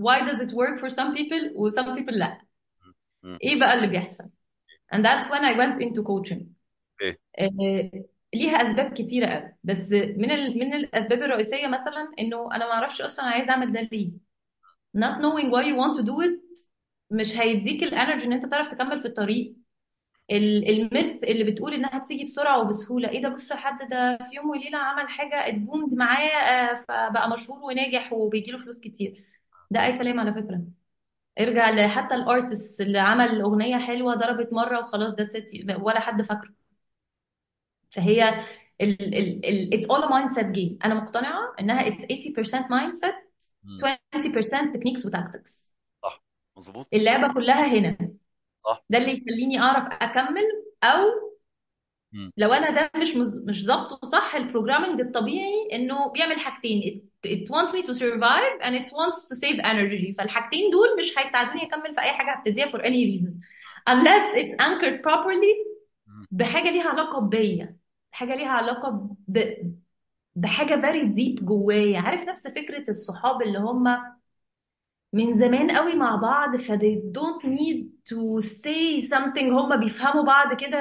why 0.00 0.20
does 0.20 0.40
it 0.40 0.50
work 0.52 0.80
for 0.80 0.90
some 0.94 1.14
people 1.14 1.52
و 1.56 1.70
some 1.70 1.96
people 1.98 2.14
لا. 2.14 2.40
إيه 3.24 3.60
بقى 3.60 3.74
اللي 3.74 3.86
بيحصل؟ 3.86 4.24
And 4.94 5.04
that's 5.04 5.30
when 5.30 5.44
I 5.44 5.54
went 5.56 5.80
into 5.82 6.02
coaching. 6.02 6.44
إيه. 7.02 7.18
آه، 7.38 7.90
ليها 8.34 8.56
أسباب 8.70 8.92
كتيرة 8.94 9.26
قوي. 9.26 9.56
بس 9.64 9.92
من 9.92 10.30
ال... 10.30 10.58
من 10.58 10.74
الأسباب 10.74 11.22
الرئيسية 11.22 11.66
مثلا 11.66 12.12
إنه 12.18 12.54
أنا 12.54 12.66
ما 12.66 12.72
أعرفش 12.72 13.00
أصلا 13.02 13.24
أنا 13.24 13.34
عايز 13.34 13.48
أعمل 13.50 13.72
ده 13.72 13.80
ليه. 13.92 14.10
Not 14.98 15.18
knowing 15.22 15.50
why 15.52 15.64
you 15.64 15.76
want 15.76 15.98
to 16.00 16.04
do 16.12 16.14
it 16.28 16.40
مش 17.10 17.38
هيديك 17.38 17.82
ال 17.82 17.88
energy 17.88 18.24
إن 18.26 18.32
أنت 18.32 18.46
تعرف 18.46 18.68
تكمل 18.68 19.00
في 19.00 19.08
الطريق. 19.08 19.56
ال- 20.30 20.68
ال 20.70 20.81
myth 20.81 21.24
اللي 21.24 21.44
بتقول 21.52 21.74
إنها 21.74 21.98
بتيجي 21.98 22.24
بسرعة 22.24 22.60
وبسهولة. 22.60 23.08
إيه 23.08 23.22
ده؟ 23.22 23.28
بص 23.28 23.52
حد 23.52 23.88
ده 23.90 24.18
في 24.18 24.36
يوم 24.36 24.50
وليلة 24.50 24.78
عمل 24.78 25.08
حاجة 25.08 25.48
ات 25.48 25.55
boomed 25.55 25.94
معاه 25.94 26.28
آه، 26.28 26.84
فبقى 26.88 27.30
مشهور 27.30 27.64
وناجح 27.64 28.12
وبيجيله 28.12 28.58
فلوس 28.58 28.78
كتير. 28.78 29.24
ده 29.70 29.86
أي 29.86 29.98
كلام 29.98 30.20
على 30.20 30.34
فكرة. 30.34 30.62
ارجع 31.40 31.70
ل- 31.70 31.88
حتى 31.90 32.14
ال 32.14 32.23
artist 32.23 32.80
اللي 32.80 32.98
عمل 32.98 33.40
أغنية 33.40 33.78
حلوة 33.78 34.14
ضربت 34.14 34.52
مرة 34.52 34.80
وخلاص 34.80 35.14
ده 35.14 35.28
ولا 35.82 36.00
حد 36.00 36.22
فاكره. 36.22 36.59
فهي 37.90 38.44
ال 38.80 39.02
ال 39.14 39.46
ال 39.46 39.70
it's 39.80 39.86
all 39.86 40.02
a 40.02 40.08
mindset 40.08 40.46
game. 40.56 40.76
أنا 40.84 40.94
مقتنعة 40.94 41.54
إنها 41.60 41.90
it's 41.90 42.02
80% 42.02 42.68
mindset 42.68 43.14
مم. 43.64 43.78
20% 44.16 44.72
techniques 44.76 45.06
و 45.06 45.14
tactics 45.14 45.72
صح 46.02 46.22
مظبوط. 46.56 46.86
اللعبة 46.94 47.34
كلها 47.34 47.66
هنا. 47.78 47.98
صح. 48.58 48.84
ده 48.90 48.98
اللي 48.98 49.12
يخليني 49.18 49.60
أعرف 49.60 49.92
أكمل 50.02 50.42
أو 50.84 51.30
مم. 52.12 52.32
لو 52.36 52.52
أنا 52.52 52.70
ده 52.70 52.90
مش 53.00 53.16
مز... 53.16 53.34
مش 53.36 53.64
ظابطه 53.64 54.06
صح 54.08 54.34
ال 54.34 54.39
programming 54.39 55.00
الطبيعي 55.00 55.68
إنه 55.72 56.12
بيعمل 56.12 56.40
حاجتين. 56.40 57.02
It, 57.26 57.28
it 57.30 57.48
wants 57.50 57.72
me 57.72 57.82
to 57.86 57.94
survive 57.94 58.60
and 58.62 58.74
it 58.74 58.86
wants 58.92 59.26
to 59.28 59.36
save 59.36 59.60
energy. 59.60 60.14
فالحاجتين 60.18 60.70
دول 60.70 60.98
مش 60.98 61.18
هيساعدوني 61.18 61.62
أكمل 61.66 61.94
في 61.94 62.00
أي 62.00 62.10
حاجة 62.12 62.30
هبتديها 62.38 62.66
for 62.66 62.80
any 62.82 63.06
reason. 63.20 63.32
Unless 63.90 64.36
it's 64.38 64.54
anchored 64.64 65.02
properly. 65.02 65.70
بحاجة 66.30 66.70
ليها 66.70 66.88
علاقة 66.88 67.20
بيا. 67.20 67.79
حاجة 68.10 68.34
ليها 68.34 68.50
علاقة 68.50 69.16
ب... 69.28 69.40
بحاجة 70.34 70.80
very 70.80 71.04
deep 71.16 71.42
جوايا. 71.44 72.00
عارف 72.00 72.28
نفس 72.28 72.48
فكرة 72.48 72.90
الصحاب 72.90 73.42
اللي 73.42 73.58
هم 73.58 73.84
من 75.12 75.34
زمان 75.34 75.70
قوي 75.70 75.94
مع 75.94 76.16
بعض 76.16 76.56
ف 76.56 76.72
they 76.72 76.96
don't 77.18 77.44
need 77.44 77.84
to 78.10 78.42
say 78.46 79.08
something 79.08 79.52
هم 79.52 79.80
بيفهموا 79.80 80.24
بعض 80.24 80.54
كده. 80.54 80.78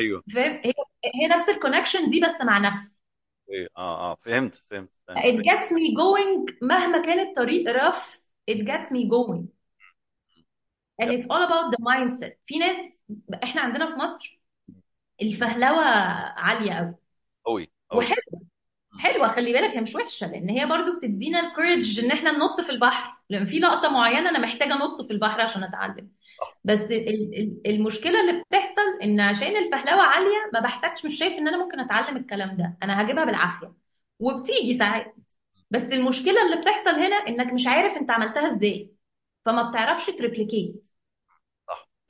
أيوه. 0.00 0.22
فاهم؟ 0.34 0.60
هي 0.64 0.72
هي 1.14 1.28
نفس 1.28 1.48
الكونكشن 1.48 2.10
دي 2.10 2.20
بس 2.20 2.40
مع 2.44 2.58
نفسي 2.58 2.96
أيوه 3.52 3.68
آه 3.76 4.12
آه 4.12 4.16
فهمت 4.20 4.64
فهمت 4.70 4.90
فهمت. 5.08 5.18
It 5.18 5.44
gets 5.44 5.66
me 5.70 5.96
going 5.96 6.54
مهما 6.62 7.02
كان 7.02 7.28
الطريق 7.28 7.76
rough 7.76 8.18
it 8.50 8.58
gets 8.64 8.90
me 8.90 9.08
going. 9.08 9.46
and 11.02 11.10
it's 11.10 11.26
all 11.30 11.42
about 11.42 11.70
the 11.72 11.78
mindset. 11.82 12.32
في 12.46 12.58
ناس 12.58 13.00
إحنا 13.44 13.60
عندنا 13.60 13.86
في 13.90 13.96
مصر 13.96 14.41
الفهلوة 15.22 15.84
عالية 16.38 16.72
قوي. 16.72 16.94
قوي 17.44 17.70
قوي. 17.90 17.98
وحلوة 18.04 18.46
حلوة. 18.98 19.28
خلي 19.28 19.52
بالك 19.52 19.70
هي 19.70 19.80
مش 19.80 19.94
وحشة 19.94 20.26
لأن 20.26 20.50
هي 20.50 20.66
برضو 20.66 20.96
بتدينا 20.98 21.40
الكورج 21.40 22.04
إن 22.04 22.10
إحنا 22.10 22.32
ننط 22.32 22.60
في 22.60 22.70
البحر. 22.70 23.16
لأن 23.30 23.44
في 23.44 23.58
لقطة 23.58 23.88
معينة 23.88 24.28
أنا 24.30 24.38
محتاجة 24.38 24.74
أنط 24.74 25.02
في 25.02 25.12
البحر 25.12 25.40
عشان 25.40 25.64
أتعلم. 25.64 26.08
بس 26.64 26.80
ال- 26.80 27.38
ال- 27.38 27.60
المشكلة 27.66 28.20
اللي 28.20 28.42
بتحصل 28.42 29.02
إن 29.02 29.20
عشان 29.20 29.56
الفهلوة 29.56 30.02
عالية 30.02 30.50
ما 30.54 30.60
بحتاجش 30.60 31.04
مش 31.06 31.18
شايف 31.18 31.32
إن 31.32 31.48
أنا 31.48 31.64
ممكن 31.64 31.80
أتعلم 31.80 32.16
الكلام 32.16 32.56
ده. 32.56 32.76
أنا 32.82 33.02
هجيبها 33.02 33.24
بالعافية. 33.24 33.72
وبتيجي 34.18 34.78
ساعات. 34.78 35.14
بس 35.70 35.92
المشكلة 35.92 36.42
اللي 36.46 36.62
بتحصل 36.62 36.90
هنا 36.90 37.16
إنك 37.16 37.52
مش 37.52 37.66
عارف 37.66 37.96
أنت 37.96 38.10
عملتها 38.10 38.56
إزاي. 38.56 38.92
فما 39.44 39.70
بتعرفش 39.70 40.06
تريبليكيت. 40.06 40.88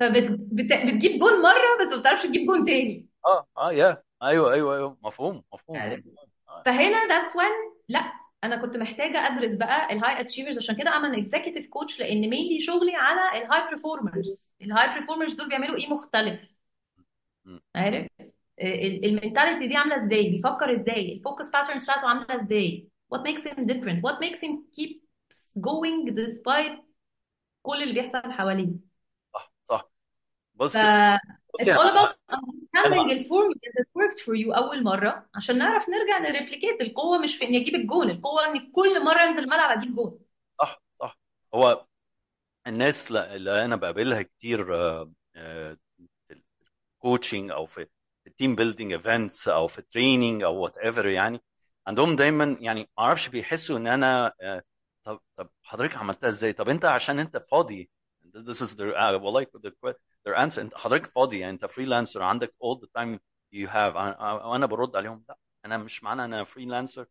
فبتجيب 0.08 1.18
جون 1.18 1.42
مرة 1.42 1.78
بس 1.84 1.92
ما 1.92 1.96
بتعرفش 2.00 2.26
تجيب 2.26 2.46
جون 2.46 2.64
تاني. 2.64 3.06
آه 3.26 3.46
آه 3.58 3.72
يا 3.72 4.02
أيوه 4.22 4.52
أيوه 4.52 4.76
أيوه. 4.76 4.96
مفهوم 5.02 5.42
مفهوم 5.52 5.76
عارف 5.78 6.00
آه. 6.48 6.62
فهنا 6.66 6.98
that's 7.08 7.30
when 7.32 7.74
لا 7.88 8.12
أنا 8.44 8.56
كنت 8.56 8.76
محتاجة 8.76 9.18
أدرس 9.26 9.54
بقى 9.54 9.92
ال 9.92 10.20
high 10.20 10.32
achievers 10.32 10.58
عشان 10.58 10.76
كده 10.76 10.90
اعمل 10.90 11.18
executive 11.18 11.68
coach 11.68 12.00
لأن 12.00 12.20
mainly 12.20 12.60
شغلي 12.60 12.94
على 12.94 13.42
ال 13.44 13.70
high 13.70 13.93
performers 13.93 14.50
ال 14.62 15.00
high 15.00 15.10
performers 15.10 15.34
دول 15.34 15.48
بيعملوا 15.48 15.76
إيه 15.76 15.88
مختلف. 15.88 16.40
عارف؟ 17.74 18.06
ال 19.04 19.11
mentality 19.11 19.66
دي 19.66 19.76
عاملة 19.76 20.04
إزاي؟ 20.06 20.30
بيفكر 20.30 20.76
إزاي؟ 20.80 21.12
ال 21.12 21.19
focus 21.19 21.50
patterns 21.50 21.84
بتاعته 21.84 22.08
عاملة 22.08 22.42
إزاي؟ 22.42 22.88
What 23.14 23.18
makes 23.18 23.42
him 23.44 23.66
different? 23.66 24.02
What 24.02 24.16
makes 24.24 24.40
him 24.40 24.52
keeps 24.80 25.38
going 25.60 26.10
despite 26.14 26.78
كل 27.62 27.82
اللي 27.82 27.94
بيحصل 27.94 28.32
حواليه؟ 28.32 28.91
بص 30.62 30.76
it's 30.76 30.78
all 30.78 31.68
يعني 31.68 31.80
about 31.80 32.14
understanding 32.32 33.00
أنا 33.00 33.12
ال 33.12 33.18
formula 33.18 33.54
that 33.54 33.84
worked 33.98 34.18
for 34.20 34.34
you 34.34 34.56
أول 34.56 34.84
مرة 34.84 35.26
عشان 35.34 35.58
نعرف 35.58 35.88
نرجع 35.88 36.18
ن 36.18 36.24
replicate. 36.24 36.80
القوة 36.80 37.18
مش 37.18 37.36
في 37.36 37.44
إني 37.44 37.62
أجيب 37.62 37.74
الجون 37.74 38.10
القوة 38.10 38.46
إني 38.46 38.70
كل 38.74 39.04
مرة 39.04 39.20
أنزل 39.20 39.38
الملعب 39.38 39.78
أجيب 39.78 39.94
جون. 39.96 40.18
صح 40.60 40.82
صح. 41.00 41.18
هو 41.54 41.86
الناس 42.66 43.10
اللي 43.12 43.64
أنا 43.64 43.76
بقابلها 43.76 44.22
كتير 44.22 44.76
آه، 44.76 45.12
آه، 45.36 45.76
في 46.28 46.40
ال 46.98 47.04
coaching 47.04 47.50
أو 47.50 47.66
في 47.66 47.86
ال 48.26 48.32
team 48.32 48.54
building 48.54 48.92
events 48.92 49.48
أو 49.48 49.68
في 49.68 49.78
ال 49.78 49.86
training 49.86 50.42
أو 50.42 50.56
whatever 50.56 51.06
يعني 51.06 51.40
عندهم 51.86 52.16
دايما 52.16 52.56
يعني 52.60 52.80
ما 52.80 53.04
أعرفش 53.04 53.28
بيحسوا 53.28 53.78
إن 53.78 53.86
أنا 53.86 54.32
آه، 54.40 54.62
طب 55.04 55.20
طب 55.36 55.50
حضرتك 55.62 55.96
عملتها 55.96 56.28
إزاي؟ 56.28 56.52
طب 56.52 56.68
أنت 56.68 56.84
عشان 56.84 57.18
أنت 57.18 57.36
فاضي. 57.36 57.90
This 58.34 58.62
is 58.62 58.76
uh, 58.78 58.82
والله 59.22 59.46
their, 60.28 60.34
their 60.34 60.38
answer 60.38 60.58
انت 60.58 60.74
حضرتك 60.76 61.06
فاضي 61.06 61.38
يعني؟ 61.38 61.52
انت 61.52 61.66
freelancer 61.66 62.22
عندك 62.22 62.54
all 62.64 62.78
the 62.78 62.86
time 63.00 63.18
you 63.54 63.68
have. 63.68 63.94
أنا- 63.94 64.20
وأنا 64.20 64.66
برد 64.66 64.96
عليهم 64.96 65.24
لا 65.28 65.38
أنا 65.64 65.76
مش 65.78 66.04
معنى 66.04 66.24
أنا 66.24 66.44
freelancer 66.44 67.06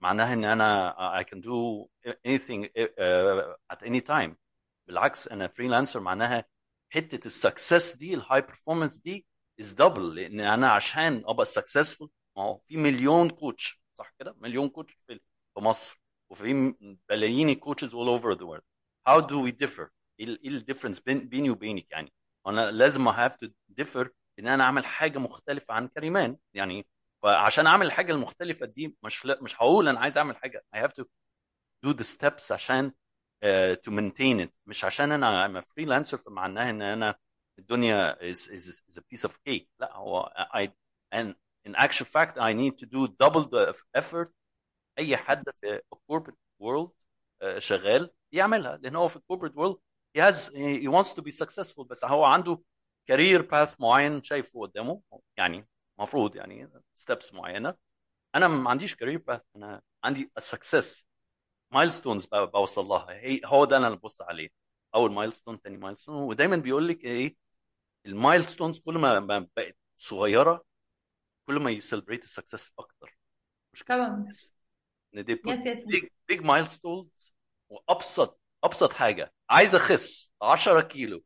معناها 0.00 0.32
إن 0.32 0.44
أنا 0.44 0.94
I 1.20 1.24
can 1.24 1.38
do 1.40 1.86
anything 2.26 2.64
uh, 2.64 3.74
at 3.76 3.82
any 3.86 4.00
time. 4.00 4.34
بالعكس 4.86 5.28
أنا 5.28 5.48
freelancer 5.48 6.00
معناها 6.00 6.44
حتة 6.92 7.26
ال 7.26 7.35
success 7.35 7.96
دي 7.96 8.14
ال 8.14 8.40
high 8.40 8.55
performance 8.55 8.98
دي 8.98 9.26
is 9.60 9.72
double 9.72 10.14
لأن 10.14 10.40
أنا 10.40 10.70
عشان 10.72 11.22
أبقى 11.26 11.44
successful 11.44 12.08
ما 12.36 12.42
هو 12.42 12.58
في 12.58 12.76
مليون 12.76 13.30
coach 13.30 13.82
صح 13.98 14.14
كده؟ 14.18 14.34
مليون 14.38 14.68
coach 14.68 14.92
في 15.06 15.20
في 15.54 15.60
مصر 15.60 16.00
وفي 16.30 16.74
بلايين 17.08 17.54
coaches 17.54 17.94
all 17.96 18.18
over 18.20 18.34
the 18.38 18.46
world. 18.46 18.62
How 19.08 19.20
do 19.20 19.38
we 19.46 19.52
differ 19.66 19.88
إيه 20.20 20.26
ال- 20.26 20.54
difference 20.56 21.00
بين 21.00 21.28
بيني 21.28 21.50
وبينك 21.50 21.90
يعني؟ 21.90 22.12
أنا 22.46 22.70
لازم 22.70 23.12
have 23.12 23.32
to 23.32 23.48
differ 23.80 24.08
إن 24.38 24.48
أنا 24.48 24.64
أعمل 24.64 24.84
حاجة 24.84 25.18
مختلفة 25.18 25.74
عن 25.74 25.88
كريمان 25.88 26.36
يعني. 26.54 26.86
فعشان 27.22 27.66
أعمل 27.66 27.86
الحاجة 27.86 28.12
المختلفة 28.12 28.66
دي 28.66 28.96
مش 29.04 29.24
لا 29.24 29.42
مش 29.42 29.56
هقول 29.62 29.88
أنا 29.88 30.00
عايز 30.00 30.18
أعمل 30.18 30.36
حاجة. 30.36 30.64
I 30.76 30.78
have 30.78 30.92
to 30.92 31.04
do 31.86 31.92
the 31.94 32.04
steps 32.04 32.52
عشان 32.52 32.92
uh, 33.44 33.90
maintain 33.90 34.46
it. 34.46 34.50
مش 34.66 34.84
عشان 34.84 35.12
أنا 35.12 35.60
a 35.60 35.64
freelancer 35.64 36.16
فمعناها 36.16 36.70
إن 36.70 36.82
أنا 36.82 37.14
الدنيا 37.58 38.32
is, 38.32 38.36
is, 38.38 38.82
is 38.90 38.98
a 38.98 39.02
piece 39.02 39.28
of 39.28 39.32
cake. 39.48 39.66
لا 39.78 39.96
هو 39.96 40.32
I 40.54 40.68
and 41.14 41.34
in 41.68 41.74
actual 41.74 42.06
fact 42.06 42.36
I 42.38 42.52
need 42.52 42.78
to 42.78 42.86
do 42.86 43.08
double 43.24 43.44
the 43.44 43.74
effort 43.98 44.30
أي 44.98 45.16
حد 45.16 45.50
في 45.50 45.80
corporate 46.12 46.62
world 46.62 46.90
uh, 47.44 47.58
شغال 47.58 48.10
يعملها. 48.32 48.76
لأن 48.76 48.96
هو 48.96 49.08
في 49.08 49.18
corporate 49.32 49.54
world 49.54 49.78
he 50.14 50.20
has 50.20 50.50
he 50.54 50.88
wants 50.88 51.12
to 51.12 51.22
be 51.22 51.30
successful 51.30 51.84
بس 51.84 52.04
هو 52.04 52.24
عنده 52.24 52.62
career 53.12 53.42
path 53.42 53.80
معين 53.80 54.22
شايفه 54.22 54.60
قدامه 54.60 55.02
يعني 55.36 55.68
مفروض 55.98 56.36
يعني 56.36 56.70
steps 56.96 57.34
معينة. 57.34 57.74
أنا 58.34 58.48
ما 58.48 58.70
عنديش 58.70 58.94
career 58.94 59.18
path 59.30 59.40
أنا 59.56 59.82
عندي 60.04 60.32
a 60.40 60.42
success. 60.42 61.04
مايلستونز 61.70 62.26
بوصل 62.26 62.84
لها. 62.84 63.10
هي 63.10 63.40
هو 63.44 63.64
ده 63.64 63.76
أنا 63.76 63.86
اللي 63.86 63.98
ببص 63.98 64.22
عليه. 64.22 64.48
أول 64.94 65.12
milestone 65.12 65.60
تاني 65.60 65.76
milestone 65.76 66.14
ودايما 66.14 66.56
بيقول 66.56 66.88
لك 66.88 67.04
إيه 67.04 67.36
ال 68.06 68.13
milestones 68.13 68.80
كل 68.80 68.98
ما 68.98 69.18
بقت 69.56 69.76
صغيرة 69.96 70.64
كل 71.46 71.54
ما 71.60 71.70
ي 71.70 71.75
celebrate 71.75 72.24
ال 72.24 72.30
success 72.30 72.72
أكتر. 72.78 73.18
مشكله 73.74 73.96
طبعا. 73.96 74.16
الناس 74.16 74.54
إن 75.14 75.24
big 75.24 76.08
big 76.32 76.40
milestones 76.40 77.30
وأبسط 77.68 78.41
أبسط 78.64 78.92
حاجة 78.92 79.32
عايز 79.50 79.74
أخس 79.74 80.32
10 80.42 80.80
كيلو 80.80 81.22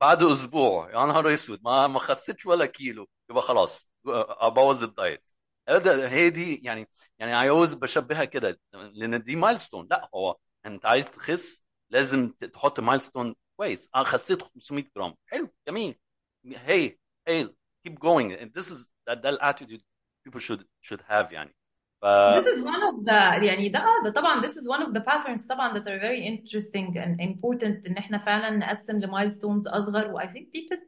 بعد 0.00 0.22
أسبوع 0.22 0.90
يا 0.90 1.06
نهار 1.06 1.32
أسود 1.34 1.60
ما 1.64 1.86
ما 1.86 1.98
خسيتش 1.98 2.46
ولا 2.46 2.66
كيلو 2.66 3.08
يبقى 3.30 3.42
خلاص 3.42 3.90
أبوظ 4.06 4.84
ال 4.84 4.92
diet. 4.92 5.30
هذا 5.68 6.08
هي 6.08 6.30
دي 6.30 6.56
يعني 6.64 6.88
يعني 7.18 7.32
عاوز 7.34 7.74
بشبهها 7.74 8.24
كده 8.24 8.60
لأن 8.72 9.22
دي 9.22 9.36
milestone 9.36 9.88
لا 9.90 10.10
هو 10.14 10.36
أنت 10.66 10.86
عايز 10.86 11.10
تخس 11.10 11.64
لازم 11.90 12.28
تحط 12.32 12.80
milestone 12.80 13.34
كويس. 13.56 13.90
آه 13.94 14.04
خسيت 14.04 14.42
500 14.42 14.84
جرام. 14.96 15.14
حلو 15.26 15.48
جميل. 15.68 15.98
هي 16.46 16.98
هي 17.28 17.54
keep 17.88 17.92
going. 17.92 18.40
And 18.40 18.50
this 18.60 18.66
is 18.72 18.90
ده, 19.06 19.14
ده 19.14 19.28
ال 19.28 19.34
attitude 19.34 19.82
people 20.28 20.40
should 20.40 20.64
should 20.82 21.00
have 21.00 21.32
يعني. 21.32 21.54
ف 22.02 22.06
This 22.06 22.46
is 22.46 22.62
one 22.62 22.82
of 22.82 23.04
the 23.04 23.42
يعني 23.44 23.68
ده 23.68 23.78
آه، 23.78 24.04
ده 24.04 24.10
طبعا 24.10 24.42
this 24.42 24.52
is 24.52 24.68
one 24.68 24.82
of 24.86 24.92
the 24.92 25.00
patterns 25.04 25.48
طبعا 25.48 25.74
that 25.74 25.82
are 25.82 26.00
very 26.00 26.26
interesting 26.26 26.94
and 26.96 27.20
important 27.20 27.86
إن 27.90 27.96
إحنا 27.98 28.18
فعلا 28.18 28.50
نقسم 28.56 28.98
ل 28.98 29.04
milestones 29.04 29.68
أصغر. 29.68 30.12
و 30.14 30.20
I 30.20 30.24
think 30.24 30.46
people 30.56 30.78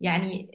يعني 0.00 0.50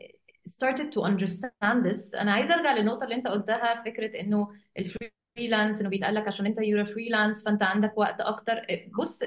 started 0.49 0.91
to 0.93 1.01
understand 1.01 1.83
this. 1.85 2.15
أنا 2.15 2.33
عايزة 2.33 2.53
أرجع 2.53 2.73
للنقطة 2.73 3.03
اللي 3.03 3.15
أنت 3.15 3.27
قلتها 3.27 3.83
فكرة 3.83 4.19
إنه 4.19 4.47
الفريلانس 4.79 5.79
إنه 5.79 5.89
بيتقال 5.89 6.15
لك 6.15 6.27
عشان 6.27 6.45
أنت 6.45 6.59
a 6.59 6.89
freelance 6.91 7.45
فأنت 7.45 7.63
عندك 7.63 7.97
وقت 7.97 8.21
أكتر. 8.21 8.65
بص 8.99 9.23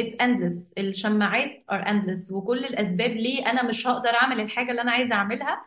it's 0.00 0.12
endless. 0.22 0.72
الشماعات 0.78 1.64
are 1.72 1.84
endless. 1.84 2.32
وكل 2.32 2.64
الأسباب 2.64 3.10
ليه 3.10 3.50
أنا 3.50 3.62
مش 3.62 3.86
هقدر 3.86 4.10
أعمل 4.10 4.40
الحاجة 4.40 4.70
اللي 4.70 4.82
أنا 4.82 4.90
عايزة 4.92 5.14
أعملها 5.14 5.66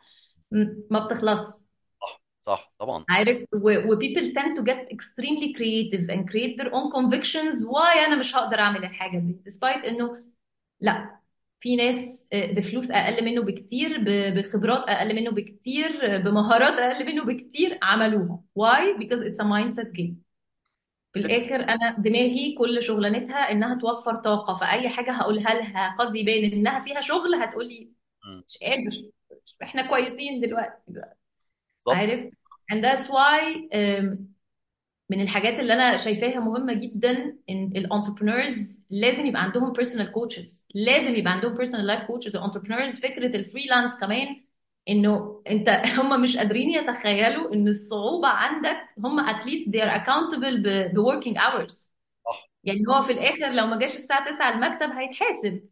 ما 0.92 1.06
بتخلص 1.06 1.65
صح 2.46 2.74
طبعا. 2.80 3.06
عارف؟ 3.10 3.46
و, 3.54 3.70
و 3.70 4.00
people 4.00 4.34
tend 4.34 4.58
to 4.58 4.64
get 4.64 4.96
extremely 4.96 5.54
creative 5.58 6.10
and 6.10 6.30
create 6.30 6.58
their 6.60 6.72
own 6.74 6.92
convictions 6.98 7.56
why 7.66 7.98
أنا 8.08 8.16
مش 8.16 8.36
هقدر 8.36 8.60
أعمل 8.60 8.84
الحاجة 8.84 9.18
دي 9.20 9.40
despite 9.50 9.86
إنه 9.86 10.24
لا 10.80 11.20
في 11.60 11.76
ناس 11.76 12.28
آه، 12.34 12.52
بفلوس 12.52 12.92
أقل 12.92 13.26
منه 13.26 13.42
بكتير 13.42 14.04
بخبرات 14.32 14.90
أقل 14.90 15.16
منه 15.16 15.32
بكتير 15.32 16.18
بمهارات 16.18 16.80
أقل 16.80 17.06
منه 17.06 17.24
بكتير 17.26 17.80
عملوها. 17.84 18.44
Why? 18.60 19.00
Because 19.00 19.22
it's 19.22 19.40
a 19.40 19.46
mindset 19.46 19.92
game. 19.98 20.14
في 21.14 21.20
الآخر 21.20 21.56
أنا 21.56 21.96
دماغي 22.00 22.56
كل 22.58 22.84
شغلانتها 22.84 23.52
إنها 23.52 23.80
توفر 23.80 24.16
طاقة 24.16 24.56
فأي 24.56 24.90
حاجة 24.90 25.12
هقولها 25.12 25.54
لها 25.54 25.96
قد 26.00 26.16
يبان 26.16 26.52
إنها 26.52 26.80
فيها 26.80 27.02
شغل 27.02 27.36
هتقولي. 27.36 27.92
مش 28.48 28.58
قادر. 28.62 29.12
إحنا 29.64 29.88
كويسين 29.88 30.42
دلوقتي. 30.42 30.82
عارف؟ 31.94 32.30
And 32.72 32.84
that's 32.84 33.08
why 33.10 33.68
um, 33.74 34.36
من 35.10 35.22
الحاجات 35.22 35.60
اللي 35.60 35.74
أنا 35.74 35.98
شايفاها 35.98 36.40
مهمة 36.40 36.74
جدا 36.74 37.38
إن 37.50 37.72
ال 37.76 37.84
entrepreneurs 37.84 38.84
لازم 38.90 39.26
يبقى 39.26 39.42
عندهم 39.44 39.72
personal 39.72 40.12
coaches 40.12 40.66
لازم 40.74 41.16
يبقى 41.16 41.34
عندهم 41.34 41.54
personal 41.54 41.88
life 41.88 42.04
coaches 42.04 42.36
ال 42.36 42.40
entrepreneurs 42.40 43.00
فكرة 43.00 43.36
ال 43.36 43.42
freelance 43.42 44.00
كمان 44.00 44.46
إنه 44.90 45.42
أنت 45.48 45.70
هم 46.00 46.22
مش 46.22 46.38
قادرين 46.38 46.70
يتخيلوا 46.70 47.54
إن 47.54 47.68
الصعوبة 47.68 48.28
عندك 48.28 48.78
هم 49.00 49.26
at 49.26 49.44
least 49.46 49.72
they 49.72 49.82
are 49.82 50.02
accountable 50.02 50.58
ب 50.58 50.68
ب 50.94 51.06
working 51.06 51.38
hours. 51.38 51.90
صح. 52.26 52.50
يعني 52.64 52.84
هو 52.90 53.04
في 53.04 53.12
الآخر 53.12 53.52
لو 53.52 53.68
ما 53.68 53.80
جاش 53.80 53.96
الساعة 53.96 54.36
9 54.36 54.54
المكتب 54.54 54.90
هيتحاسب. 54.90 55.70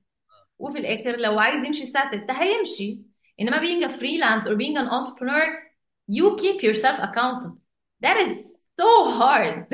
وفي 0.60 0.78
الآخر 0.78 1.18
لو 1.18 1.40
عايز 1.40 1.66
يمشي 1.66 1.84
الساعة 1.84 2.24
6 2.24 2.34
هيمشي. 2.34 3.02
إنما 3.40 3.58
being 3.60 3.90
a 3.90 3.94
freelance 3.94 4.48
or 4.48 4.56
being 4.56 4.78
an 4.78 4.88
entrepreneur 4.88 5.73
you 6.18 6.28
keep 6.42 6.58
yourself 6.68 6.98
accountable. 7.08 7.58
That 8.06 8.18
is 8.28 8.38
so 8.80 8.90
hard. 9.20 9.66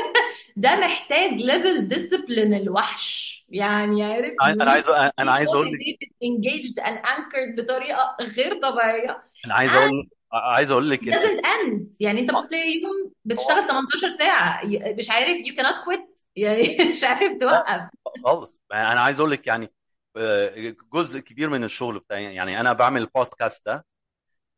ده 0.56 0.76
محتاج 0.76 1.30
level 1.32 1.88
discipline 1.88 2.54
الوحش. 2.54 3.34
يعني 3.48 4.04
عارف 4.04 4.34
أنا 4.42 4.70
عايز 4.70 4.88
أنا 5.18 5.32
عايز 5.32 5.48
أقول 5.48 5.66
لك 5.66 6.08
engaged 6.24 6.84
and 6.84 7.06
anchored 7.06 7.60
بطريقة 7.60 8.16
غير 8.20 8.60
طبيعية. 8.60 9.22
أنا 9.46 9.54
عايز 9.54 9.74
أقول 9.74 10.08
عايز 10.32 10.70
أقول 10.70 10.90
لك 10.90 11.00
doesn't 11.00 11.44
end. 11.44 11.96
يعني 12.00 12.20
أنت 12.20 12.32
ممكن 12.32 12.48
تلاقي 12.48 12.70
يوم 12.82 13.12
بتشتغل 13.24 13.66
18 13.68 14.10
ساعة. 14.18 14.64
ي- 14.64 14.94
مش 14.98 15.10
عارف 15.10 15.28
you 15.46 15.56
cannot 15.60 15.84
quit. 15.88 16.24
يعني 16.36 16.76
مش 16.92 17.04
عارف 17.04 17.38
توقف. 17.40 17.80
خالص. 18.24 18.62
أنا 18.72 19.00
عايز 19.00 19.20
أقول 19.20 19.30
لك 19.32 19.46
يعني 19.46 19.72
آه، 20.16 20.74
جزء 20.92 21.20
كبير 21.20 21.48
من 21.48 21.64
الشغل 21.64 21.98
بتاعي 21.98 22.34
يعني 22.34 22.60
أنا 22.60 22.72
بعمل 22.72 23.00
البودكاست 23.00 23.66
ده. 23.66 23.86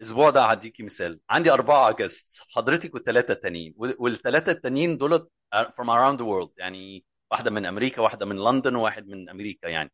الأسبوع 0.00 0.30
ده 0.30 0.44
هديكي 0.44 0.82
مثال. 0.82 1.20
عندي 1.30 1.50
أربعة 1.52 1.92
جاست 1.92 2.44
حضرتك 2.50 2.94
والثلاثه 2.94 3.32
التانيين 3.32 3.74
والثلاثة 3.76 4.52
التانيين 4.52 4.98
دول 4.98 5.28
from 5.54 5.86
around 5.86 6.18
the 6.18 6.24
world. 6.24 6.50
يعني 6.56 7.04
واحدة 7.30 7.50
من 7.50 7.66
أمريكا 7.66 8.02
واحدة 8.02 8.26
من 8.26 8.36
لندن 8.36 8.76
وواحد 8.76 9.08
من 9.08 9.28
أمريكا 9.28 9.68
يعني. 9.68 9.92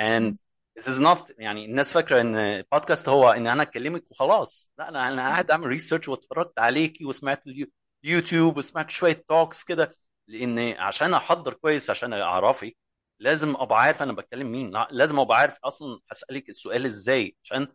And 0.00 0.34
this 0.80 0.86
is 0.86 1.00
not 1.00 1.32
يعني 1.38 1.64
الناس 1.64 1.92
فاكرة 1.92 2.20
إن 2.20 2.36
البودكاست 2.36 3.08
هو 3.08 3.30
إن 3.30 3.46
أنا 3.46 3.62
أكلمك 3.62 4.10
وخلاص. 4.10 4.72
لا 4.78 4.88
أنا 4.88 5.08
أنا 5.08 5.22
قاعد 5.22 5.50
أعمل 5.50 5.66
research 5.66 6.08
واتفرجت 6.08 6.58
عليكي 6.58 7.04
وسمعت 7.04 7.46
اليو- 7.46 7.70
اليوتيوب 8.04 8.56
وسمعت 8.56 8.90
شوية 8.90 9.24
talks 9.28 9.64
كده. 9.64 9.94
لأن 10.28 10.58
عشان 10.78 11.14
أحضر 11.14 11.54
كويس 11.54 11.90
عشان 11.90 12.12
أعرفك 12.12 12.76
لازم 13.20 13.56
أبقى 13.56 13.80
عارف 13.82 14.02
أنا 14.02 14.12
بتكلم 14.12 14.52
مين. 14.52 14.70
لا، 14.70 14.88
لازم 14.90 15.18
أبقى 15.18 15.38
عارف 15.38 15.58
أصلا 15.64 16.00
هسألك 16.10 16.48
السؤال 16.48 16.84
إزاي. 16.84 17.36
عشان 17.44 17.68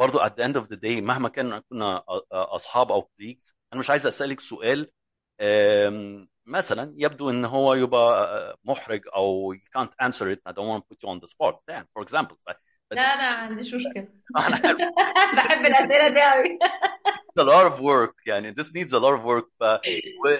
برضو 0.00 0.18
at 0.18 0.30
the 0.30 0.42
end 0.44 0.56
of 0.62 0.64
the 0.68 0.76
day 0.76 1.02
مهما 1.02 1.28
كان 1.28 1.58
كنا 1.58 2.04
أصحاب 2.32 2.92
أو 2.92 3.02
colleagues 3.02 3.52
أنا 3.72 3.80
مش 3.80 3.90
عايز 3.90 4.06
أسألك 4.06 4.40
سؤال 4.40 4.90
مثلا 6.46 6.94
يبدو 6.96 7.30
إن 7.30 7.44
هو 7.44 7.74
يبقى 7.74 8.58
محرج 8.64 9.02
أو 9.14 9.54
you 9.54 9.78
can't 9.78 10.06
answer 10.06 10.26
it 10.34 10.38
I 10.48 10.52
don't 10.52 10.68
want 10.68 10.82
to 10.82 10.88
put 10.88 10.98
you 11.02 11.08
on 11.10 11.20
the 11.20 11.26
spot. 11.26 11.54
يعني 11.68 11.88
for 11.98 12.02
example 12.04 12.36
لا 12.92 13.00
أنا 13.02 13.30
ما 13.30 13.36
عنديش 13.36 13.74
عارف. 14.36 14.62
بحب 15.36 15.66
الأسئلة 15.66 16.08
دي 16.08 16.20
قوي 16.22 16.58
a 17.40 17.42
lot 17.42 17.72
of 17.72 17.80
work 17.80 18.14
يعني 18.26 18.54
this 18.54 18.66
needs 18.66 18.92
a 18.92 19.00
lot 19.00 19.14
of 19.18 19.24
work 19.24 19.48
ف 19.60 19.64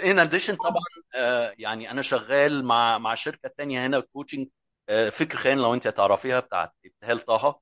in 0.03 0.19
addition 0.29 0.55
طبعا 0.57 0.83
آه، 1.15 1.55
يعني 1.59 1.91
أنا 1.91 2.03
شغال 2.03 2.65
مع 2.65 2.99
مع 2.99 3.15
شركة 3.15 3.51
تانية 3.59 3.87
هنا 3.87 4.01
كوتشنج 4.01 4.49
فكر 5.11 5.37
خان 5.39 5.59
لو 5.59 5.75
أنت 5.75 5.89
تعرفيها 5.89 6.41
بتاعت 6.41 6.73
إبتهال 6.87 7.19
طه. 7.21 7.35
آه، 7.47 7.61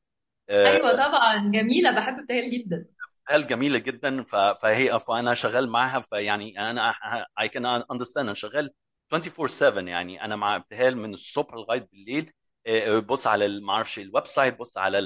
أيوه 0.50 0.92
طبعا 0.92 1.50
جميلة 1.52 1.90
بحب 1.90 2.18
ابتهال 2.18 2.50
جدا. 2.50 2.86
ابتهال 3.22 3.46
جميلة 3.46 3.78
جدا 3.78 4.22
فهي 4.62 5.00
فانا 5.00 5.34
شغال 5.34 5.68
معاها 5.70 6.00
فيعني 6.00 6.70
أنا 6.70 6.92
I 7.40 7.46
can 7.46 7.84
understand 7.92 8.16
أنا 8.18 8.34
شغال 8.34 8.70
24/7 9.14 9.88
يعني 9.88 10.24
أنا 10.24 10.36
مع 10.36 10.56
ابتهال 10.56 10.96
من 10.96 11.12
الصبح 11.12 11.54
لغاية 11.54 11.88
بالليل. 11.92 12.32
آه، 12.66 12.98
بص 12.98 13.26
على 13.26 13.60
ما 13.60 13.72
أعرفش 13.72 13.98
ال 13.98 14.26
website 14.26 14.58
بص 14.58 14.78
على 14.78 14.98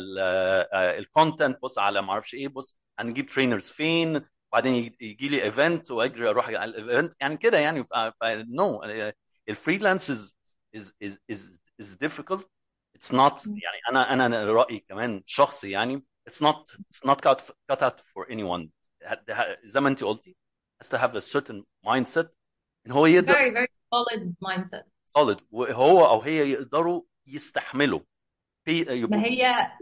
ال 0.99 1.06
content 1.06 1.59
بص 1.63 1.79
على 1.79 2.03
ما 2.03 2.13
أعرفش 2.13 2.35
إيه 2.35 2.49
بص 2.49 2.79
هنجيب 2.99 3.27
trainers 3.27 3.69
فين 3.71 4.21
وبعدين 4.53 4.95
يجي 5.01 5.29
لي 5.29 5.43
event 5.43 5.91
وأجري 5.91 6.29
أروح 6.31 6.49
على 6.49 6.65
ال 6.65 6.73
event 6.73 7.13
يعني 7.21 7.37
كده 7.37 7.59
يعني 7.59 7.85
no 8.25 8.83
ال 9.49 9.55
freelance 9.55 10.11
is 10.11 10.37
is 10.77 10.93
is 11.33 11.39
is 11.83 11.97
difficult. 12.05 12.43
It's 13.05 13.13
not 13.13 13.47
يعني 13.47 13.81
أنا 13.91 14.27
أنا 14.27 14.45
رأيي 14.45 14.79
كمان 14.79 15.23
شخصي 15.27 15.71
يعني 15.71 16.05
it's 16.31 16.43
not 16.47 16.77
it's 16.81 17.09
not 17.11 17.17
cut 17.17 17.51
cut 17.73 17.83
out 17.83 18.01
for 18.01 18.27
anyone. 18.31 18.69
زي 19.65 19.81
ما 19.81 19.89
انت 19.89 20.05
قلتي 20.05 20.37
has 20.85 20.89
to 20.89 20.99
have 20.99 21.15
a 21.15 21.21
certain 21.21 21.63
mindset. 21.87 22.27
إن 22.87 22.93
هو 22.93 23.07
يقدر 23.07 23.33
very 23.33 23.55
very 23.55 23.73
solid 23.95 24.35
mindset. 24.49 24.85
solid. 25.19 25.43
وهو 25.51 26.07
أو 26.07 26.21
هي 26.21 26.51
يقدروا 26.51 27.03
يستحملوا. 27.27 28.01
ما 28.69 29.25
هي 29.25 29.73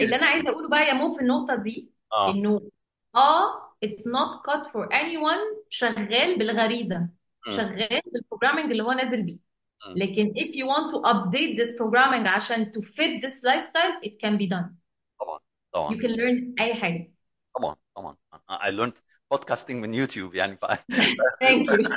اللي 0.00 0.16
أنا 0.16 0.26
عايزة 0.26 0.48
أقوله 0.50 0.68
بقى 0.68 0.86
يا 0.86 0.92
مو 0.92 1.14
في 1.14 1.20
النقطة 1.20 1.54
دي 1.54 1.90
آه. 2.12 2.30
إنه 2.30 2.70
آه 3.14 3.76
it's 3.84 4.02
not 4.02 4.42
cut 4.50 4.66
for 4.66 4.88
anyone 4.92 5.64
شغال 5.70 6.38
بالغريزة. 6.38 7.08
شغال 7.46 8.00
بالبروجرامنج 8.06 8.70
اللي 8.70 8.82
هو 8.82 8.92
نازل 8.92 9.22
بيه. 9.22 9.49
لكن 9.95 10.33
if 10.35 10.55
you 10.55 10.65
want 10.65 10.91
to 10.93 10.99
update 11.11 11.57
this 11.57 11.77
programming 11.77 12.27
عشان 12.27 12.71
to 12.71 12.81
fit 12.81 13.21
this 13.21 13.43
lifestyle 13.43 13.99
it 14.03 14.19
can 14.19 14.37
be 14.37 14.47
done 14.47 14.75
طبعا 15.21 15.39
you 15.39 15.71
طبعا 15.73 15.89
can 15.89 16.15
learn 16.15 16.61
اي 16.61 16.73
حاجه 16.73 17.11
طبعا 17.55 17.75
طبعا 17.95 18.15
I 18.49 18.71
learned 18.71 19.01
podcasting 19.33 19.71
من 19.71 19.93
يوتيوب 19.93 20.35
يعني 20.35 20.57
ف... 20.57 20.65
thank 20.65 21.67
you 21.67 21.89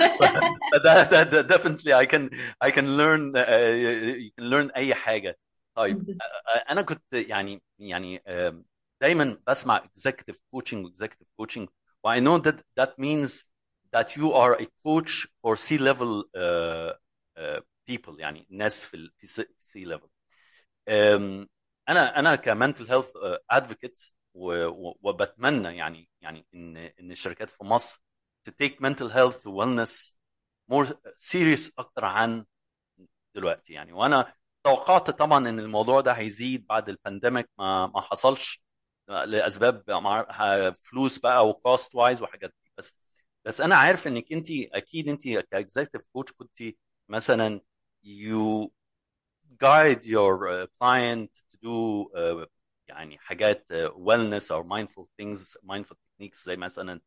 ده 0.85 1.03
ده 1.03 1.23
ده 1.23 1.57
definitely 1.57 1.93
I 1.93 2.07
can 2.07 2.31
I 2.65 2.71
can 2.71 2.97
learn 2.97 3.35
uh, 3.37 4.25
you 4.25 4.31
can 4.39 4.51
learn 4.51 4.77
أي 4.77 4.95
حاجة 4.95 5.39
طيب 5.75 6.01
uh, 6.01 6.71
أنا 6.71 6.83
كنت 6.83 7.13
يعني 7.13 7.63
يعني 7.79 8.19
um, 8.19 8.55
دايما 9.01 9.39
بسمع 9.47 9.83
executive 9.99 10.37
coaching 10.55 10.93
executive 10.93 11.29
coaching 11.43 11.69
و 12.05 12.15
I 12.15 12.21
know 12.21 12.39
that 12.39 12.57
that 12.81 12.99
means 12.99 13.45
that 13.93 14.17
you 14.17 14.33
are 14.33 14.55
a 14.55 14.67
coach 14.85 15.27
for 15.43 15.57
C 15.57 15.79
level 15.79 16.25
uh, 16.37 16.93
uh, 17.39 17.61
people 17.92 18.20
يعني 18.20 18.48
ناس 18.50 18.86
في 18.86 18.94
ال 18.98 19.12
في 19.60 19.86
level. 19.98 20.08
um, 20.90 21.48
أنا 21.90 22.20
أنا 22.20 22.36
ك 22.36 22.44
mental 22.44 22.92
health 22.92 23.12
advocate 23.52 24.02
وبتمنى 24.36 25.78
يعني 25.78 26.10
يعني 26.22 26.48
إن 26.54 26.78
إن 26.78 27.12
الشركات 27.12 27.50
في 27.50 27.64
مصر 27.64 28.02
to 28.50 28.52
take 28.54 28.76
mental 28.82 29.10
health 29.14 29.46
wellness 29.48 30.14
more 30.74 30.88
serious 31.18 31.72
أكتر 31.78 32.06
عن 32.06 32.46
دلوقتي 33.36 33.74
يعني. 33.74 33.94
وأنا 33.94 34.34
توقعت 34.64 35.10
طبعا 35.12 35.50
إن 35.50 35.60
الموضوع 35.60 36.02
ده 36.02 36.12
هيزيد 36.14 36.68
بعد 36.68 36.90
ال 36.90 36.96
pandemic 36.96 37.50
ما 37.58 37.88
ما 37.88 38.02
حصلش 38.02 38.64
لأسباب 39.08 39.84
فلوس 40.82 41.20
بقى 41.20 41.48
و 41.50 41.59
cost 41.59 41.96
wise 41.96 42.22
وحاجات 42.22 42.54
بس 42.78 42.96
بس 43.46 43.62
أنا 43.62 43.76
عارف 43.76 44.08
إنك 44.08 44.32
انت 44.34 44.48
أكيد 44.52 45.10
انت 45.10 45.28
ك 45.28 45.35
executive 45.35 46.06
coach 46.14 46.34
كنت 46.34 46.64
مثلا 47.10 47.62
you 48.03 48.71
guide 49.61 50.05
your 50.05 50.49
uh, 50.49 50.67
client 50.81 51.31
to 51.51 51.57
do 51.63 52.11
uh, 52.17 52.47
يعني 52.89 53.19
حاجات 53.19 53.73
uh, 53.73 53.91
wellness 53.97 54.51
or 54.51 54.65
mindful 54.65 55.09
things 55.21 55.57
mindful 55.63 55.97
techniques 55.97 56.45
زي 56.45 56.57
مثلا 56.57 57.01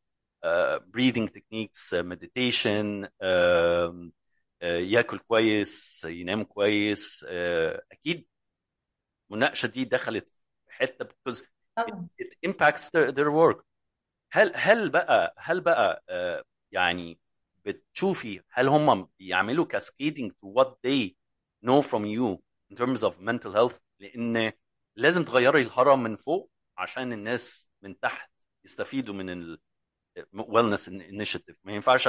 uh, 0.46 0.80
breathing 0.80 1.28
techniques 1.28 1.94
uh, 1.94 2.04
meditation 2.04 3.06
uh, 3.24 3.92
uh, 4.62 4.66
ياكل 4.66 5.20
كويس 5.20 6.04
ينام 6.10 6.44
كويس 6.44 7.26
uh, 7.26 7.30
اكيد 7.92 8.28
المناقشه 9.32 9.68
دي 9.68 9.86
دخلت 9.86 10.28
في 10.68 10.74
حته 10.74 11.06
because 11.06 11.42
it, 11.80 11.94
it 12.20 12.50
impacts 12.50 12.90
their, 12.92 13.12
their 13.12 13.32
work 13.32 13.64
هل 14.32 14.52
هل 14.56 14.90
بقى 14.90 15.34
هل 15.38 15.62
بقى 15.62 16.04
uh, 16.10 16.46
يعني 16.72 17.20
بتشوفي 17.67 18.43
هل 18.51 18.69
هم 18.69 19.09
بيعملوا 19.19 19.67
cascading 19.77 20.31
to 20.31 20.49
what 20.59 20.69
they 20.87 21.15
know 21.67 21.83
from 21.83 22.05
you 22.05 22.39
in 22.73 22.77
terms 22.77 23.03
of 23.03 23.21
mental 23.21 23.53
health 23.53 23.81
لأن 24.01 24.53
لازم 24.97 25.25
تغيري 25.25 25.63
الهرم 25.63 26.03
من 26.03 26.17
فوق 26.17 26.51
عشان 26.79 27.13
الناس 27.13 27.69
من 27.83 28.01
تحت 28.01 28.31
يستفيدوا 28.65 29.15
من 29.15 29.31
ال 29.31 29.61
wellness 30.37 30.89
initiative. 30.89 31.57
ما 31.65 31.73
ينفعش 31.73 32.09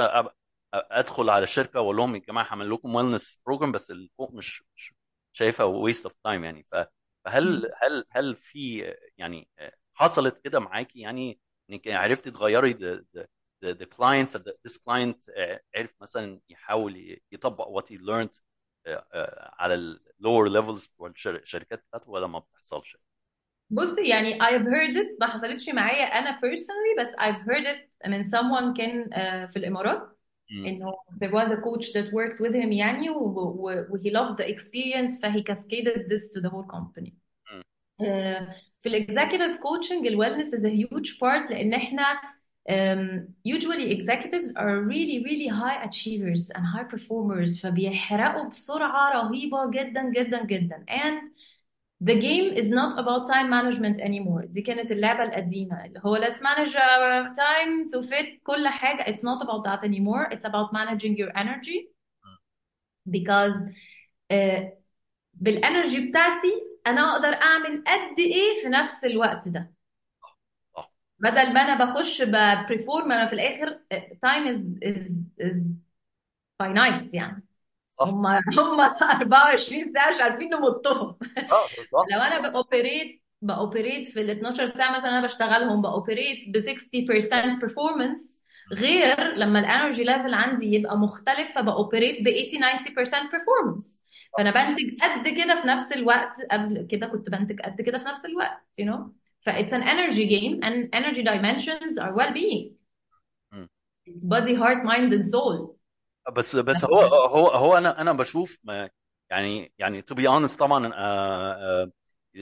أدخل 0.74 1.30
على 1.30 1.42
الشركة 1.44 1.80
وأقول 1.80 1.96
لهم 1.96 2.14
يا 2.14 2.20
جماعة 2.20 2.44
هعمل 2.44 2.70
لكم 2.70 3.18
wellness 3.18 3.36
program 3.50 3.72
بس 3.72 3.90
اللي 3.90 4.10
فوق 4.18 4.32
مش 4.32 4.62
مش 4.76 4.94
شايفها 5.32 5.92
waste 5.92 6.02
of 6.10 6.12
time 6.12 6.44
يعني. 6.44 6.66
فهل 6.72 7.72
هل 7.82 8.04
هل 8.10 8.36
في 8.36 8.94
يعني 9.18 9.48
حصلت 9.94 10.38
كده 10.44 10.60
معاكي 10.60 11.00
يعني 11.00 11.40
إنك 11.70 11.88
عرفتي 11.88 12.30
تغيري 12.30 12.74
the, 12.74 13.02
the, 13.18 13.26
the, 13.65 13.73
the 13.73 13.85
client 13.85 14.27
ف 14.27 14.37
this 14.37 14.77
client 14.77 15.17
عرف 15.75 15.93
مثلا 16.01 16.39
يحاول 16.49 17.21
يطبق 17.31 17.79
what 17.79 17.85
he 17.85 17.97
learned 17.97 18.39
على 19.59 19.73
اللور 19.73 20.49
ليفلز 20.49 20.85
بتوع 20.87 21.11
الشركات 21.27 21.83
بتاعته 21.89 22.09
ولا 22.09 22.27
ما 22.27 22.39
بتحصلش؟ 22.39 22.97
بص 23.69 23.97
يعني 23.97 24.39
I've 24.39 24.65
heard 24.65 24.97
it 24.97 25.17
ما 25.21 25.27
حصلتش 25.27 25.69
معايا 25.69 26.03
أنا 26.03 26.39
personally 26.39 27.01
بس 27.01 27.07
I've 27.07 27.45
heard 27.47 27.65
it 27.65 28.07
من 28.09 28.23
someone 28.23 28.77
كان 28.77 29.09
في 29.47 29.57
الإمارات 29.59 30.17
إنه 30.51 30.93
there 31.23 31.31
was 31.31 31.47
a 31.51 31.57
coach 31.57 31.93
that 31.93 32.11
worked 32.11 32.39
with 32.39 32.53
him 32.53 32.71
يعني 32.71 33.09
و, 33.09 33.17
و, 33.17 33.71
و 33.89 33.97
he 33.97 34.11
loved 34.11 34.37
the 34.37 34.47
experience 34.47 35.21
فهي 35.21 35.43
cascaded 35.43 36.07
this 36.09 36.31
to 36.33 36.41
the 36.41 36.49
whole 36.49 36.67
company. 36.75 37.13
في 38.79 38.89
الاكزيكتيف 38.89 39.57
كوتشنج 39.57 40.07
الويلنس 40.07 40.55
is 40.55 40.65
a 40.65 40.69
huge 40.69 41.09
part 41.19 41.51
لأن 41.51 41.73
احنا 41.73 42.21
um, 42.69 43.27
usually 43.43 43.91
executives 43.91 44.53
are 44.55 44.81
really 44.81 45.17
really 45.29 45.47
high 45.47 45.83
achievers 45.83 46.49
and 46.55 46.65
high 46.65 46.83
performers 46.95 47.59
فبيحرقوا 47.61 48.49
بسرعة 48.49 49.11
رهيبة 49.13 49.71
جدا 49.71 50.11
جدا 50.11 50.45
جدا 50.45 50.85
and 50.89 51.19
the 52.09 52.15
game 52.15 52.53
is 52.61 52.69
not 52.69 52.99
about 52.99 53.27
time 53.27 53.49
management 53.49 53.99
anymore 54.01 54.45
دي 54.45 54.61
كانت 54.61 54.91
اللعبة 54.91 55.23
القديمة 55.23 55.85
اللي 55.85 56.01
هو 56.05 56.17
let's 56.17 56.39
manage 56.41 56.75
our 56.75 57.33
time 57.35 57.89
to 57.93 58.07
fit 58.09 58.39
كل 58.43 58.67
حاجة 58.67 59.03
it's 59.03 59.21
not 59.23 59.41
about 59.45 59.63
that 59.65 59.83
anymore 59.83 60.27
it's 60.33 60.45
about 60.45 60.73
managing 60.73 61.15
your 61.17 61.31
energy 61.37 61.89
because 63.09 63.55
آه، 64.31 64.77
بالانرجي 65.33 66.09
بتاعتي 66.09 66.53
انا 66.87 67.01
اقدر 67.15 67.33
اعمل 67.33 67.83
قد 67.87 68.19
ايه 68.19 68.63
في 68.63 68.69
نفس 68.69 69.05
الوقت 69.05 69.47
ده 69.47 69.71
صح 69.71 69.76
بدل 71.20 71.52
ما 71.54 71.60
أنا 71.60 71.84
بخش 71.84 72.22
ببريفورم 72.22 73.12
أنا 73.12 73.26
في 73.26 73.32
الآخر 73.32 73.80
تايم 74.22 74.48
از 74.48 74.66
از 74.92 75.12
فاينايت 76.58 77.14
يعني. 77.14 77.44
هم 78.00 78.26
هم 78.26 78.80
24 78.80 79.92
ساعة 79.94 80.10
مش 80.10 80.20
عارفين 80.20 80.48
نمطهم. 80.54 81.16
آه 81.52 82.04
لو 82.12 82.20
أنا 82.20 82.48
باوبريت 82.48 83.22
باوبريت 83.42 84.08
في 84.08 84.20
ال 84.20 84.30
12 84.30 84.68
ساعة 84.68 84.98
مثلا 84.98 85.08
أنا 85.18 85.26
بشتغلهم 85.26 85.82
باوبريت 85.82 86.38
ب 86.48 86.58
60% 86.58 87.60
performance 87.60 88.38
غير 88.72 89.34
لما 89.34 89.58
الانرجي 89.60 90.04
ليفل 90.04 90.34
عندي 90.34 90.66
يبقى 90.74 90.98
مختلف 90.98 91.54
فباوبريت 91.54 92.16
ب 92.22 92.24
80 92.24 92.84
90% 92.84 93.30
performance. 93.30 93.86
فأنا 94.38 94.50
بنتج 94.50 95.02
قد 95.02 95.28
كده 95.28 95.60
في 95.60 95.66
نفس 95.68 95.92
الوقت 95.92 96.40
قبل 96.50 96.86
كده 96.90 97.06
كنت 97.06 97.30
بنتج 97.30 97.60
قد 97.60 97.80
كده 97.80 97.98
في 97.98 98.04
نفس 98.04 98.24
الوقت 98.24 98.62
you 98.80 98.84
know. 98.84 99.27
ف 99.48 99.50
it's 99.50 99.72
an 99.72 99.82
energy 99.82 100.26
game 100.34 100.60
and 100.62 100.76
energy 100.92 101.22
dimensions 101.22 101.98
are 101.98 102.12
well-being. 102.14 102.66
it's 104.06 104.24
body 104.24 104.54
heart 104.54 104.84
mind 104.84 105.12
and 105.12 105.24
soul. 105.24 105.76
بس 106.32 106.56
بس 106.56 106.84
هو 106.84 107.00
هو 107.02 107.48
هو 107.48 107.78
أنا 107.78 108.00
أنا 108.00 108.12
بشوف 108.12 108.58
يعني 109.30 109.72
يعني 109.78 110.02
to 110.02 110.14
be 110.14 110.22
honest 110.22 110.58
طبعا 110.58 110.94
آه، 110.94 111.52
آه، 111.52 111.90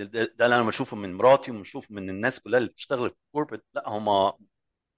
ده 0.03 0.45
اللي 0.45 0.57
أنا 0.57 0.63
بشوفه 0.63 0.97
من 0.97 1.15
مراتي 1.15 1.51
وبشوف 1.51 1.91
من 1.91 2.11
الناس 2.11 2.41
كلها 2.41 2.59
اللي 2.59 2.71
بتشتغل 2.71 3.11
في 3.11 3.17
الكوربريت 3.27 3.65
لا 3.75 3.89
هم 3.89 4.33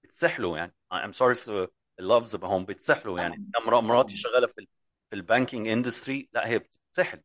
بيتسحلوا 0.02 0.58
يعني. 0.58 0.74
I'm 0.94 1.12
sorry 1.12 1.34
for 1.46 1.68
اللفظ 2.00 2.44
هم 2.44 2.64
بيتسحلوا 2.64 3.20
يعني. 3.20 3.50
مراتي 3.66 4.16
شغالة 4.16 4.46
في 4.46 4.66
في 5.10 5.16
banking 5.16 5.68
industry 5.68 6.28
لا 6.32 6.48
هي 6.48 6.58
بتتسحل. 6.58 7.22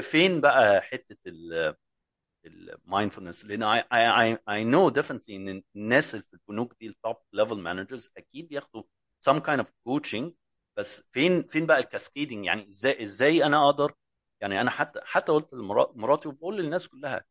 فين 0.00 0.40
بقى 0.40 0.82
حتة 0.82 1.16
ال 2.46 2.54
mindfulness 2.54 3.44
لأن 3.44 3.80
I, 3.80 3.82
I, 3.84 4.38
I 4.50 4.64
know 4.72 5.02
definitely 5.02 5.30
إن 5.30 5.62
الناس 5.76 6.14
اللي 6.14 6.24
في 6.26 6.34
البنوك 6.34 6.74
دي 6.80 6.86
ال 6.86 6.93
top 6.93 7.16
level 7.32 7.58
managers 7.58 8.10
أكيد 8.16 8.48
بياخدوا 8.48 8.82
some 9.30 9.38
kind 9.40 9.60
of 9.60 9.66
coaching. 9.88 10.24
بس 10.76 11.04
فين 11.12 11.42
فين 11.42 11.66
بقى 11.66 11.78
ال 11.78 11.85
cascading 11.85 12.44
يعني 12.46 12.68
إزاي 12.68 13.02
إزاي 13.02 13.44
أنا 13.44 13.64
أقدر؟ 13.66 13.94
يعني 14.40 14.60
أنا 14.60 14.70
حتى 14.70 15.00
حتى 15.04 15.32
قلت 15.32 15.52
لمراتي 15.54 16.28
وبقول 16.28 16.56
للناس 16.56 16.88
كلها 16.88 17.24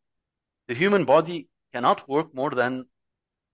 the 0.72 0.76
human 0.76 1.06
body 1.06 1.46
cannot 1.78 2.00
work 2.00 2.28
more 2.34 2.52
than 2.56 2.86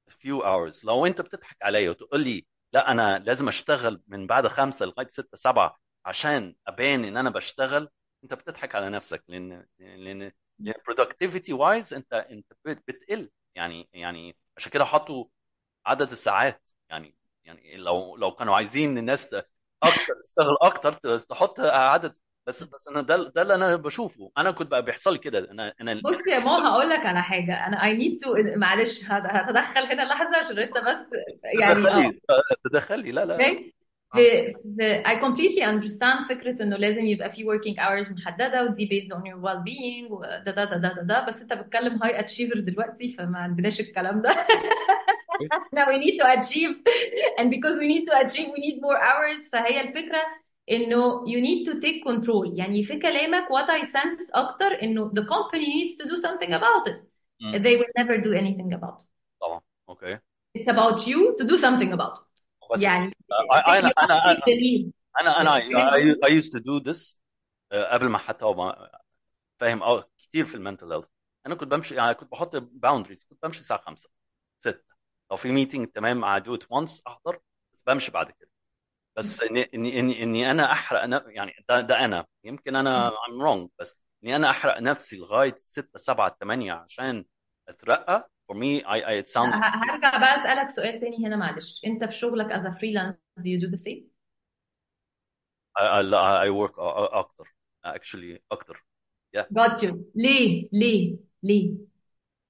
a 0.10 0.12
few 0.12 0.42
hours. 0.44 0.86
لو 0.86 1.06
أنت 1.06 1.22
بتضحك 1.22 1.58
عليا 1.62 1.90
وتقول 1.90 2.24
لي 2.24 2.46
لا 2.74 2.92
أنا 2.92 3.20
لازم 3.20 3.48
أشتغل 3.48 4.02
من 4.08 4.28
بعد 4.28 4.48
خمسة 4.48 4.86
لغاية 4.86 5.08
ستة 5.08 5.38
سبعة 5.38 5.78
عشان 6.06 6.56
أبان 6.68 7.06
إن 7.06 7.18
أنا 7.18 7.30
بشتغل. 7.30 7.90
أنت 8.24 8.34
بتضحك 8.34 8.76
على 8.76 8.90
نفسك 8.90 9.24
لأن 9.28 9.66
لأن 9.80 10.32
لأن 10.60 10.74
productivity 10.74 11.58
wise 11.58 11.94
انت 11.94 12.14
انت 12.14 12.46
بت- 12.66 12.84
بتقل. 12.88 13.30
يعني 13.56 13.90
يعني 13.94 14.36
عشان 14.58 14.72
كده 14.72 14.86
حطوا 14.86 15.26
عدد 15.86 16.12
الساعات. 16.12 16.70
يعني 16.90 17.16
يعني 17.46 17.78
لو 17.78 18.16
لو 18.18 18.32
كانوا 18.32 18.56
عايزين 18.56 18.98
الناس 18.98 19.34
أكتر 19.84 20.14
تشتغل 20.26 20.58
أكتر 20.62 20.94
تحط 21.20 21.60
عدد. 21.60 22.16
بس 22.48 22.64
بس 22.64 22.88
أنا 22.88 23.02
ده 23.02 23.16
ده 23.30 23.42
اللي 23.42 23.56
أنا 23.56 23.76
بشوفه. 23.76 24.32
أنا 24.38 24.52
كنت 24.52 24.72
بقى 24.72 24.82
بيحصل 24.86 25.14
لي 25.14 25.18
كده. 25.20 25.52
أنا 25.52 25.74
أنا 25.82 25.94
بص 25.94 26.28
يا 26.32 26.40
ماما 26.40 26.70
هقول 26.72 26.90
لك 26.90 27.06
على 27.06 27.22
حاجة. 27.24 27.68
أنا 27.68 27.78
I 27.80 27.98
need 27.98 28.18
to 28.26 28.58
معلش 28.58 29.04
هت- 29.04 29.26
هتدخل 29.26 29.86
هنا 29.86 30.02
لحظة 30.02 30.38
عشان 30.46 30.60
أنت 30.60 30.78
بس 30.78 31.08
يعني 31.44 31.72
آه. 31.72 31.74
تدخلي. 31.74 32.20
تدخلي 32.64 33.12
لا 33.12 33.26
لا. 33.26 33.38
لا 34.15 34.21
اوكي 34.21 34.53
في 34.53 34.55
في 34.77 35.03
I 35.05 35.21
completely 35.21 35.63
understand 35.65 36.29
فكرة 36.29 36.63
انه 36.63 36.77
لازم 36.77 37.07
يبقى 37.07 37.31
في 37.31 37.45
working 37.45 37.77
hours 37.77 38.13
محددة 38.13 38.65
ودي 38.65 38.89
based 38.89 39.17
on 39.17 39.21
your 39.21 39.41
well 39.45 39.63
being 39.65 40.11
وده 40.11 40.39
ده 40.39 40.65
ده 40.65 40.77
ده 40.77 40.93
ده 40.95 41.03
ده 41.03 41.27
بس 41.27 41.43
انت 41.43 41.53
بتتكلم 41.53 41.99
high 41.99 42.25
achiever 42.25 42.59
دلوقتي 42.59 43.13
فما 43.13 43.39
عندناش 43.39 43.81
الكلام 43.81 44.23
ده 44.23 44.47
now 45.77 45.87
we 45.87 45.99
need 45.99 46.17
to 46.21 46.27
achieve 46.39 46.75
and 47.39 47.51
because 47.51 47.77
we 47.83 47.87
need 47.93 48.05
to 48.11 48.15
achieve 48.25 48.49
we 48.57 48.61
need 48.67 48.79
more 48.83 48.99
hours 48.99 49.51
فهي 49.53 49.81
الفكرة 49.81 50.23
انه 50.71 51.25
you 51.27 51.41
need 51.41 51.71
to 51.71 51.75
take 51.81 52.13
control 52.13 52.59
يعني 52.59 52.83
في 52.83 52.99
كلامك 52.99 53.45
what 53.45 53.71
I 53.83 53.87
sense 53.87 54.31
اكتر 54.35 54.83
انه 54.83 55.11
the 55.15 55.23
company 55.23 55.67
needs 55.67 56.05
to 56.05 56.09
do 56.11 56.17
something 56.17 56.53
about 56.53 56.93
it 56.93 56.97
مم. 57.41 57.63
they 57.63 57.77
will 57.79 58.03
never 58.03 58.17
do 58.25 58.33
anything 58.33 58.79
about 58.79 59.03
it 59.03 59.07
طبعا 59.41 59.61
اوكي 59.89 60.19
it's 60.59 60.69
about 60.73 61.07
you 61.07 61.37
to 61.41 61.45
do 61.47 61.57
something 61.59 61.93
about 61.93 62.19
it 62.19 62.43
بس 62.73 62.83
يعني 62.83 63.13
أنا 63.80 63.90
you. 63.90 64.92
أنا 65.22 65.42
أنا 65.42 65.42
أنا 65.42 65.60
I, 65.92 66.28
I 66.28 66.30
used 66.42 66.52
to 66.54 66.60
do 66.60 66.84
this 66.92 67.16
آه، 67.72 67.94
قبل 67.94 68.08
ما 68.10 68.18
حتى 68.18 68.46
أبقى 68.46 69.02
فاهم. 69.60 69.84
آه 69.84 70.10
كتير 70.18 70.46
في 70.46 70.56
ال 70.56 70.61
mental 70.61 70.94
health 70.94 71.06
أنا 71.48 71.56
كنت 71.56 71.72
بمشي 71.72 71.96
يعني 71.96 72.14
كنت 72.14 72.32
بحط 72.32 72.56
boundaries 72.56 73.24
كنت 73.24 73.44
بمشي 73.46 73.60
الساعة 73.60 73.82
5 73.82 74.10
6 74.60 74.84
لو 75.32 75.38
في 75.38 75.52
meeting 75.52 75.88
تمام 75.88 76.40
I 76.40 76.44
do 76.44 76.52
it 76.58 76.64
once 76.64 77.02
أحضر 77.08 77.40
بس 77.74 77.82
بمشي 77.88 78.12
بعد 78.12 78.32
كده. 78.32 78.50
بس 79.18 79.44
اني 79.44 79.70
اني 79.74 80.00
اني, 80.00 80.24
إني 80.24 80.52
أنا 80.52 80.72
أحرق 80.72 81.06
ن- 81.06 81.32
يعني 81.32 81.54
ده, 81.70 81.82
ده 81.82 82.06
أنا. 82.06 82.26
يمكن 82.44 82.76
أنا 82.76 83.12
I'm 83.12 83.42
wrong 83.44 83.70
بس 83.80 83.98
إني 84.24 84.36
أنا 84.36 84.50
أحرق 84.50 84.80
نفسي 84.80 85.18
لغاية 85.18 85.56
6 85.58 85.98
7 86.00 86.38
8 86.42 86.74
عشان 86.74 87.26
أترقى. 87.70 88.30
for 88.49 88.55
me 88.57 88.83
I, 88.85 88.99
I 89.11 89.23
it 89.23 89.27
sounds 89.27 89.55
ه- 89.55 89.85
هرجع 89.85 90.19
بقى 90.19 90.35
اسالك 90.43 90.71
سؤال 90.71 91.01
تاني 91.01 91.27
هنا 91.27 91.37
معلش 91.37 91.81
انت 91.87 92.05
في 92.05 92.13
شغلك 92.13 92.53
as 92.53 92.65
a 92.67 92.71
freelance 92.79 93.17
do 93.41 93.47
you 93.47 93.61
do 93.67 93.71
the 93.71 93.79
same 93.89 94.03
I, 95.79 95.83
I, 95.99 96.01
لا، 96.01 96.45
I 96.45 96.49
work 96.51 96.73
أ- 96.75 96.79
أ- 96.79 97.15
اكتر 97.15 97.55
actually 97.87 98.39
اكتر 98.53 98.85
yeah 99.37 99.45
got 99.59 99.83
you 99.83 99.95
ليه 100.15 100.69
ليه 100.73 101.17
ليه 101.43 101.73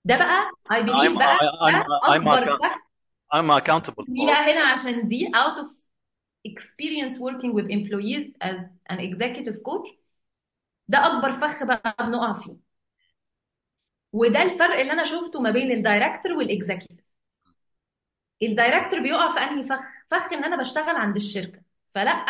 ده 0.04 0.18
بقى 0.18 0.50
I 0.72 0.82
I'm 0.82 0.86
believe 0.86 1.18
بقى 1.18 1.36
I, 1.36 1.48
I'm 1.68 1.74
ده 1.74 1.84
I'm 2.14 2.26
اكبر 2.26 2.46
account- 2.46 2.62
فخ 2.62 2.76
I'm 3.34 3.50
accountable 3.50 4.04
ليه 4.08 4.26
for 4.26 4.26
بقى 4.26 4.52
هنا 4.52 4.60
عشان 4.72 5.08
دي 5.08 5.26
out 5.28 5.64
of 5.64 5.70
experience 6.48 7.14
working 7.18 7.52
with 7.54 7.66
employees 7.70 8.26
as 8.44 8.60
an 8.92 8.98
executive 8.98 9.56
coach 9.68 9.94
ده 10.88 10.98
اكبر 11.06 11.40
فخ 11.48 11.64
بقى 11.64 11.94
بنقع 12.00 12.32
فيه 12.32 12.56
وده 14.15 14.41
الفرق 14.41 14.79
اللي 14.79 14.91
أنا 14.91 15.05
شفته 15.05 15.41
ما 15.41 15.51
بين 15.51 15.71
ال 15.71 15.78
director 15.78 16.31
وال 16.31 16.43
executive. 16.43 16.99
ال 18.43 18.49
director 18.49 18.99
بيقع 18.99 19.31
في 19.31 19.39
أنهي 19.39 19.63
فخ 19.63 19.79
فخ 20.11 20.33
إن 20.33 20.43
أنا 20.43 20.55
بشتغل 20.55 20.95
عند 20.95 21.15
الشركة. 21.15 21.61
فلأ 21.95 22.25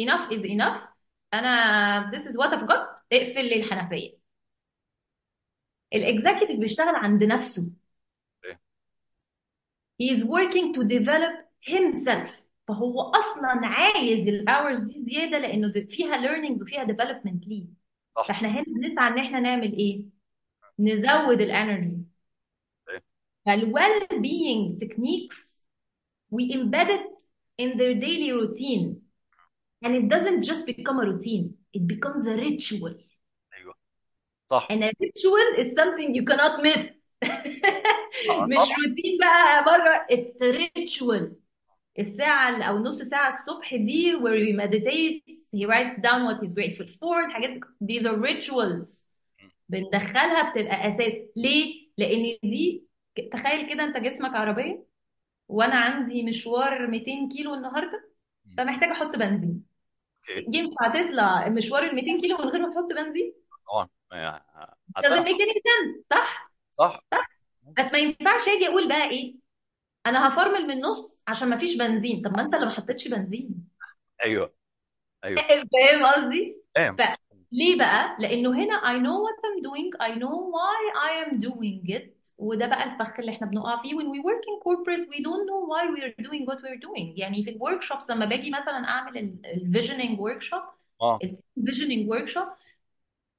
enough 0.00 0.30
is 0.30 0.44
enough. 0.44 0.88
أنا 1.34 2.10
this 2.14 2.22
is 2.22 2.36
what 2.36 2.52
I've 2.52 2.68
got. 2.68 3.02
اقفل 3.12 3.44
لي 3.44 3.56
الحنفية. 3.56 4.18
ال 5.94 6.01
executive 6.01 6.60
بيشتغل 6.60 6.94
عند 6.94 7.24
نفسه. 7.24 7.70
Okay. 8.46 8.56
he 10.02 10.10
is 10.10 10.24
working 10.24 10.74
to 10.74 10.84
develop 10.84 11.34
himself. 11.70 12.30
فهو 12.68 13.00
أصلا 13.02 13.60
عايز 13.66 14.28
الاورز 14.28 14.80
دي 14.82 15.04
زيادة 15.08 15.38
لأنه 15.38 15.72
فيها 15.72 16.16
learning 16.16 16.62
وفيها 16.62 16.84
development 16.84 17.46
ليه. 17.46 17.64
صح. 18.16 18.28
فإحنا 18.28 18.48
هنا 18.48 18.64
بنسعى 18.66 19.08
إن 19.08 19.18
إحنا 19.18 19.40
نعمل 19.40 19.72
إيه؟ 19.72 20.13
نزود 20.79 21.41
الانرجي 21.41 21.97
Okay. 22.89 22.99
فالويل 23.45 24.07
being 24.07 24.77
techniques 24.79 25.63
we 26.35 26.43
embed 26.53 26.89
it 26.89 27.05
in 27.63 27.77
their 27.77 27.93
daily 28.05 28.31
routine 28.31 28.85
and 29.85 29.95
it 29.95 30.07
doesn't 30.13 30.41
just 30.43 30.65
become 30.65 30.97
a 30.99 31.05
routine 31.11 31.45
it 31.73 31.83
becomes 31.87 32.25
a 32.27 32.35
ritual 32.37 32.95
ايوه 33.53 33.73
صح 34.49 34.67
and 34.71 34.83
a 34.83 34.91
ritual 35.03 35.47
is 35.61 35.67
something 35.79 36.15
you 36.15 36.23
cannot 36.23 36.61
miss 36.63 36.85
آه، 37.23 38.45
مش 38.47 38.57
طبعا 38.57 38.77
روتين 38.87 39.17
بقى 39.19 39.63
مرة 39.65 40.05
it's 40.11 40.41
a 40.41 40.57
ritual 40.57 41.33
الساعة 41.99 42.55
ال- 42.55 42.61
أو 42.61 42.77
نص 42.79 43.01
ساعة 43.01 43.29
الصبح 43.29 43.75
دي 43.75 44.15
where 44.17 44.39
he 44.45 44.53
meditates 44.53 45.39
he 45.55 45.65
writes 45.65 45.97
down 46.01 46.25
what 46.25 46.41
he's 46.43 46.53
grateful 46.53 46.87
for 46.87 47.25
الحاجات 47.25 47.59
دي- 47.81 47.99
these 47.99 48.05
are 48.05 48.17
rituals 48.17 49.02
بندخلها 49.74 50.50
بتبقى 50.50 50.88
أساس. 50.88 51.12
ليه؟ 51.36 51.88
لأن 51.98 52.38
دي 52.42 52.86
تخيل 53.32 53.74
كده 53.74 53.84
أنت 53.84 53.96
جسمك 53.96 54.36
عربية 54.36 54.84
وأنا 55.48 55.74
عندي 55.74 56.22
مشوار 56.22 56.86
200 56.86 57.28
كيلو 57.32 57.54
النهاردة 57.54 58.10
فمحتاجة 58.58 58.92
أحط 58.92 59.16
بنزين. 59.16 59.62
أوكي. 60.30 60.46
ينفع 60.58 60.88
تطلع 60.88 61.48
مشوار 61.48 61.82
ال 61.82 61.94
200 61.94 62.20
كيلو 62.20 62.38
من 62.38 62.44
غير 62.44 62.60
ما 62.60 62.74
تحط 62.74 62.92
بنزين؟ 62.92 63.34
طبعا. 63.68 63.88
يعني 64.12 64.44
doesn't 64.98 65.06
هتعرف. 65.06 65.26
Make 65.26 65.40
any 65.40 65.54
sense. 65.54 66.02
صح؟ 66.10 66.52
صح. 66.72 67.00
بس 67.78 67.92
ما 67.92 67.98
ينفعش 67.98 68.48
أجي 68.48 68.68
أقول 68.68 68.88
بقى 68.88 69.10
إيه؟ 69.10 69.34
أنا 70.06 70.28
هفرمل 70.28 70.66
من 70.66 70.70
النص 70.70 71.22
عشان 71.28 71.48
ما 71.48 71.58
فيش 71.58 71.76
بنزين. 71.76 72.22
طب 72.22 72.36
ما 72.36 72.42
أنت 72.42 72.54
اللي 72.54 72.66
ما 72.66 72.72
حطيتش 72.72 73.08
بنزين. 73.08 73.68
أيوه. 74.24 74.54
أيوه. 75.24 75.42
فاهم 75.72 76.06
قصدي؟ 76.06 76.56
فاهم. 76.74 76.96
فليه 77.54 77.78
بقى؟ 77.78 78.16
لأنه 78.18 78.50
هنا 78.64 78.80
I 78.80 79.00
know 79.02 79.18
what 79.24 79.38
I'm 79.46 79.62
doing. 79.62 79.90
I 80.00 80.18
know 80.18 80.36
why 80.54 80.78
I 81.08 81.24
am 81.24 81.40
doing 81.40 81.96
it. 81.96 82.14
وده 82.38 82.66
بقى 82.66 82.84
الفخ 82.84 83.20
اللي 83.20 83.32
إحنا 83.32 83.46
بنقع 83.46 83.82
فيه. 83.82 83.94
When 83.94 84.06
we 84.06 84.20
work 84.20 84.42
in 84.50 84.60
corporate 84.64 85.08
we 85.08 85.22
don't 85.22 85.46
know 85.48 85.60
why 85.70 85.82
we 85.94 86.00
are 86.04 86.24
doing 86.26 86.44
what 86.46 86.58
we're 86.62 86.80
doing. 86.88 87.18
يعني 87.18 87.44
في 87.44 87.50
الورك 87.50 87.82
شوبس 87.82 88.10
لما 88.10 88.24
باجي 88.24 88.50
مثلا 88.50 88.88
أعمل 88.88 89.18
ال 89.44 90.20
visioning 90.20 90.42
workshop 90.42 90.62
آه. 91.02 91.18
ال 91.56 92.10
visioning 92.10 92.28
workshop 92.28 92.46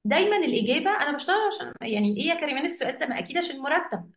دايما 0.04 0.36
الإجابة 0.36 0.90
أنا 0.90 1.16
بشتغل 1.16 1.40
عشان 1.54 1.72
يعني 1.80 2.16
إيه 2.16 2.26
يا 2.26 2.34
كريمان 2.34 2.64
السؤال 2.64 2.98
ده 2.98 3.06
ما 3.06 3.18
أكيد 3.18 3.38
عشان 3.38 3.58
مرتب. 3.58 4.10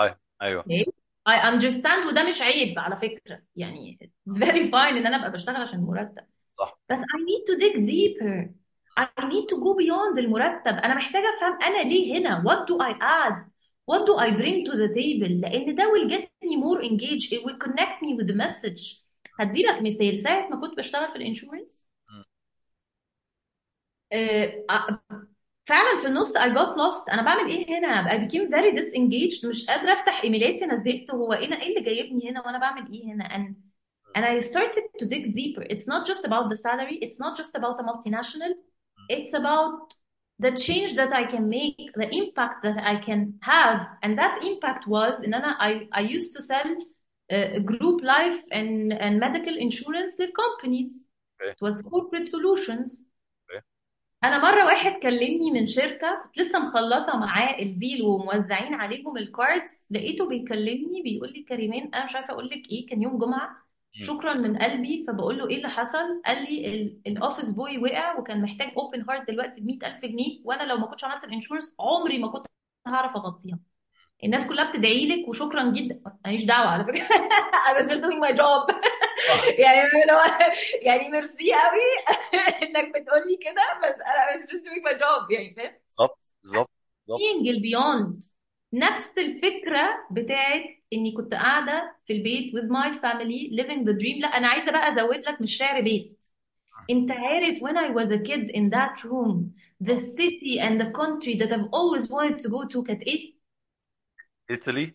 أيوه 0.00 0.18
أيوه. 0.42 0.62
okay 0.62 0.84
I 1.28 1.32
understand. 1.32 2.06
وده 2.08 2.28
مش 2.28 2.42
عيب 2.42 2.78
على 2.78 2.96
فكرة. 2.96 3.42
يعني 3.56 3.98
it's 4.04 4.38
very 4.38 4.70
fine 4.70 4.74
إن 4.74 5.06
أنا 5.06 5.16
أبقى 5.16 5.32
بشتغل 5.32 5.56
عشان 5.56 5.80
مرتب. 5.80 6.24
صح. 6.52 6.78
بس 6.90 6.98
I 6.98 7.02
need 7.02 7.54
to 7.54 7.60
dig 7.60 7.76
deeper. 7.76 8.63
I 8.99 9.05
need 9.25 9.45
to 9.51 9.55
go 9.65 9.73
beyond 9.83 10.17
المرتب 10.17 10.77
انا 10.77 10.93
محتاجه 10.95 11.25
افهم 11.37 11.61
انا 11.63 11.83
ليه 11.89 12.17
هنا 12.19 12.43
what 12.47 12.65
do 12.71 12.75
I 12.85 12.93
add 13.01 13.35
what 13.91 14.01
do 14.05 14.13
I 14.19 14.29
bring 14.41 14.65
to 14.65 14.75
the 14.77 14.89
table 14.99 15.31
لان 15.41 15.75
ده 15.75 15.83
will 15.83 16.09
get 16.09 16.23
me 16.49 16.55
more 16.55 16.81
engaged 16.83 17.31
it 17.33 17.43
will 17.45 17.57
connect 17.67 18.01
me 18.01 18.13
with 18.19 18.27
the 18.27 18.35
message 18.45 19.03
هدي 19.39 19.61
لك 19.63 19.81
مثال 19.81 20.19
ساعه 20.19 20.49
ما 20.49 20.61
كنت 20.61 20.77
بشتغل 20.77 21.09
في 21.11 21.15
الانشورنس 21.15 21.85
مم. 22.09 22.23
آه، 24.13 24.63
فعلا 25.65 25.99
في 26.01 26.07
النص 26.07 26.37
I 26.37 26.41
got 26.49 26.75
lost 26.75 27.13
انا 27.13 27.21
بعمل 27.21 27.49
ايه 27.51 27.77
هنا 27.79 28.09
I 28.09 28.21
became 28.27 28.49
very 28.51 28.75
disengaged 28.79 29.45
مش 29.49 29.65
قادره 29.69 29.93
افتح 29.93 30.23
ايميلاتي 30.23 30.65
انا 30.65 30.75
زهقت 30.77 31.11
هو 31.11 31.33
ايه 31.33 31.53
ايه 31.53 31.69
اللي 31.69 31.81
جايبني 31.81 32.29
هنا 32.29 32.45
وانا 32.45 32.57
بعمل 32.57 32.91
ايه 32.93 33.13
هنا 33.13 33.25
and 33.29 33.53
and 34.17 34.23
I 34.25 34.45
started 34.51 34.83
to 35.01 35.05
dig 35.13 35.23
deeper 35.39 35.63
it's 35.73 35.87
not 35.93 36.01
just 36.11 36.23
about 36.29 36.45
the 36.51 36.57
salary 36.67 36.97
it's 37.05 37.19
not 37.23 37.33
just 37.41 37.53
about 37.59 37.79
a 37.79 37.83
multinational 37.83 38.53
It's 39.08 39.32
about 39.34 39.94
the 40.38 40.50
change 40.50 40.94
that 40.96 41.12
I 41.12 41.24
can 41.24 41.48
make 41.48 41.90
the 41.94 42.08
impact 42.20 42.62
that 42.64 42.78
I 42.78 42.96
can 42.96 43.34
have 43.42 43.80
and 44.02 44.18
that 44.18 44.42
impact 44.42 44.86
was 44.86 45.24
ان 45.24 45.34
أنا 45.34 45.58
I, 45.60 45.88
I 45.92 46.00
used 46.02 46.32
to 46.36 46.42
sell 46.42 46.70
uh, 47.32 47.58
group 47.60 48.02
life 48.02 48.42
and, 48.52 48.92
and 48.92 49.20
medical 49.20 49.56
insurance 49.56 50.18
لل 50.20 50.36
companies 50.36 51.06
okay 51.42 51.52
it 51.52 51.60
was 51.68 51.82
corporate 51.82 52.28
solutions 52.28 53.06
أوكي 53.50 53.62
أنا 54.24 54.38
مره 54.42 54.64
واحد 54.66 54.92
كلمني 55.02 55.50
من 55.50 55.66
شركه 55.66 56.22
كنت 56.24 56.38
لسه 56.38 56.58
مخلصه 56.58 57.16
معاه 57.16 57.58
ال 57.62 57.70
deal 57.70 58.02
وموزعين 58.02 58.74
عليهم 58.74 59.16
ال 59.16 59.28
cards 59.28 59.86
لقيته 59.90 60.28
بيكلمني 60.28 61.02
بيقول 61.02 61.32
لي 61.32 61.42
كريمان 61.42 61.94
أنا 61.94 62.04
مش 62.04 62.14
عارفه 62.16 62.32
أقول 62.34 62.46
لك 62.48 62.70
إيه 62.70 62.86
كان 62.86 63.02
يوم 63.02 63.18
جمعه. 63.18 63.63
شكرا 63.94 64.34
من 64.34 64.58
قلبي 64.58 65.04
فبقول 65.08 65.38
له 65.38 65.48
إيه 65.48 65.56
اللي 65.56 65.68
حصل؟ 65.68 66.22
قال 66.26 66.42
لي 66.42 66.66
ال- 66.66 67.00
ال 67.06 67.12
office 67.12 67.50
boy 67.50 67.78
وقع 67.78 68.18
وكان 68.18 68.42
محتاج 68.42 68.72
open 68.76 69.04
heart 69.10 69.28
دلوقتي 69.30 69.60
ب 69.60 69.66
100000 69.66 70.02
جنيه 70.04 70.40
وأنا 70.44 70.62
لو 70.62 70.76
ما 70.76 70.86
كنتش 70.86 71.04
عملت 71.04 71.24
ال 71.24 71.29
insurance 71.29 71.76
عمري 71.80 72.18
ما 72.18 72.28
كنت 72.28 72.46
هعرف 72.86 73.16
أغطيها. 73.16 73.58
الناس 74.24 74.48
كلها 74.48 74.70
بتدعي 74.72 75.08
لك 75.08 75.28
وشكرا 75.28 75.72
جدا. 75.72 76.00
ماليش 76.24 76.44
دعوة 76.44 76.66
على 76.66 76.84
فكرة. 76.84 77.04
I 77.68 77.72
was 77.78 77.86
just 77.88 78.00
doing 78.02 78.20
my 78.20 78.32
job. 78.36 78.70
صح 79.28 79.44
يعني 79.58 79.88
يعني 80.86 81.08
ميرسي 81.10 81.52
قوي 81.52 82.14
إنك 82.62 82.88
بتقولي 82.88 83.36
كده 83.36 83.62
بس 83.82 83.96
أنا 84.00 84.40
was 84.40 84.44
just 84.44 84.62
doing 84.64 84.84
my 84.88 85.00
job 85.00 85.30
يعني 85.30 85.54
فاهم؟ 85.54 85.72
بالظبط 85.86 86.34
بالظبط 86.42 86.70
بالظبط. 87.06 87.20
Seeing 87.20 87.44
نفس 88.74 89.18
الفكرة 89.18 90.06
بتاعت 90.10 90.62
اني 90.92 91.12
كنت 91.12 91.34
قاعدة 91.34 91.96
في 92.06 92.12
البيت 92.12 92.52
with 92.56 92.68
my 92.68 92.98
family 93.02 93.62
living 93.62 93.84
the 93.84 93.92
dream 94.02 94.20
لا 94.20 94.28
أنا 94.28 94.48
عايزه 94.48 94.72
بقى 94.72 94.92
ازود 94.92 95.28
لك 95.28 95.40
مش 95.40 95.56
شعر 95.56 95.80
بيت 95.80 96.24
انت 96.90 97.10
عارف 97.10 97.58
when 97.58 97.76
I 97.76 97.90
was 97.94 98.10
a 98.10 98.18
kid 98.18 98.50
in 98.50 98.70
that 98.70 99.04
room 99.04 99.54
the 99.88 99.96
city 99.96 100.60
and 100.60 100.80
the 100.80 100.90
country 101.00 101.34
that 101.40 101.52
I've 101.52 101.68
always 101.78 102.08
wanted 102.10 102.38
to 102.42 102.48
go 102.48 102.64
to 102.74 102.82
كانت 102.82 103.02
إيه؟ 103.02 103.34
ايطالي 104.50 104.86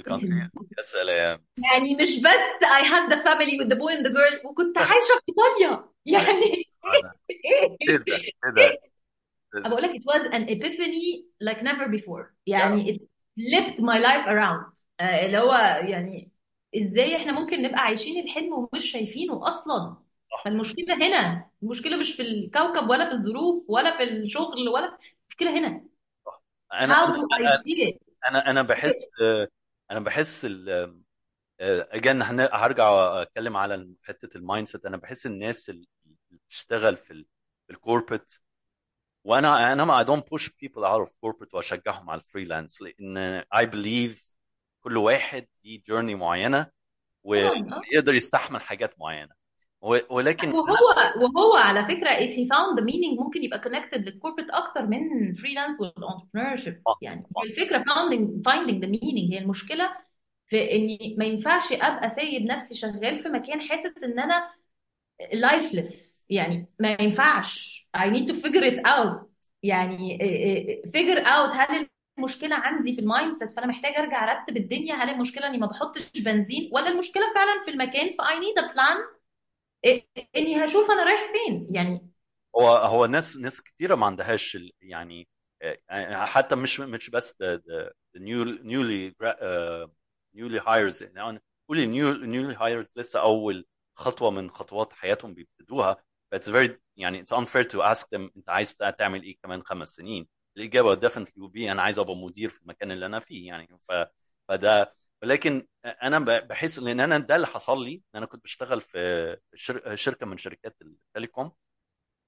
the 0.00 0.04
country 0.04 0.12
إيطالي 0.12 0.50
يا 0.78 0.82
سلام 0.82 1.44
يعني 1.72 1.94
مش 1.94 2.18
بس 2.18 2.64
I 2.64 2.82
had 2.84 3.12
the 3.12 3.22
family 3.24 3.58
with 3.60 3.68
the 3.72 3.76
boy 3.76 3.92
and 3.96 4.06
the 4.06 4.10
girl 4.10 4.46
وكنت 4.46 4.78
عايشه 4.78 5.14
في 5.14 5.22
ايطاليا 5.28 5.88
يعني 6.06 6.44
إيه 7.30 7.76
إيه 7.88 7.96
ده 7.96 8.16
إيه 8.16 8.52
ده 8.56 8.62
إيه 8.62 8.78
بقول 9.54 9.82
لك 9.82 9.90
it 9.90 10.04
was 10.04 10.26
an 10.32 10.48
epiphany 10.48 11.24
like 11.48 11.62
never 11.62 11.88
before 11.98 12.24
يعني 12.46 12.94
it 12.94 13.13
flipped 13.38 13.78
my 13.80 13.98
life 13.98 14.26
around. 14.26 14.72
آه، 15.00 15.26
اللي 15.26 15.38
هو 15.38 15.54
يعني 15.88 16.30
إزاي 16.76 17.16
إحنا 17.16 17.32
ممكن 17.32 17.62
نبقى 17.62 17.80
عايشين 17.80 18.24
الحلم 18.24 18.52
ومش 18.52 18.90
شايفينه 18.90 19.48
أصلا. 19.48 19.96
فالمشكلة 20.44 20.94
هنا. 20.94 21.50
المشكلة 21.62 21.96
مش 21.96 22.14
في 22.14 22.22
الكوكب 22.22 22.88
ولا 22.90 23.08
في 23.10 23.14
الظروف 23.14 23.66
ولا 23.68 23.96
في 23.96 24.02
الشغل 24.02 24.68
ولا 24.68 24.98
المشكلة 25.22 25.58
هنا. 25.58 25.84
أنا 26.72 26.94
how 26.94 27.08
do 27.08 27.20
I 27.20 27.56
see 27.62 27.88
it? 27.88 27.96
أنا 28.28 28.50
أنا 28.50 28.62
بحس 28.62 28.94
أنا 29.90 30.00
بحس 30.00 30.46
اجان 31.60 32.22
هرجع 32.52 33.22
أتكلم 33.22 33.56
على 33.56 33.94
حتة 34.02 34.36
ال 34.38 34.68
mindset 34.68 34.86
أنا 34.86 34.96
بحس 34.96 35.26
الناس 35.26 35.70
اللي 35.70 35.86
بتشتغل 36.30 36.96
في 36.96 37.10
ال- 37.10 37.26
في 37.66 37.72
ال 37.72 37.79
corporate 37.79 38.38
وأنا 39.24 39.72
أنا 39.72 39.84
ما 39.84 40.04
I 40.04 40.06
don't 40.06 40.24
push 40.34 40.48
people 40.48 40.84
out 40.84 41.08
of 41.08 41.10
corporate 41.10 41.54
واشجعهم 41.54 42.10
على 42.10 42.20
ال 42.20 42.26
freelance 42.26 42.82
لأن 42.82 43.42
I 43.54 43.64
believe 43.66 44.34
كل 44.80 44.96
واحد 44.96 45.46
ليه 45.64 45.82
journey 45.86 46.14
معينة 46.14 46.66
ويقدر 47.22 48.14
يستحمل 48.14 48.60
حاجات 48.60 49.00
معينة. 49.00 49.44
ولكن 50.10 50.48
وهو 50.48 50.94
وهو 51.16 51.56
على 51.56 51.84
فكرة 51.84 52.10
if 52.10 52.30
he 52.30 52.48
found 52.48 52.78
the 52.78 52.82
meaning 52.82 53.20
ممكن 53.20 53.44
يبقى 53.44 53.60
connected 53.60 53.98
لل 53.98 54.07
corporate 54.07 54.50
أكتر 54.50 54.86
من 54.86 55.34
freelance 55.34 55.80
وال 55.80 55.91
entrepreneurship 55.91 56.82
آه، 56.86 56.96
يعني 57.02 57.26
هي 57.44 57.50
الفكرة 57.50 57.78
finding 57.78 58.50
finding 58.50 58.80
the 58.84 58.88
meaning. 58.88 59.32
هي 59.32 59.38
المشكلة 59.38 59.96
في 60.46 60.72
إني 60.72 61.16
ما 61.18 61.24
ينفعش 61.24 61.72
أبقى 61.72 62.10
سايب 62.10 62.42
نفسي 62.42 62.74
شغال 62.74 63.22
في 63.22 63.28
مكان 63.28 63.60
حاسس 63.60 64.02
إن 64.02 64.20
أنا 64.20 64.50
lifeless. 65.22 66.24
يعني 66.28 66.68
ما 66.78 66.96
ينفعش. 67.00 67.73
I 67.94 68.10
need 68.10 68.28
to 68.28 68.34
figure 68.34 68.64
it 68.64 68.86
out. 68.86 69.26
يعني 69.62 70.18
figure 70.96 71.24
out 71.26 71.50
هل 71.52 71.88
المشكلة 72.18 72.56
عندي 72.56 72.94
في 72.94 73.00
ال 73.00 73.34
mindset 73.34 73.50
فأنا 73.50 73.66
محتاجة 73.66 73.98
أرجع 73.98 74.32
أرتب 74.32 74.56
الدنيا 74.56 74.94
هل 74.94 75.10
المشكلة 75.10 75.46
إني 75.46 75.58
ما 75.58 75.66
بحطش 75.66 76.20
بنزين 76.20 76.70
ولا 76.72 76.88
المشكلة 76.88 77.34
فعلا 77.34 77.64
في 77.64 77.70
المكان 77.70 78.10
ف 78.10 78.20
I 78.20 78.34
need 78.34 78.64
a 78.64 78.74
plan 78.74 79.14
إني 80.36 80.64
هشوف 80.64 80.90
أنا 80.90 81.04
رايح 81.04 81.32
فين. 81.32 81.66
يعني 81.70 82.10
هو 82.56 82.68
هو 82.68 83.06
ناس 83.06 83.36
ناس 83.36 83.62
كتيرة 83.62 83.94
ما 83.94 84.06
عندهاش 84.06 84.58
يعني 84.82 85.28
آه، 85.90 86.24
حتى 86.24 86.54
مش 86.56 86.80
مش 86.80 87.10
بس 87.10 87.32
uh, 87.32 87.90
newly 90.36 90.60
hires 90.60 91.02
يعني 91.02 91.42
قولي 91.68 91.86
new, 91.86 92.16
newly 92.16 92.58
hires 92.58 92.88
لسه 92.96 93.20
أول 93.20 93.66
خطوة 93.96 94.30
من 94.30 94.50
خطوات 94.50 94.92
حياتهم 94.92 95.34
بيبتدوها 95.34 95.96
it's 96.34 96.48
very 96.48 96.70
يعني 96.96 97.24
it's 97.24 97.36
unfair 97.36 97.64
to 97.64 97.78
ask 97.94 98.06
them 98.14 98.30
أنت 98.36 98.48
عايز 98.48 98.76
تعمل 98.76 99.22
إيه 99.22 99.36
كمان 99.42 99.62
خمس 99.62 99.88
سنين؟ 99.88 100.26
الإجابة 100.56 100.96
definitely 101.08 101.32
will 101.42 101.50
be 101.56 101.60
أنا 101.70 101.82
عايز 101.82 101.98
أبقى 101.98 102.16
مدير 102.16 102.48
في 102.48 102.62
المكان 102.62 102.90
اللي 102.92 103.06
أنا 103.06 103.18
فيه 103.20 103.46
يعني 103.48 103.78
ف 103.82 103.92
فده 104.48 104.94
ولكن 105.22 105.66
أنا 105.84 106.18
بحس 106.40 106.78
إن 106.78 107.00
أنا 107.00 107.18
ده 107.18 107.36
اللي 107.36 107.46
حصل 107.46 107.84
لي 107.84 108.02
أنا 108.14 108.26
كنت 108.26 108.44
بشتغل 108.44 108.80
في 108.80 109.36
شر- 109.54 109.94
شركة 109.94 110.26
من 110.26 110.36
شركات 110.36 110.76
التليكوم 110.82 111.52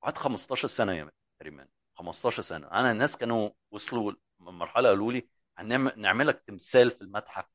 قعدت 0.02 0.18
15 0.18 0.68
سنة 0.68 0.92
يا 0.94 1.10
كريمان 1.40 1.68
15 1.98 2.42
سنة. 2.42 2.66
أنا 2.72 2.90
الناس 2.90 3.16
كانوا 3.16 3.50
وصلوا 3.70 4.12
مرحله 4.40 4.88
قالوا 4.88 5.12
لي 5.12 5.28
هنعمل 5.58 5.92
نعملك 5.96 6.42
تمثال 6.46 6.90
في 6.90 7.02
المتحف 7.02 7.46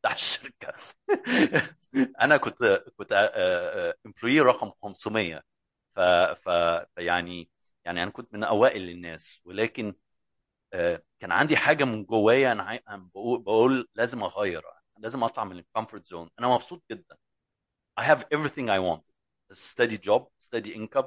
بتاع 0.00 0.12
الشركة. 0.12 0.72
أنا 2.22 2.36
كنت 2.36 2.84
كنت 2.96 3.12
employee 4.06 4.40
رقم 4.40 4.70
500 4.70 5.42
ف 5.94 6.00
ف 6.00 6.48
فيعني 6.96 7.50
يعني 7.84 8.02
أنا 8.02 8.10
كنت 8.10 8.34
من 8.34 8.44
أوائل 8.44 8.88
الناس 8.90 9.40
ولكن 9.44 9.94
آه، 10.72 11.02
كان 11.20 11.32
عندي 11.32 11.56
حاجة 11.56 11.84
من 11.84 12.04
جوايا 12.04 12.52
أنا 12.52 12.80
بقول, 13.14 13.42
بقول 13.42 13.88
لازم 13.94 14.22
أغير 14.24 14.62
لازم 14.98 15.24
أطلع 15.24 15.44
من 15.44 15.58
ال 15.58 15.64
comfort 15.64 16.06
zone 16.06 16.30
أنا 16.38 16.48
مبسوط 16.48 16.84
جدا. 16.90 17.16
I 18.00 18.04
have 18.04 18.24
everything 18.34 18.68
I 18.70 18.78
want. 18.80 19.02
steady 19.52 19.98
job 19.98 20.22
steady 20.38 20.74
income 20.74 21.06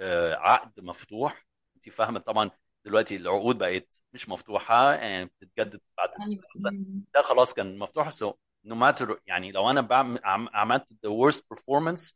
آه، 0.00 0.34
عقد 0.34 0.80
مفتوح. 0.80 1.46
انت 1.76 1.88
فاهمة 1.88 2.20
طبعا 2.20 2.50
دلوقتي 2.84 3.16
العقود 3.16 3.58
بقت 3.58 4.02
مش 4.12 4.28
مفتوحة 4.28 4.92
يعني 4.94 5.24
بتتجدد 5.24 5.80
بعد 5.98 6.10
يعني 6.20 6.40
سنه 6.56 6.72
ده 7.14 7.22
خلاص 7.22 7.54
كان 7.54 7.78
مفتوح 7.78 8.10
so 8.10 8.34
no 8.64 8.74
matter 8.74 9.20
يعني 9.26 9.52
لو 9.52 9.70
أنا 9.70 9.80
بعمل 9.80 10.20
عم- 10.24 10.48
عملت 10.54 10.92
the 10.92 11.10
worst 11.10 11.40
performance 11.54 12.12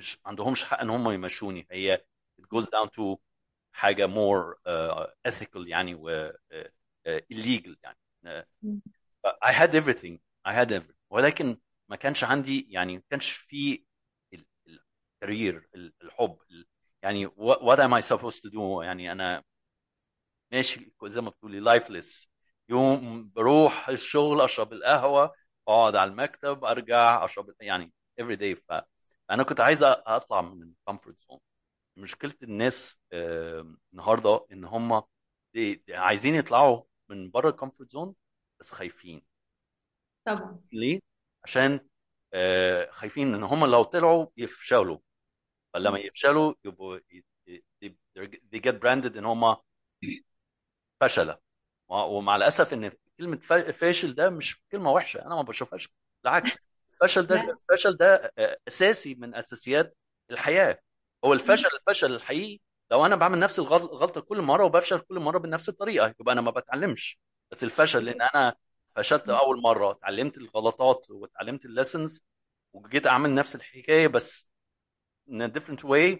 مش 0.00 0.18
عندهمش 0.24 0.64
حق 0.64 0.80
إن 0.80 0.90
هم 0.90 1.10
يمشوني. 1.10 1.66
هي 1.70 2.04
it 2.40 2.44
goes 2.44 2.64
down 2.64 2.88
to 2.88 3.16
حاجة 3.72 4.06
more 4.06 4.54
uh, 4.68 5.06
ethical 5.28 5.66
يعني 5.68 5.94
و 5.94 6.32
uh, 6.52 7.20
illegal 7.34 7.76
يعني. 7.82 7.98
uh, 8.26 8.44
I 9.44 9.52
had 9.52 9.74
everything. 9.74 10.18
I 10.48 10.52
had 10.52 10.72
everything 10.72 10.96
ولكن 11.10 11.58
ما 11.88 11.96
كانش 11.96 12.24
عندي 12.24 12.66
يعني 12.70 12.96
ما 12.96 13.02
كانش 13.10 13.30
في 13.32 13.84
ال- 14.34 14.46
ال 15.22 15.29
career 15.29 15.68
ال- 15.74 15.92
الحب 16.02 16.38
ال- 16.50 16.66
يعني 17.02 17.28
what, 17.28 17.58
what 17.58 17.78
am 17.78 17.92
I 17.92 18.00
supposed 18.16 18.40
to 18.42 18.50
do 18.50 18.82
يعني 18.82 19.12
أنا 19.12 19.44
ماشي 20.52 20.92
زي 21.04 21.20
ما 21.20 21.30
بتقولي 21.30 21.60
lifeless 21.60 22.30
يوم 22.68 23.30
بروح 23.34 23.88
الشغل 23.88 24.40
أشرب 24.40 24.72
القهوة 24.72 25.32
أقعد 25.68 25.96
على 25.96 26.10
المكتب 26.10 26.64
أرجع 26.64 27.24
أشرب 27.24 27.54
يعني 27.60 27.92
every 28.20 28.36
day. 28.36 28.54
ف- 28.68 28.82
فانا 29.30 29.42
كنت 29.42 29.60
عايز 29.60 29.82
أطلع 29.82 30.40
من 30.40 30.62
ال 30.62 30.69
comfort 30.69 31.16
zone 31.30 31.38
مشكلة 31.96 32.34
الناس 32.42 32.98
النهارده 33.92 34.46
إن 34.52 34.64
هم 34.64 35.02
عايزين 35.90 36.34
يطلعوا 36.34 36.82
من 37.08 37.30
بره 37.30 37.48
ال 37.50 37.55
comfort 37.55 37.90
zone 37.90 38.14
بس 38.60 38.72
خايفين. 38.72 39.22
طبعا 40.26 40.60
ليه؟ 40.72 41.00
عشان 41.44 41.88
آه، 42.34 42.90
خايفين 42.90 43.34
إن 43.34 43.42
هم 43.42 43.64
لو 43.66 43.82
طلعوا 43.82 44.26
يفشلوا. 44.36 44.98
فلما 45.74 45.98
يفشلوا 45.98 46.54
يبقوا 46.64 46.98
they 47.82 48.58
get 48.60 48.74
branded 48.80 49.16
إن 49.16 49.24
هم 49.24 49.56
فشلة. 51.00 51.38
ومع 51.88 52.36
الأسف 52.36 52.72
إن 52.72 52.92
كلمة 53.18 53.36
فا- 53.36 53.70
فاشل 53.72 54.14
ده 54.14 54.30
مش 54.30 54.62
كلمة 54.72 54.92
وحشة. 54.92 55.22
أنا 55.26 55.34
ما 55.34 55.42
بشوفهاش. 55.42 55.88
بالعكس. 56.24 56.58
الفشل 57.02 57.26
ده 57.26 57.58
الفشل 57.70 57.96
ده 57.96 58.32
آه، 58.38 58.56
أساسي 58.68 59.14
من 59.14 59.34
أساسيات 59.34 59.96
الحياة. 60.30 60.78
هو 61.24 61.32
الفشل 61.32 61.68
الفشل 61.80 62.14
الحقيقي 62.14 62.60
لو 62.90 63.06
أنا 63.06 63.16
بعمل 63.16 63.38
نفس 63.38 63.58
الغل- 63.58 63.80
الغلطه 63.90 64.20
كل 64.20 64.40
مرة 64.42 64.64
وبفشل 64.64 64.98
كل 65.00 65.18
مرة 65.18 65.38
بنفس 65.38 65.68
الطريقة 65.68 66.14
يبقى 66.20 66.32
أنا 66.32 66.40
ما 66.40 66.50
بتعلمش. 66.50 67.18
بس 67.50 67.64
الفشل 67.64 68.04
لأن 68.04 68.22
أنا 68.22 68.54
فشلت 68.96 69.28
أول 69.30 69.62
مرة 69.62 69.90
اتعلمت 69.90 70.38
الغلطات 70.38 71.06
واتعلمت 71.10 71.64
ال 71.64 71.71
lessons 71.71 72.24
وجيت 72.72 73.06
أعمل 73.06 73.34
نفس 73.34 73.54
الحكاية 73.54 74.06
بس 74.08 74.48
in 75.30 75.32
a 75.42 75.48
different 75.48 75.84
way 75.84 76.16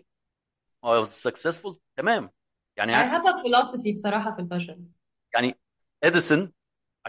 I 0.87 0.89
was 1.05 1.09
successful 1.29 1.77
تمام. 1.97 2.31
يعني 2.77 2.93
I 2.95 3.15
have 3.15 3.23
a 3.25 3.33
philosophy 3.33 3.95
بصراحة 3.95 4.35
في 4.37 4.43
الفشل. 4.43 4.81
يعني 5.35 5.61
اديسون 6.05 6.53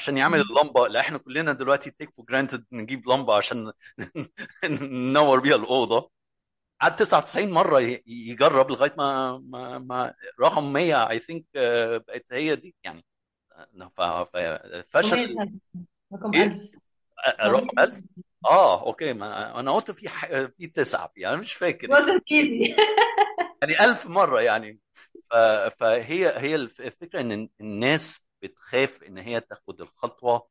عشان 0.01 0.17
يعمل. 0.17 0.41
اللمبة 0.41 0.85
اللي 0.85 0.99
إحنا 0.99 1.17
كلنا 1.17 1.53
دلوقتي 1.53 1.91
take 1.91 2.15
for 2.15 2.25
granted 2.25 2.65
نجيب 2.71 3.09
لمبة 3.09 3.35
عشان 3.35 3.71
ننور 4.81 5.39
بيها 5.39 5.55
الأوضة. 5.55 6.11
قعد 6.81 6.95
99 6.95 7.51
مرة 7.51 7.79
يجرب 8.07 8.71
لغاية 8.71 8.93
ما 8.97 9.37
ما, 9.37 9.79
ما 9.79 10.13
رقم 10.41 10.73
100 10.73 11.09
I 11.09 11.19
think 11.19 11.45
بقت 12.07 12.25
هي 12.31 12.55
دي 12.55 12.75
يعني. 12.83 13.05
ف- 13.97 14.01
ففشل 14.01 15.35
900 15.35 15.51
رقم 16.13 16.33
إيه؟ 16.33 16.43
1000 16.43 17.39
آه، 17.39 17.47
رقم 17.47 17.79
1000 17.79 17.89
900 17.89 18.03
آه 18.45 18.85
أوكي 18.87 19.13
ما 19.13 19.59
أنا 19.59 19.71
قلت 19.71 19.91
في 19.91 20.09
ح- 20.09 20.45
في 20.57 20.67
تسعة 20.67 21.11
يعني 21.17 21.37
مش 21.37 21.53
فاكر. 21.53 21.87
يعني 23.61 23.83
ألف 23.85 24.07
مرة 24.07 24.41
يعني. 24.41 24.79
ف- 25.31 25.35
فهي 25.79 26.39
هي 26.39 26.55
الف- 26.55 26.81
الفكرة 26.81 27.21
إن 27.21 27.49
الناس 27.61 28.21
بتخاف 28.43 29.03
إن 29.03 29.17
هي 29.17 29.39
تاخد 29.41 29.81
الخطوة 29.81 30.49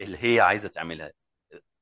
اللي 0.00 0.18
هي 0.24 0.40
عايزة 0.40 0.68
تعملها. 0.68 1.12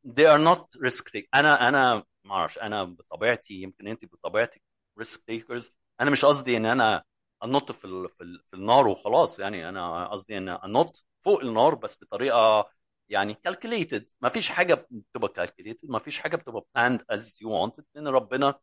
They 0.07 0.27
are 0.27 0.39
not 0.39 0.67
risk 0.81 1.05
takers 1.11 1.29
أنا 1.35 1.69
أنا 1.69 2.05
ما 2.25 2.35
أعرفش 2.35 2.59
أنا 2.59 2.85
بطبيعتي 2.85 3.55
يمكن 3.55 3.89
أنت 3.89 4.05
بطبيعتك 4.05 4.63
risk 5.03 5.19
takers 5.33 5.71
أنا 6.01 6.11
مش 6.11 6.25
قصدي 6.25 6.57
إن 6.57 6.67
أنا 6.67 7.05
أنط 7.45 7.73
في 7.73 8.09
في, 8.09 8.39
في 8.51 8.55
النار 8.57 8.89
وخلاص 8.89 9.39
يعني 9.39 9.69
أنا 9.69 10.09
قصدي 10.09 10.39
إن 10.39 10.49
أنط 10.49 11.07
فوق 11.25 11.41
النار 11.41 11.75
بس 11.75 11.99
بطريقة 12.03 12.71
يعني 13.09 13.35
calculated. 13.49 14.03
ما 14.21 14.29
فيش 14.29 14.51
حاجة 14.51 14.75
بتبقى 14.91 15.47
calculated 15.47 15.79
ما 15.91 15.99
فيش 15.99 16.21
حاجة 16.21 16.37
بتبقى 16.37 16.67
planned 16.79 17.01
as 17.17 17.21
you 17.21 17.47
wanted 17.49 17.85
لأن 17.95 18.09
ربنا 18.09 18.61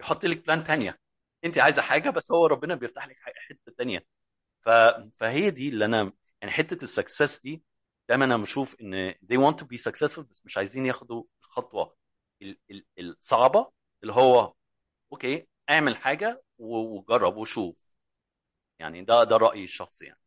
يحط 0.00 0.24
لك 0.24 0.46
بلان 0.46 0.64
تانية. 0.64 0.98
أنت 1.44 1.58
عايزة 1.58 1.82
حاجة 1.82 2.10
بس 2.10 2.32
هو 2.32 2.46
ربنا 2.46 2.74
بيفتح 2.74 3.06
لك 3.08 3.16
حتة 3.48 3.72
تانية. 3.78 4.04
ف... 4.62 4.68
فهي 5.16 5.50
دي 5.50 5.68
اللي 5.68 5.84
أنا 5.84 6.12
يعني 6.42 6.54
حتة 6.54 6.84
ال 6.84 6.91
success 6.91 7.40
دي 7.40 7.62
دايما 8.08 8.24
أنا 8.24 8.36
بشوف 8.36 8.76
إن 8.80 9.12
they 9.12 9.36
want 9.36 9.56
to 9.56 9.64
be 9.64 9.78
successful 9.90 10.20
بس 10.20 10.42
مش 10.44 10.58
عايزين 10.58 10.86
ياخدوا 10.86 11.24
الخطوه 11.44 11.96
ال... 12.42 12.58
ال... 12.70 12.84
الصعبة 12.98 13.72
اللي 14.02 14.12
هو 14.12 14.54
أوكي 15.12 15.46
اعمل 15.70 15.96
حاجة 15.96 16.42
وجرب 16.58 17.36
وشوف. 17.36 17.76
يعني 18.78 19.04
ده 19.04 19.24
ده 19.24 19.36
رأيي 19.36 19.64
الشخصي 19.64 20.04
يعني. 20.06 20.20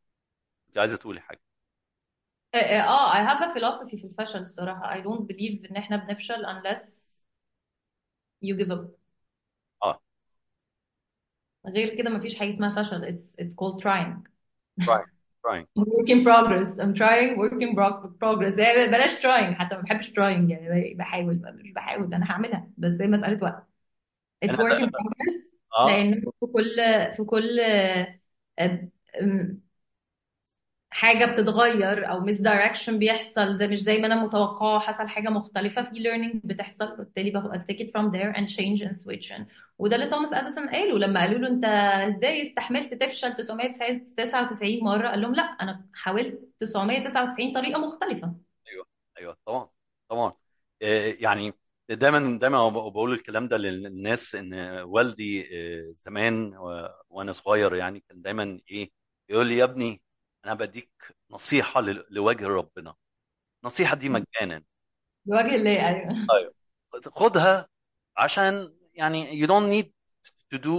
أنت 0.68 0.78
عايزة 0.78 0.98
تقولي 0.98 1.22
حاجة؟ 1.22 1.42
آه 2.54 2.58
آه، 2.58 3.14
I 3.14 3.30
have 3.30 3.42
a 3.42 3.54
philosophy 3.54 4.02
في 4.02 4.08
الفشل 4.08 4.42
الصراحة. 4.42 4.96
I 4.96 5.04
don't 5.04 5.28
believe 5.28 5.72
إن 5.72 5.78
إحنا 5.78 5.98
بنفشل 5.98 6.46
unless 6.46 7.14
you 8.42 8.56
give 8.58 8.72
up. 8.72 9.03
غير 11.68 11.96
كده 11.98 12.10
مفيش 12.10 12.36
حاجة 12.36 12.50
اسمها 12.50 12.84
فشل 12.84 13.18
it's 13.18 13.36
it's 13.46 13.56
called 13.56 13.82
trying 13.84 14.24
trying 14.86 15.06
trying 15.44 15.68
work 15.76 16.10
in 16.10 16.24
progress 16.24 16.78
I'm 16.80 16.94
trying 16.94 17.38
work 17.38 17.62
in 17.62 17.76
prog- 17.76 18.20
progress 18.20 18.58
يعني 18.60 18.88
بلاش 18.88 19.16
trying 19.22 19.54
حتى 19.60 19.76
ما 19.76 19.82
بحبش 19.82 20.10
trying 20.12 20.50
يعني 20.52 20.94
بحاول 20.94 21.42
مش 21.56 21.72
بحاول 21.72 22.14
أنا 22.14 22.32
هعملها 22.32 22.70
بس 22.78 23.02
هي 23.02 23.08
مسألة 23.08 23.44
وقت 23.44 23.68
it's 24.46 24.56
work 24.58 24.80
in 24.80 24.88
progress 24.90 25.54
آه 25.78 25.84
لأنه 25.84 26.22
في 26.42 26.46
كل 26.48 26.76
في 27.18 27.24
كل 27.26 27.60
حاجة 30.94 31.26
بتتغير 31.26 32.10
أو 32.10 32.26
misdirection 32.26 32.90
بيحصل 32.90 33.56
زي 33.56 33.68
مش 33.68 33.82
زي 33.82 33.98
ما 33.98 34.08
أنا 34.08 34.24
متوقعة 34.24 34.80
حصل 34.80 35.08
حاجة 35.08 35.30
مختلفة 35.30 35.84
في 35.84 36.04
learning 36.04 36.40
بتحصل 36.44 36.94
وبالتالي 36.94 37.30
باخد 37.32 37.52
take 37.72 37.76
it 37.80 37.88
from 37.90 38.12
there 38.12 38.38
and 38.38 38.48
change 38.56 38.82
and 38.90 39.04
switch 39.04 39.34
وده 39.78 39.96
اللي 39.96 40.08
توماس 40.10 40.34
أديسون 40.34 40.70
قاله 40.70 40.98
لما 41.00 41.20
قالوا 41.20 41.40
له 41.40 41.48
أنت 41.48 41.66
إزاي 42.16 42.44
استحملت 42.44 42.94
تفشل 42.94 43.34
999 43.36 44.80
مرة؟ 44.84 45.08
قال 45.08 45.22
لهم 45.22 45.36
لا 45.36 45.44
أنا 45.44 45.86
حاولت 45.94 46.40
999 46.60 47.54
طريقة 47.54 47.80
مختلفة. 47.80 48.34
أيوه 48.68 48.86
أيوه 49.18 49.38
طبعا 49.46 49.70
طبعا. 50.10 50.34
آه، 50.82 51.16
يعني 51.20 51.54
دايما 51.90 52.40
دايما 52.40 52.70
بقول 52.70 53.14
الكلام 53.14 53.48
ده 53.48 53.58
للناس 53.58 54.36
إن 54.36 54.54
والدي 54.82 55.50
آه، 55.58 55.92
زمان 55.96 56.54
وأنا 57.10 57.32
صغير 57.32 57.76
يعني 57.76 58.00
كان 58.10 58.22
دايما 58.22 58.60
إيه 58.72 58.92
يقول 59.30 59.48
لي 59.48 59.58
يا 59.58 59.64
ابني 59.64 60.02
أنا 60.46 60.54
بديك 60.54 61.16
نصيحة 61.30 61.82
ل- 61.82 62.06
لوجه 62.10 62.48
ربنا. 62.48 62.96
النصيحه 63.64 63.96
دي 63.96 64.10
مجانا. 64.10 64.64
بوجه 65.26 65.56
الله 65.56 65.80
أيوه. 65.90 66.54
طيب 66.92 67.04
خدها 67.12 67.68
عشان 68.18 68.76
يعني 68.94 69.42
you 69.46 69.50
don't 69.50 69.70
need 69.74 69.88
to 70.56 70.60
do 70.64 70.70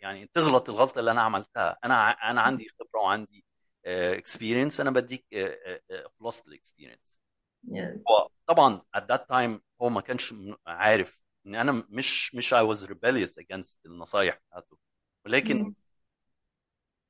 يعني 0.00 0.30
تغلط 0.34 0.68
الغلطة 0.70 0.98
اللي 0.98 1.10
أنا 1.10 1.22
عملتها. 1.22 1.78
أنا 1.84 1.94
ع- 1.94 2.30
أنا 2.30 2.40
عندي 2.40 2.68
خبرة 2.68 3.00
وعندي 3.00 3.44
experience 3.84 4.80
أنا 4.80 4.90
بديك 4.90 5.26
آه، 5.32 5.58
آه، 5.66 5.80
آه، 5.90 6.10
خلاصه 6.20 6.44
ال 6.48 6.55
experience 6.55 7.20
yes. 7.66 7.98
هو 8.10 8.28
طبعا 8.46 8.82
at 8.96 9.00
that 9.00 9.20
time 9.20 9.60
هو 9.82 9.88
ما 9.88 10.00
كانش 10.00 10.34
عارف 10.66 11.20
إن 11.46 11.54
أنا 11.54 11.72
مش 11.88 12.34
مش 12.34 12.54
I 12.54 12.58
was 12.58 12.78
rebellious 12.86 13.32
against 13.42 13.76
النصايح 13.86 14.40
بتاعته. 14.48 14.78
ولكن. 15.26 15.74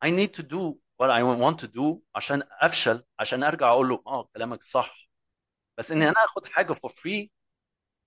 I 0.04 0.08
need 0.08 0.40
to 0.40 0.42
do 0.42 0.74
what 1.02 1.10
I 1.10 1.22
want 1.22 1.56
to 1.64 1.68
do 1.68 1.98
عشان 2.14 2.42
أفشل 2.60 3.04
عشان 3.20 3.42
أرجع 3.42 3.68
أقول 3.70 3.88
له 3.88 4.02
آه 4.06 4.28
كلامك 4.34 4.62
صح. 4.62 5.08
بس 5.78 5.92
اني 5.92 6.04
أنا 6.08 6.24
آخد 6.24 6.46
حاجة 6.46 6.72
for 6.72 6.88
free 6.90 7.28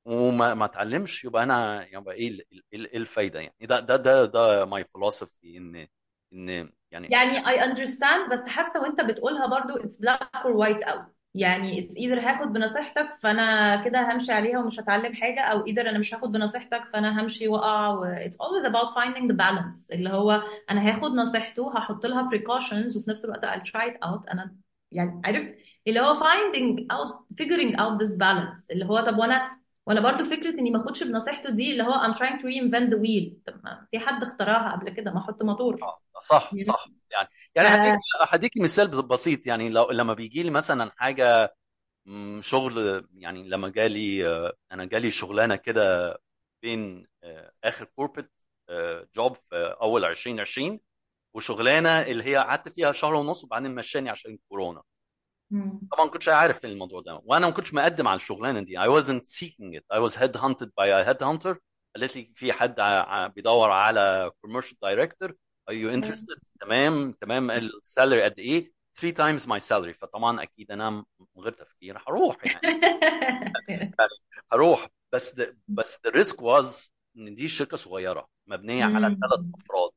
وما 0.06 0.54
ما 0.54 0.66
أتعلمش 0.66 1.26
يبقى 1.26 1.44
أنا 1.44 1.88
يبقى 1.94 2.16
إيه 2.16 2.46
إيه 2.74 2.98
الفايدة 2.98 3.40
يعني؟ 3.40 3.56
ده 3.62 3.80
ده 3.80 3.96
ده 3.96 4.26
ده 4.26 4.66
my 4.66 4.84
philosophy 4.84 5.46
إن 5.46 5.88
إن 6.34 6.72
يعني 6.92 7.08
يعني 7.12 7.46
I 7.46 7.60
understand 7.72 8.32
بس 8.32 8.40
حاسة 8.48 8.82
وأنت 8.82 9.02
بتقولها 9.02 9.48
برضو 9.48 9.80
it's 9.80 9.98
black 9.98 10.44
or 10.44 10.54
white 10.54 10.84
قوي 10.86 11.06
يعني 11.36 11.82
it's 11.90 11.94
either 11.96 12.26
هاخد 12.26 12.54
بنصيحتك 12.54 13.18
فأنا 13.22 13.76
كده 13.86 14.12
همشي 14.14 14.32
عليها 14.32 14.60
ومش 14.60 14.80
هتعلم 14.80 15.14
حاجة 15.14 15.42
أو 15.42 15.66
either 15.66 15.80
أنا 15.80 15.98
مش 15.98 16.14
هاخد 16.14 16.32
بنصيحتك 16.32 16.84
فأنا 16.94 17.22
همشي 17.22 17.48
وأقع 17.48 17.88
و... 17.88 18.16
it's 18.16 18.36
always 18.36 18.66
about 18.66 18.96
the 19.28 19.36
balance 19.36 19.92
اللي 19.92 20.10
هو 20.10 20.44
أنا 20.70 20.90
هاخد 20.90 21.12
نصيحته 21.12 21.78
هحط 21.78 22.06
لها 22.06 22.30
precautions 22.30 22.98
وفي 22.98 23.10
نفس 23.10 23.26
الوقت 23.26 23.46
I'll 23.46 23.70
try 23.72 23.94
it 23.94 24.08
out 24.08 24.32
أنا 24.32 24.56
يعني 24.92 25.22
عارف 25.26 25.48
اللي 25.88 26.00
هو 26.00 26.16
finding 26.16 26.80
out 26.94 27.16
figuring 27.44 27.76
out 27.76 28.02
this 28.04 28.18
balance 28.18 28.66
اللي 28.72 28.86
هو 28.86 29.00
طب 29.00 29.18
وأنا 29.18 29.61
وأنا 29.88 30.02
برضو 30.02 30.24
فكرة 30.24 30.60
اني 30.60 30.72
ما 30.72 30.82
اخدش 30.82 31.04
بنصيحته 31.04 31.50
دي 31.50 31.72
اللي 31.72 31.84
هو 31.84 31.94
I'm 31.94 32.16
trying 32.18 32.40
to 32.42 32.46
reinvent 32.46 32.90
the 32.94 32.98
wheel. 32.98 33.34
طب 33.46 33.62
ما 33.64 33.88
في 33.92 34.00
حد 34.00 34.24
اخترعها 34.24 34.72
قبل 34.72 34.90
كده 34.90 35.12
ما 35.12 35.20
أحط 35.20 35.44
موتور 35.44 35.84
آه، 35.84 36.00
صح 36.22 36.52
صح. 36.68 36.88
يعني 37.12 37.28
يعني 37.56 37.68
هديك 37.68 38.00
هديك 38.30 38.52
مثال 38.62 38.88
بسيط. 38.88 39.48
يعني 39.48 39.70
لو 39.70 39.92
لما 39.92 40.14
بيجي 40.14 40.44
لي 40.44 40.50
مثلا 40.50 40.92
حاجة 40.98 41.56
شغل 42.40 43.08
يعني 43.14 43.50
لما 43.50 43.70
جالي 43.70 44.28
آه، 44.28 44.54
أنا 44.72 44.86
جالي 44.86 45.12
شغلانة 45.12 45.56
كده 45.56 46.18
بين 46.62 47.08
آه، 47.24 47.52
آخر 47.64 47.86
كوربريت 47.86 48.32
جوب 49.16 49.36
في 49.50 49.76
أول 49.82 50.06
2020 50.06 50.80
وشغلانة 51.34 52.02
اللي 52.02 52.24
هي 52.24 52.36
قعدت 52.36 52.70
فيها 52.70 52.92
شهر 52.92 53.16
ونص 53.16 53.44
وبعدين 53.44 53.76
مشاني 53.76 54.10
عشان 54.10 54.38
كورونا. 54.50 54.82
طبعا 55.92 56.06
ما 56.06 56.12
كنتش 56.12 56.30
عارف 56.30 56.66
الموضوع 56.66 57.02
ده. 57.02 57.22
وأنا 57.24 57.48
ما 57.48 57.54
كنتش 57.54 57.74
مقدم 57.74 58.08
على 58.08 58.16
الشغلانة 58.16 58.62
دي. 58.62 58.80
I 58.80 58.88
wasn't 58.88 59.26
seeking 59.26 59.76
it. 59.80 59.84
I 59.94 60.00
was 60.00 60.16
headhunted 60.16 60.68
by 60.68 60.88
a 60.88 61.06
headhunter. 61.14 61.56
قالت 61.96 62.16
لي 62.16 62.32
في 62.36 62.54
حد 62.54 62.76
بيدور 63.36 63.70
على 63.72 64.32
commercial 64.48 64.76
director. 64.86 65.32
Are 65.72 65.74
you 65.74 65.90
interested? 66.02 66.40
تمام. 66.62 67.12
تمام. 67.12 67.52
السالري 67.52 68.24
قد 68.24 68.40
إيه؟ 68.40 68.72
3 68.96 69.14
times 69.38 69.42
my 69.46 69.60
salary. 69.64 69.98
فطبعا 69.98 70.44
أكيد 70.44 70.72
أنا 70.72 70.90
من 70.90 71.06
غير 71.38 71.54
تفكير 71.54 71.98
هروح 72.08 72.38
يعني. 72.46 73.92
هروح. 74.52 74.88
بس 75.14 75.36
the, 75.42 75.54
بس 75.68 76.00
the 76.08 76.12
risk 76.12 76.36
was 76.38 76.90
إن 77.18 77.36
دي 77.36 77.48
شركة 77.48 77.78
صغيرة 77.78 78.28
مبنية 78.48 78.84
على 78.84 79.08
ثلاث. 79.22 79.46
أفراد. 79.56 79.92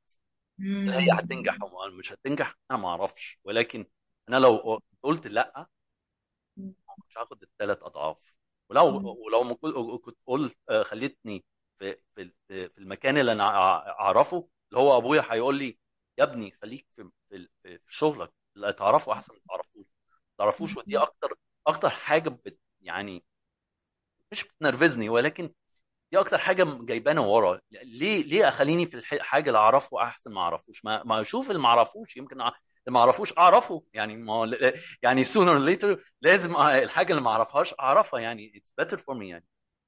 هي. 0.94 1.08
هتنجح 1.12 1.56
أو 1.62 1.90
مش 1.98 2.12
هتنجح؟ 2.12 2.54
أنا 2.70 2.78
ما 2.78 2.88
أعرفش. 2.88 3.38
ولكن 3.44 3.86
أنا 4.28 4.36
لو 4.36 4.80
قلت 5.02 5.26
لأ 5.26 5.66
مش 7.08 7.18
هاخد 7.18 7.42
الثلاث 7.42 7.82
أضعاف. 7.82 8.16
ولو 8.68 9.16
ولو 9.26 9.54
كنت 9.98 10.16
قلت 10.26 10.56
آه، 10.70 10.82
خليتني 10.82 11.44
في 11.78 11.96
في 12.14 12.30
في 12.48 12.70
المكان 12.78 13.18
اللي 13.18 13.32
أنا 13.32 13.44
أعرفه 14.00 14.48
اللي 14.72 14.82
هو 14.82 14.96
أبويا 14.98 15.22
هيقول 15.30 15.58
لي 15.58 15.78
يا 16.18 16.24
ابني 16.24 16.50
خليك 16.62 16.86
في 16.96 17.10
في 17.30 17.48
في 17.62 17.78
شغلك 17.88 18.32
اللي 18.56 18.72
تعرفه 18.72 19.12
أحسن 19.12 19.34
ما 19.34 19.40
تعرفوش. 19.48 19.86
ما 20.06 20.34
تعرفوش 20.38 20.76
ودي 20.76 20.98
أكتر 20.98 21.34
أكتر 21.66 21.90
حاجة 21.90 22.28
بت 22.28 22.58
يعني 22.80 23.24
مش 24.32 24.44
بتنرفزني 24.44 25.08
ولكن 25.08 25.52
دي 26.12 26.20
أكتر 26.20 26.38
حاجة 26.38 26.64
جايبانا 26.82 27.20
ورا. 27.20 27.60
ليه 27.72 28.24
ليه 28.24 28.48
أخليني 28.48 28.86
في 28.86 28.94
الحاجة 28.96 29.48
اللي 29.48 29.58
أعرفه 29.58 30.02
أحسن 30.02 30.32
ما 30.32 30.40
أعرفوش؟ 30.40 30.84
ما 30.84 31.04
ما 31.04 31.20
أشوف 31.20 31.50
اللي 31.50 31.62
ما 31.62 31.68
أعرفوش. 31.68 32.16
يمكن 32.16 32.42
اللي 32.86 32.94
ما 32.94 33.00
اعرفوش 33.00 33.38
اعرفه. 33.38 33.82
يعني 33.92 34.16
ما 34.16 34.50
يعني 35.02 35.24
sooner 35.24 35.58
or 35.58 35.68
later 35.74 35.98
لازم 36.20 36.56
الحاجة 36.56 37.10
اللي 37.10 37.22
ما 37.22 37.30
اعرفهاش 37.30 37.74
اعرفها. 37.80 38.20
يعني 38.20 38.52
it's 38.56 38.84
better 38.84 38.96
for 38.98 39.14
me 39.18 39.22
يعني. 39.22 39.44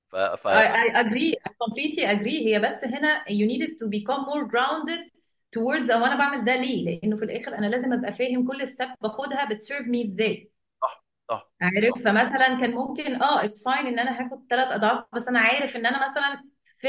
ف, 0.08 0.16
ف... 0.16 0.48
I, 0.48 0.50
I 0.50 1.00
agree. 1.00 1.34
I 1.48 1.50
completely 1.64 2.04
agree. 2.04 2.46
هي 2.46 2.58
بس 2.58 2.84
هنا 2.84 3.24
you 3.28 3.46
needed 3.48 3.70
to 3.78 3.88
become 3.88 4.24
more 4.26 4.44
grounded 4.52 5.10
towards 5.56 5.90
هو 5.90 6.04
أنا 6.06 6.16
بعمل 6.16 6.44
ده 6.44 6.56
ليه؟ 6.56 6.84
لأنه 7.00 7.16
في 7.16 7.24
الآخر 7.24 7.58
أنا 7.58 7.66
لازم 7.66 7.92
أبقى 7.92 8.12
فاهم 8.12 8.46
كل 8.48 8.68
step 8.68 8.88
باخدها 9.02 9.44
بت 9.44 9.56
serve 9.56 9.86
me 9.86 10.04
إزاي. 10.04 10.50
صح 10.82 11.04
صح. 11.30 11.50
عارف؟ 11.62 11.94
فمثلا 12.04 12.60
كان 12.60 12.70
ممكن 12.74 13.22
آه 13.22 13.44
it's 13.44 13.64
fine 13.64 13.86
إن 13.86 13.98
أنا 13.98 14.20
هاخد 14.20 14.46
ثلاث 14.50 14.68
أضعاف 14.72 15.04
بس 15.12 15.28
أنا 15.28 15.40
عارف 15.40 15.76
إن 15.76 15.86
أنا 15.86 16.10
مثلا 16.10 16.44
في 16.78 16.88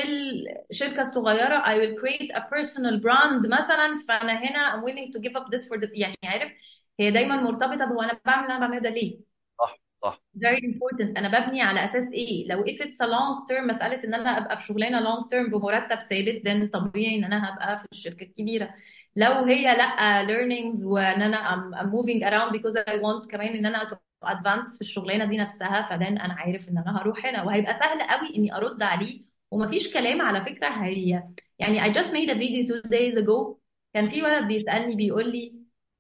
الشركة 0.72 1.02
الصغيره 1.02 1.62
I 1.64 1.76
will 1.80 2.00
create 2.02 2.32
a 2.36 2.42
personal 2.42 3.02
brand 3.02 3.48
مثلا. 3.48 4.00
فأنا 4.08 4.34
هنا 4.34 4.72
I'm 4.76 4.84
willing 4.86 5.12
to 5.14 5.20
give 5.22 5.36
up 5.36 5.46
this 5.52 5.68
for 5.68 5.78
the 5.80 5.90
يعني 5.94 6.16
عارف 6.24 6.52
هي 7.00 7.12
دايما 7.12 7.36
مرتبطة 7.42 7.86
بهو 7.86 8.02
أنا 8.02 8.20
بعمل 8.26 8.44
اللي 8.44 8.56
أنا 8.58 8.60
بعمله 8.68 8.80
ده 8.80 8.90
ليه؟ 8.90 9.20
صح 9.60 9.80
صح. 10.04 10.22
Very 10.38 10.60
important. 10.62 11.18
أنا 11.18 11.40
ببني 11.40 11.62
على 11.62 11.86
أساس 11.86 12.04
إيه؟ 12.14 12.48
لو 12.48 12.64
if 12.66 12.78
it's 12.80 12.98
a 13.02 13.08
long 13.08 13.48
term 13.52 13.62
مسألة 13.70 14.04
إن 14.04 14.14
أنا 14.14 14.38
أبقى 14.38 14.58
في 14.58 14.64
شغلانة 14.66 15.00
long 15.02 15.24
term 15.30 15.52
بمرتب 15.52 16.00
ثابت 16.02 16.42
then 16.48 16.72
طبيعي 16.74 17.16
إن 17.16 17.24
أنا 17.24 17.50
هبقى 17.54 17.80
في 17.80 17.86
الشركة 17.92 18.24
الكبيرة. 18.24 18.70
لو 19.16 19.32
هي 19.34 19.64
لأ 19.64 20.26
learnings 20.28 20.84
وإن 20.86 21.22
أنا 21.22 21.38
I'm, 21.50 21.76
I'm 21.80 21.90
moving 21.92 22.24
around 22.30 22.52
because 22.58 22.76
I 22.78 22.96
want 23.02 23.32
كمان 23.32 23.48
إن 23.56 23.66
أنا 23.66 24.00
advance 24.26 24.76
في 24.76 24.82
الشغلانة 24.82 25.26
دي 25.26 25.38
نفسها 25.38 25.88
فدن 25.90 26.18
أنا 26.18 26.34
عارف 26.34 26.70
إن 26.70 26.78
أنا 26.78 27.02
هروح 27.02 27.26
هنا. 27.26 27.44
وهيبقى 27.44 27.74
سهل 27.80 28.02
قوي 28.02 28.36
إني 28.38 28.56
أرد 28.56 28.84
عليه 28.84 29.27
ومفيش 29.52 29.94
كلام 29.94 30.22
على 30.22 30.42
فكرة 30.42 30.68
هي 30.68 31.24
يعني 31.60 31.82
I 31.82 31.96
just 31.96 32.08
made 32.12 32.30
a 32.30 32.36
video 32.36 32.68
two 32.68 32.90
days 32.90 33.18
ago. 33.18 33.58
كان 33.94 34.08
في 34.10 34.22
ولد 34.24 34.48
بيسألني 34.48 34.96
بيقول 34.96 35.32
لي 35.32 35.54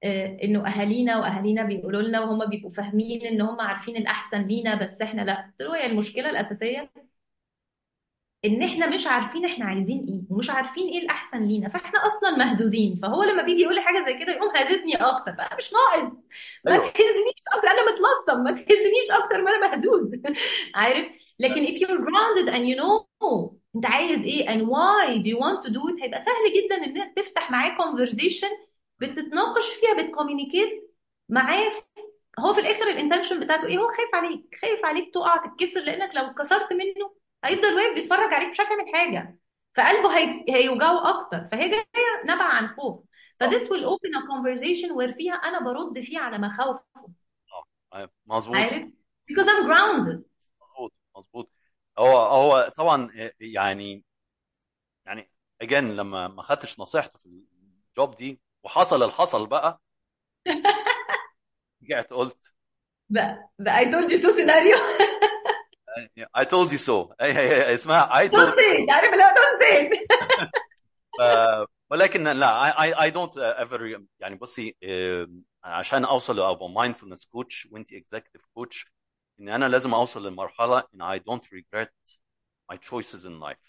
آه، 0.03 0.37
إنه 0.43 0.67
أهالينا 0.67 1.19
وأهالينا 1.19 1.63
بيقولوا 1.63 2.01
لنا 2.01 2.19
وهم 2.21 2.45
بيبقوا 2.49 2.71
فاهمين 2.71 3.21
إن 3.21 3.41
هم 3.41 3.61
عارفين 3.61 3.97
الأحسن 3.97 4.41
لينا 4.41 4.75
بس 4.75 5.01
إحنا 5.01 5.21
لأ. 5.21 5.35
قلت 5.41 5.61
له 5.61 5.75
هي 5.77 5.85
المشكلة 5.85 6.29
الأساسية 6.29 6.91
إن 8.47 8.63
إحنا 8.63 8.87
مش 8.87 9.07
عارفين 9.07 9.45
إحنا 9.45 9.65
عايزين 9.65 10.05
إيه 10.09 10.21
ومش 10.35 10.49
عارفين 10.49 10.87
إيه 10.87 10.99
الأحسن 10.99 11.43
لينا 11.43 11.69
فإحنا 11.69 12.07
أصلا 12.07 12.31
مهزوزين. 12.37 12.95
فهو 12.95 13.23
لما 13.23 13.41
بيجي 13.43 13.61
يقول 13.61 13.75
لي 13.75 13.81
حاجة 13.81 14.05
زي 14.05 14.13
كده 14.13 14.33
يقوم 14.33 14.49
هاززني 14.55 14.95
أكتر 14.95 15.31
بقى 15.31 15.57
مش 15.57 15.73
ناقص. 15.73 16.13
ما 16.65 16.71
أيوه. 16.73 16.83
تهزنيش 16.85 17.35
أكتر 17.53 17.67
أنا 17.67 17.91
متلصم 17.91 18.43
ما 18.43 18.51
تهزنيش 18.51 19.11
أكتر 19.11 19.41
ما 19.41 19.51
أنا 19.51 19.67
مهزوز. 19.69 20.11
عارف؟ 20.75 21.07
لكن 21.39 21.65
if 21.65 21.79
you're 21.79 22.01
grounded 22.07 22.49
and 22.53 22.65
you 22.69 22.77
know 22.81 23.07
أنت 23.75 23.85
عايز 23.85 24.21
إيه 24.21 24.47
and 24.47 24.61
why 24.67 25.21
do 25.23 25.27
you 25.27 25.37
want 25.39 25.67
to 25.67 25.69
do 25.73 25.81
it 25.89 26.03
هيبقى 26.03 26.21
سهل 26.21 26.53
جدا 26.55 26.75
إنك 26.75 27.13
تفتح 27.15 27.51
معاه 27.51 27.77
conversation 27.77 28.67
بتتناقش 28.99 29.65
فيها 29.69 30.03
بت 30.03 30.17
communicate 30.17 30.93
معاه 31.29 31.71
هو 32.39 32.53
في 32.53 32.59
الآخر 32.61 32.83
ال 32.89 32.94
intention 32.94 33.39
بتاعته 33.39 33.67
إيه؟ 33.67 33.77
هو 33.77 33.87
خايف 33.87 34.09
عليك 34.15 34.57
خايف 34.61 34.85
عليك 34.85 35.13
تقع 35.13 35.35
تتكسر 35.47 35.79
لأنك 35.79 36.15
لو 36.15 36.21
اتكسرت 36.25 36.73
منه 36.73 37.11
هيفضل 37.45 37.73
واقف 37.75 37.93
بيتفرج 37.95 38.33
عليك 38.33 38.49
مش 38.49 38.59
عارف 38.59 38.69
يعمل 38.71 38.95
حاجة. 38.95 39.39
فقلبه 39.75 40.17
هي... 40.17 40.45
هيوجعه 40.49 41.09
أكتر. 41.09 41.47
فهي 41.51 41.69
جاية 41.69 41.83
نبع 42.25 42.43
عن 42.45 42.67
خوف. 42.67 43.03
ف 43.39 43.43
صح. 43.43 43.49
this 43.51 43.63
will 43.69 43.85
open 43.85 44.11
a 44.15 44.21
conversation 44.27 44.89
where 44.95 45.15
فيها 45.17 45.33
أنا 45.33 45.59
برد 45.59 45.99
فيه 45.99 46.19
على 46.19 46.37
مخاوفه 46.37 46.83
صح 47.51 47.67
أيوة. 47.93 48.11
مظبوط. 48.25 48.55
عارف؟ 48.55 48.87
because 49.31 49.45
I'm 49.45 49.65
grounded. 49.67 50.21
مظبوط 50.61 50.93
مظبوط. 51.17 51.51
هو 51.99 52.17
هو 52.17 52.73
طبعا 52.77 53.09
يعني 53.39 54.03
يعني 55.05 55.31
again 55.63 55.73
لما 55.73 56.27
ما 56.27 56.41
خدتش 56.41 56.79
نصيحته 56.79 57.19
في 57.19 57.43
الجوب 57.89 58.15
دي 58.15 58.41
وحصل 58.63 59.03
الحصل 59.03 59.47
بقى 59.47 59.81
رجعت 61.83 62.13
قلت 62.13 62.55
بقى 63.09 63.49
بقى 63.59 63.79
I 63.79 63.85
told 63.85 64.11
you 64.11 64.17
so 64.17 64.31
scenario. 64.31 64.77
I 66.37 66.43
told 66.45 66.71
you 66.71 66.77
so. 66.77 67.13
اسمها 67.21 68.09
I 68.25 68.27
told 68.29 68.53
it. 68.53 68.89
عارف 68.89 69.13
اللي 69.13 69.23
هو 69.23 69.29
don't 69.29 69.61
say 69.63 70.07
ف- 71.19 71.67
ولكن 71.91 72.23
لا 72.23 72.71
I, 72.71 72.75
I, 72.75 72.97
I 72.99 73.11
don't 73.13 73.33
ever 73.65 74.01
يعني 74.19 74.35
بصي 74.35 74.75
آه، 74.83 75.27
عشان 75.63 76.05
أوصل 76.05 76.39
ابقى 76.39 76.67
mindfulness 76.69 77.21
coach 77.21 77.71
وانت 77.71 77.93
executive 77.93 78.41
coach 78.59 78.85
إن 79.39 79.49
أنا 79.49 79.65
لازم 79.69 79.93
أوصل 79.93 80.27
لمرحلة 80.27 80.83
إن 80.93 81.17
I 81.17 81.21
don't 81.21 81.43
regret 81.45 82.17
my 82.73 82.77
choices 82.77 83.25
in 83.25 83.39
life. 83.39 83.67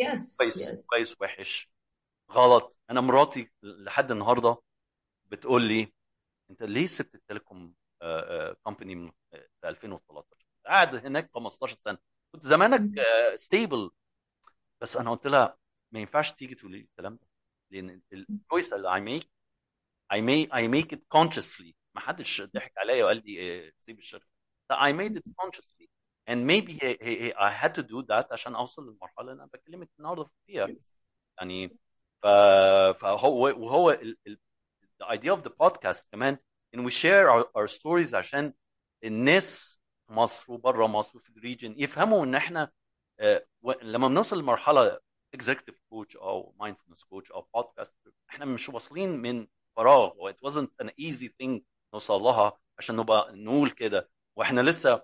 Yes 0.00 0.36
كويس 0.38 0.70
yes. 0.70 0.84
كويس 0.86 1.16
وحش 1.20 1.70
غلط. 2.32 2.78
أنا 2.90 3.00
مراتي 3.00 3.50
لحد 3.62 4.10
النهارده 4.10 4.56
بتقول 5.26 5.62
لي 5.62 5.92
أنت 6.50 6.62
ليه 6.62 6.86
سبت 6.86 7.14
ال 7.14 7.21
telecom 7.21 7.74
company 8.64 8.94
من 8.94 9.10
آه، 9.34 9.46
في 9.60 9.68
2013 9.68 10.45
قاعد 10.66 10.94
هناك 11.06 11.30
15 11.34 11.76
سنة. 11.76 11.98
كنت 12.32 12.42
زمانك 12.42 13.00
stable 13.34 13.90
بس 14.80 14.96
أنا 14.96 15.10
قلت 15.10 15.26
لها 15.26 15.56
ما 15.92 16.00
ينفعش 16.00 16.32
تيجي 16.32 16.54
تقولي 16.54 16.78
لي 16.78 16.84
الكلام 16.84 17.14
ده. 17.16 17.26
لأن 17.70 18.00
الكويس 18.12 18.72
اللي 18.72 18.88
I 18.90 19.00
make 19.20 19.26
I 20.14 20.20
make 20.20 20.50
I 20.52 20.68
make 20.68 20.96
it 20.96 21.00
consciously. 21.18 21.72
ما 21.94 22.00
حدش 22.00 22.42
ضحك 22.42 22.72
عليا 22.78 23.04
وقال 23.04 23.22
لي 23.26 23.66
آه، 23.68 23.72
سيب 23.80 23.98
الشركة. 23.98 24.26
لا 24.70 24.76
I 24.76 24.94
made 24.94 25.16
it 25.18 25.32
consciously. 25.42 25.86
And 26.30 26.38
maybe 26.46 26.72
I 27.38 27.50
had 27.50 27.74
to 27.74 27.82
do 27.82 28.02
that 28.02 28.32
عشان 28.32 28.54
أوصل 28.54 28.88
للمرحلة 28.88 29.20
اللي 29.20 29.32
أنا 29.32 29.46
بكلمك 29.52 29.90
النهارده 29.98 30.30
فيها. 30.46 30.68
يعني. 31.40 31.78
فهو 32.94 33.42
وهو 33.64 33.90
ال... 33.90 34.18
ال... 34.26 34.38
the 35.02 35.06
idea 35.06 35.32
of 35.36 35.42
the 35.44 35.50
podcast 35.50 36.04
كمان 36.12 36.38
إن 36.74 36.90
we 36.90 36.92
share 36.92 37.30
our, 37.30 37.44
our 37.58 37.66
stories 37.66 38.14
عشان 38.14 38.52
الناس 39.04 39.75
مصر 40.08 40.52
وبره 40.52 40.86
مصر 40.86 41.18
وفي 41.18 41.30
ال 41.30 41.36
region 41.36 41.74
يفهموا 41.78 42.24
إن 42.24 42.34
إحنا 42.34 42.72
آه، 43.20 43.46
لما 43.82 44.08
بنوصل 44.08 44.38
لمرحلة 44.38 45.00
executive 45.34 45.80
coach 45.90 46.16
أو 46.16 46.54
mindfulness 46.62 47.04
coach 47.08 47.32
أو 47.32 47.48
بودكاست 47.54 47.94
إحنا 48.30 48.44
مش 48.44 48.68
واصلين 48.68 49.08
من 49.18 49.46
فراغ 49.76 50.30
it 50.32 50.36
wasn't 50.42 50.82
an 50.82 50.86
easy 50.86 51.28
thing 51.42 51.60
نوصل 51.94 52.20
لها 52.22 52.58
عشان 52.78 52.96
نبقى 52.96 53.32
نقول 53.32 53.70
كده. 53.70 54.10
وإحنا 54.36 54.60
لسه 54.60 54.96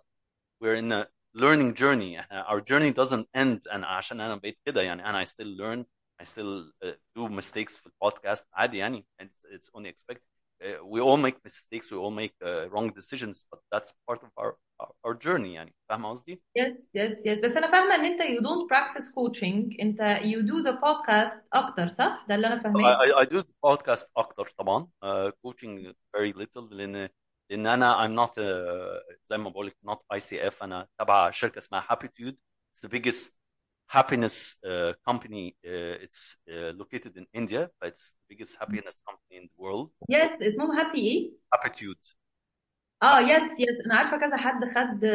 we're 0.64 0.66
on 0.66 1.06
learning 1.34 1.74
journey 1.76 2.20
إحنا 2.20 2.40
our 2.40 2.60
journey 2.60 2.94
doesn't 2.94 3.24
end 3.36 3.68
and 3.68 3.84
عشان 3.84 4.20
أنا 4.20 4.36
بقيت 4.36 4.60
كده 4.64 4.82
يعني 4.82 5.08
أنا 5.08 5.18
I 5.18 5.24
still 5.24 5.46
learn 5.46 5.86
I 6.20 6.24
still 6.24 7.28
do 7.28 7.35
do 7.35 7.42
في 7.68 7.86
البودكاست 7.86 8.48
عادي 8.52 8.78
يعني 8.78 9.06
it's 9.20 9.70
it's, 9.70 9.76
expect 9.76 10.22
uh, 10.63 10.85
we 10.93 10.99
all 10.99 11.17
make 11.17 11.37
mistakes 11.43 11.91
we 11.91 11.97
all 11.97 12.11
make 12.23 12.35
uh, 12.43 12.69
wrong 12.71 12.89
decisions 12.99 13.45
but 13.51 13.59
that's 13.71 13.93
part 14.07 14.21
of 14.23 14.31
our 14.37 14.55
our, 14.79 14.91
our 15.05 15.13
journey 15.13 15.53
يعني 15.53 15.75
فاهم 15.89 16.05
قصدي؟ 16.05 16.41
yes 16.59 16.71
yes 16.97 17.15
yes 17.25 17.43
بس 17.43 17.57
انا 17.57 17.71
فاهمه 17.71 17.95
ان 17.95 18.05
انت 18.05 18.21
you 18.21 18.41
don't 18.41 18.67
practice 18.75 19.11
coaching 19.11 19.81
انت 19.81 20.01
you 20.21 20.41
do 20.51 20.63
the 20.69 20.75
podcast 20.77 21.41
اكتر 21.53 21.89
صح 21.89 22.25
ده 22.29 22.35
اللي 22.35 22.47
انا 22.47 22.59
I, 22.59 22.63
فاهماه 22.63 22.97
I, 23.05 23.25
I 23.25 23.29
do 23.29 23.41
the 23.43 23.69
podcast 23.69 24.07
اكتر 24.17 24.49
طبعا 24.57 24.87
uh, 25.05 25.31
coaching 25.47 25.93
very 26.17 26.33
little 26.33 26.71
لان 26.71 27.09
لان 27.51 27.67
انا 27.67 28.07
I'm 28.07 28.27
not 28.27 28.31
uh, 28.31 29.17
زي 29.23 29.37
ما 29.37 29.49
بقول 29.49 29.67
لك 29.67 29.77
not 29.89 30.17
ICF 30.17 30.63
انا 30.63 30.87
تبع 30.99 31.31
شركه 31.31 31.57
اسمها 31.57 31.81
Happitude 31.81 32.35
it's 32.73 32.87
the 32.87 32.89
biggest 32.89 33.33
happiness 33.97 34.37
uh, 34.65 34.93
company 35.09 35.45
uh, 35.65 36.05
it's 36.05 36.21
uh, 36.53 36.71
located 36.81 37.13
in 37.19 37.25
India 37.41 37.61
but 37.79 37.87
it's 37.91 38.05
the 38.11 38.25
biggest 38.31 38.53
happiness 38.61 38.95
company 39.07 39.35
in 39.41 39.45
the 39.51 39.57
world 39.63 39.87
yes 40.09 40.41
اسمهم 40.41 40.71
هابي 40.71 40.99
ايه 40.99 41.31
Happitude 41.55 42.15
اه 43.03 43.19
يس 43.19 43.41
يس 43.59 43.85
انا 43.85 43.95
عارفه 43.95 44.17
كذا 44.19 44.37
حد 44.37 44.65
خد 44.65 45.05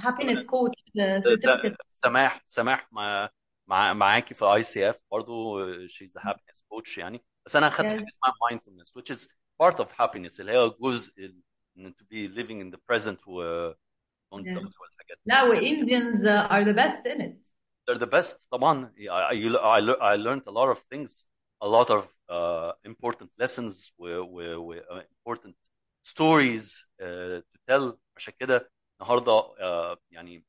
هابينس 0.00 0.46
كوتش 0.46 0.82
ده- 0.94 1.20
سيرتيفيكت 1.20 1.76
سماح 1.88 2.42
سماح 2.46 2.88
مع 2.92 3.30
مع 3.66 3.92
معاكي 3.92 4.34
في 4.34 4.44
اي 4.44 4.62
سي 4.62 4.90
اف 4.90 5.00
برضه 5.10 5.66
she's 5.86 6.12
a 6.20 6.24
happiness 6.28 6.58
coach 6.74 6.98
يعني 6.98 7.24
بس 7.46 7.56
انا 7.56 7.66
اخدت 7.66 7.86
yes 7.86 7.90
حاجه 7.90 8.06
اسمها 8.08 8.32
mindfulness 8.50 8.88
which 9.00 9.14
is 9.16 9.28
part 9.62 9.74
of 9.76 9.86
happiness 9.92 10.40
اللي 10.40 10.52
هي 10.52 10.70
جزء 10.80 11.12
ال- 11.24 11.40
ان 11.78 11.94
to 11.94 12.04
be 12.04 12.28
living 12.38 12.60
in 12.64 12.76
the 12.76 12.80
present 12.92 13.28
و 13.28 13.42
yeah. 13.72 14.34
والحاجات 14.34 15.18
دي 15.24 15.32
لا 15.32 15.42
و 15.42 15.54
Indians 15.54 16.20
are 16.50 16.64
the 16.72 16.76
best 16.78 17.12
in 17.14 17.20
it 17.22 17.51
they're 17.86 17.98
the 17.98 18.10
best 18.10 18.48
طبعا 18.50 18.92
I, 18.98 19.34
I, 19.34 19.80
I 20.12 20.16
learned 20.16 20.42
a 20.46 20.50
lot 20.50 20.68
of 20.70 20.78
things 20.92 21.26
a 21.62 21.68
lot 21.68 21.90
of 21.90 22.08
uh, 22.30 22.72
important 22.84 23.30
lessons 23.38 23.92
و, 23.98 24.08
و, 24.18 24.56
و 24.56 24.74
uh, 24.80 25.02
important 25.02 25.54
stories 26.02 26.86
uh, 27.02 27.40
to 27.52 27.58
tell 27.70 27.98
عشان 28.16 28.34
كده 28.38 28.70
النهارده 29.00 29.40
uh, 29.42 29.98
يعني 30.10 30.44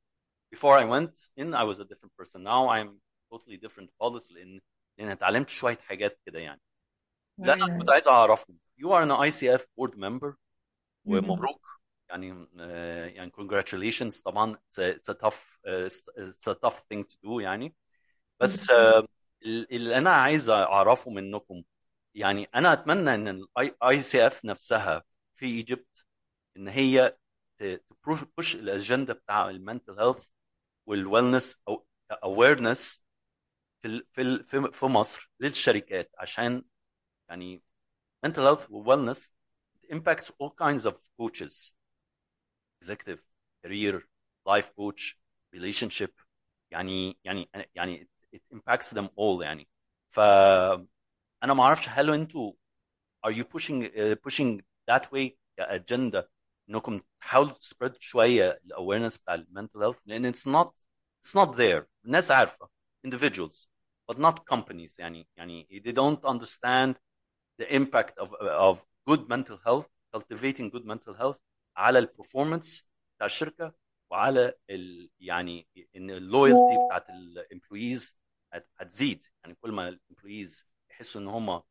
before 0.55 0.77
I 0.80 0.86
went 0.86 1.30
in 1.38 1.53
I 1.53 1.63
was 1.63 1.80
a 1.80 1.86
different 1.86 2.13
person 2.17 2.43
now 2.43 2.69
I'm 2.69 3.01
totally 3.34 3.57
different 3.57 3.89
خالص 3.99 4.32
لان 4.32 4.59
لان 4.99 5.09
اتعلمت 5.09 5.49
شويه 5.49 5.77
حاجات 5.77 6.19
كده 6.25 6.39
يعني 6.39 6.61
لا 7.43 7.53
Very 7.53 7.57
انا 7.57 7.77
كنت 7.80 7.89
nice. 7.89 7.93
عايز 7.93 8.07
اعرفهم 8.07 8.57
you 8.82 8.88
are 8.88 9.03
an 9.03 9.11
ICF 9.11 9.61
board 9.61 9.95
member 9.97 10.34
Mhm. 11.05 11.15
ومبروك 11.15 11.65
يعني 12.14 12.48
آه، 12.60 13.06
يعني 13.06 13.32
congratulations. 13.32 14.22
طبعا 14.22 14.54
it's 14.56 14.78
a, 14.78 14.96
it's 14.96 15.14
a 15.14 15.14
tough 15.14 15.58
uh, 15.66 15.86
it's 16.18 16.46
a 16.48 16.54
tough 16.54 16.78
thing 16.90 17.04
to 17.04 17.16
do 17.26 17.40
يعني. 17.40 17.74
بس 18.40 18.70
آه، 18.70 19.06
اللي 19.46 19.98
أنا 19.98 20.10
عايز 20.10 20.50
أعرفه 20.50 21.10
منكم 21.10 21.62
يعني 22.14 22.48
أنا 22.54 22.72
أتمنى 22.72 23.14
إن 23.14 23.28
ال 23.59 24.02
ICF 24.02 24.44
نفسها 24.44 25.04
في 25.34 25.46
Egypt 25.46 26.07
إن 26.56 26.68
هي 26.68 27.16
ت 27.59 27.78
push 27.78 28.55
ال 28.55 28.63
agenda 28.63 29.14
بتاع 29.14 29.50
ال 29.50 29.58
mental 29.58 30.00
health 30.00 30.26
وال 30.86 31.01
wellness 31.01 31.59
أو 31.68 31.86
awareness 32.24 33.05
في 33.82 34.04
في 34.12 34.70
في 34.72 34.86
مصر 34.86 35.30
للشركات 35.40 36.10
عشان 36.18 36.64
يعني 37.28 37.62
mental 38.26 38.56
health 38.56 38.68
it 39.84 39.90
impacts 39.90 40.30
all 40.40 40.50
kinds 40.50 40.86
of 40.86 40.98
coaches. 41.18 41.74
executive 42.84 43.19
career 43.65 44.01
life 44.45 44.71
coach 44.75 45.15
relationship 45.55 46.11
يعني 46.71 47.17
يعني 47.23 47.49
يعني 47.75 48.07
it, 48.34 48.38
it 48.38 48.41
impacts 48.57 48.93
them 48.93 49.05
all 49.17 49.41
يعني 49.43 49.67
فأنا 50.09 51.53
ما 51.53 51.63
أعرفش 51.63 51.89
هل 51.89 52.13
أنتوا 52.13 52.53
are 53.27 53.32
you 53.32 53.43
pushing 53.43 53.84
uh, 53.86 54.15
pushing 54.27 54.61
that 54.91 55.11
way 55.11 55.38
كأجندة 55.57 56.32
إنكم 56.69 57.01
تحاولوا 57.21 57.53
تسبريد 57.53 57.95
شوية 57.99 58.61
الأويرنس 58.65 59.17
بتاع 59.17 59.34
المنتل 59.34 59.84
هيلث 59.84 59.99
لأن 60.05 60.34
it's 60.34 60.45
not 60.45 60.71
it's 61.25 61.34
not 61.34 61.55
there 61.57 61.84
الناس 62.05 62.32
عارفة 62.32 62.69
individuals 63.07 63.67
but 64.11 64.15
not 64.17 64.36
companies 64.55 64.99
يعني 64.99 65.27
يعني 65.38 65.82
they 65.86 65.91
don't 65.91 66.25
understand 66.25 66.95
the 67.61 67.65
impact 67.75 68.17
of 68.19 68.30
of 68.41 68.77
good 69.09 69.27
mental 69.27 69.57
health 69.65 69.88
cultivating 70.15 70.69
good 70.69 70.86
mental 70.86 71.13
health 71.13 71.39
على 71.76 71.98
ال 71.98 72.06
performance 72.06 72.88
بتاع 73.16 73.26
الشركة 73.26 73.74
وعلى 74.10 74.54
ال 74.70 75.10
يعني 75.20 75.68
إن 75.96 76.10
ال 76.11 76.19
loyalty 76.19 76.78
بتاعت 76.78 77.10
ال 77.11 77.21
employees 77.21 78.18
هتزيد. 78.78 79.24
يعني 79.44 79.54
كل 79.54 79.72
ما 79.72 79.88
ال 79.88 79.96
employees 79.96 80.68
يحسوا 80.90 81.20
إن 81.20 81.28
هم 81.28 81.62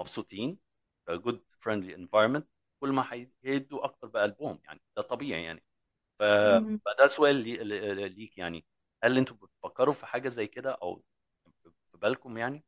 مبسوطين 0.00 0.58
في 1.06 1.18
good 1.18 1.38
friendly 1.64 1.96
environment 1.98 2.42
كل 2.80 2.92
ما 2.92 3.28
هيدوا 3.44 3.84
أكتر 3.84 4.06
بقلبهم. 4.08 4.60
يعني 4.64 4.80
ده 4.96 5.02
طبيعي 5.02 5.44
يعني. 5.44 5.64
فده 6.18 7.06
سؤال 7.06 7.36
لي... 7.36 7.56
لي- 7.56 8.08
ليك 8.08 8.38
يعني. 8.38 8.66
هل 9.04 9.18
أنتوا 9.18 9.36
بتفكروا 9.36 9.94
في 9.94 10.06
حاجة 10.06 10.28
زي 10.28 10.46
كده 10.46 10.72
أو 10.72 11.04
في 11.92 11.98
بالكم 11.98 12.38
يعني؟ 12.38 12.64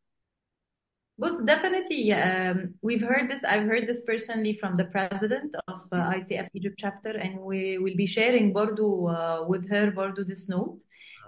بص 1.18 1.42
definitely 1.42 2.14
um, 2.14 2.58
we've 2.82 3.02
heard 3.02 3.30
this 3.32 3.44
I've 3.44 3.68
heard 3.72 3.86
this 3.92 4.02
personally 4.12 4.54
from 4.62 4.78
the 4.78 4.86
president 4.96 5.52
of 5.68 5.82
uh, 5.92 6.14
ICF 6.18 6.48
Egypt 6.54 6.78
chapter 6.78 7.12
and 7.24 7.34
we 7.40 7.78
will 7.78 7.98
be 8.04 8.08
sharing 8.08 8.54
برضو 8.54 9.10
uh, 9.10 9.48
with 9.48 9.70
her 9.70 9.90
برضو 9.92 10.24
this 10.24 10.48
note 10.50 10.84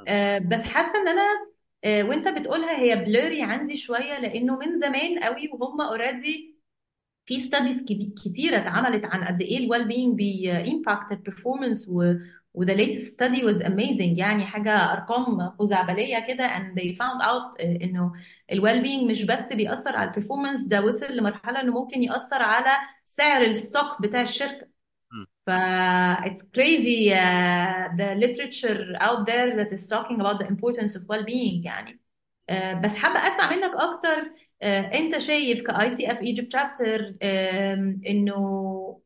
uh, 0.07 0.47
بس 0.47 0.63
حاسه 0.63 1.01
ان 1.01 1.07
انا 1.07 1.27
uh, 1.85 2.09
وانت 2.09 2.27
بتقولها 2.27 2.79
هي 2.79 3.05
blurry 3.05 3.41
عندي 3.41 3.77
شويه 3.77 4.19
لانه 4.19 4.57
من 4.57 4.79
زمان 4.79 5.19
قوي 5.23 5.49
وهم 5.53 5.97
already 5.97 6.51
في 7.25 7.39
ستاديز 7.39 7.85
كتيره 8.25 8.57
اتعملت 8.57 9.05
عن 9.05 9.23
قد 9.23 9.41
ايه 9.41 9.57
الويل 9.57 9.87
بينج 9.87 10.15
بيمباكت 10.17 11.11
البرفورمانس 11.11 11.85
و 11.89 12.13
وذا 12.56 12.74
ليتست 12.74 13.12
ستادي 13.12 13.44
واز 13.44 13.62
اميزنج 13.62 14.18
يعني 14.18 14.46
حاجة 14.46 14.70
أرقام 14.92 15.50
خزعبلية 15.50 16.26
كده. 16.28 16.48
And 16.48 16.74
they 16.78 16.96
found 16.96 17.22
out 17.22 17.60
آه، 17.60 17.78
إنه 17.82 18.12
ال 18.52 18.82
well-being 18.82 19.10
مش 19.10 19.24
بس 19.24 19.52
بيأثر 19.52 19.96
على 19.96 20.10
ال 20.10 20.15
performance 20.15 20.62
ده 20.64 20.82
وصل 20.82 21.16
لمرحلة 21.16 21.60
إنه 21.60 21.72
ممكن 21.72 22.02
يأثر 22.02 22.42
على 22.42 22.70
سعر 23.04 23.42
ال 23.42 23.52
stock 23.52 24.02
بتاع 24.02 24.22
الشركة. 24.22 24.66
مم. 25.12 25.26
ف 25.46 25.50
it's 26.26 26.42
crazy 26.42 27.10
uh, 27.12 27.96
the 27.96 28.14
literature 28.24 28.96
out 29.00 29.26
there 29.26 29.56
that 29.56 29.72
is 29.72 29.86
talking 29.88 30.20
about 30.20 30.38
the 30.38 30.46
importance 30.46 30.96
of 30.96 31.02
well-being. 31.02 31.64
يعني 31.64 32.00
آه، 32.48 32.74
بس 32.74 32.94
حابة 32.96 33.18
أسمع 33.18 33.50
منك 33.50 33.74
أكتر 33.74 34.32
آه، 34.62 34.80
أنت 34.94 35.18
شايف 35.18 35.62
ك 35.66 35.90
ICF 35.90 36.18
Egypt 36.20 36.52
chapter 36.52 37.14
إنه 38.08 39.00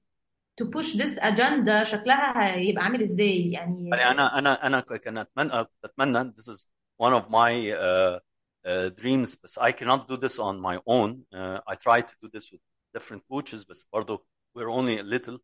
to 0.62 0.66
push 0.66 0.94
this 0.96 1.18
agenda 1.22 1.84
شكلها 1.84 2.56
هيبقى 2.56 2.84
عامل 2.84 3.04
إزاي 3.04 3.52
يعني 3.52 3.90
يعني 3.90 4.12
انا 4.12 4.40
انا 4.40 4.68
انا 4.68 4.80
كان 4.80 5.18
اتمنى 5.18 5.64
كنت 5.64 5.86
اتمنى 5.86 6.34
this 6.34 6.48
is 6.54 6.66
one 7.04 7.14
of 7.22 7.26
my 7.30 7.72
uh, 7.74 8.20
uh, 8.66 8.90
dreams 9.02 9.38
بس 9.44 9.60
I 9.60 9.72
cannot 9.72 10.08
do 10.08 10.18
this 10.18 10.40
on 10.40 10.60
my 10.60 10.78
own 10.88 11.24
uh, 11.34 11.60
I 11.68 11.76
try 11.76 12.02
to 12.02 12.16
do 12.22 12.30
this 12.30 12.52
with 12.52 12.62
different 12.98 13.22
coaches 13.32 13.66
بس 13.70 13.88
برضه 13.94 14.26
we're 14.58 14.70
only 14.70 14.98
a 15.00 15.04
little 15.04 15.40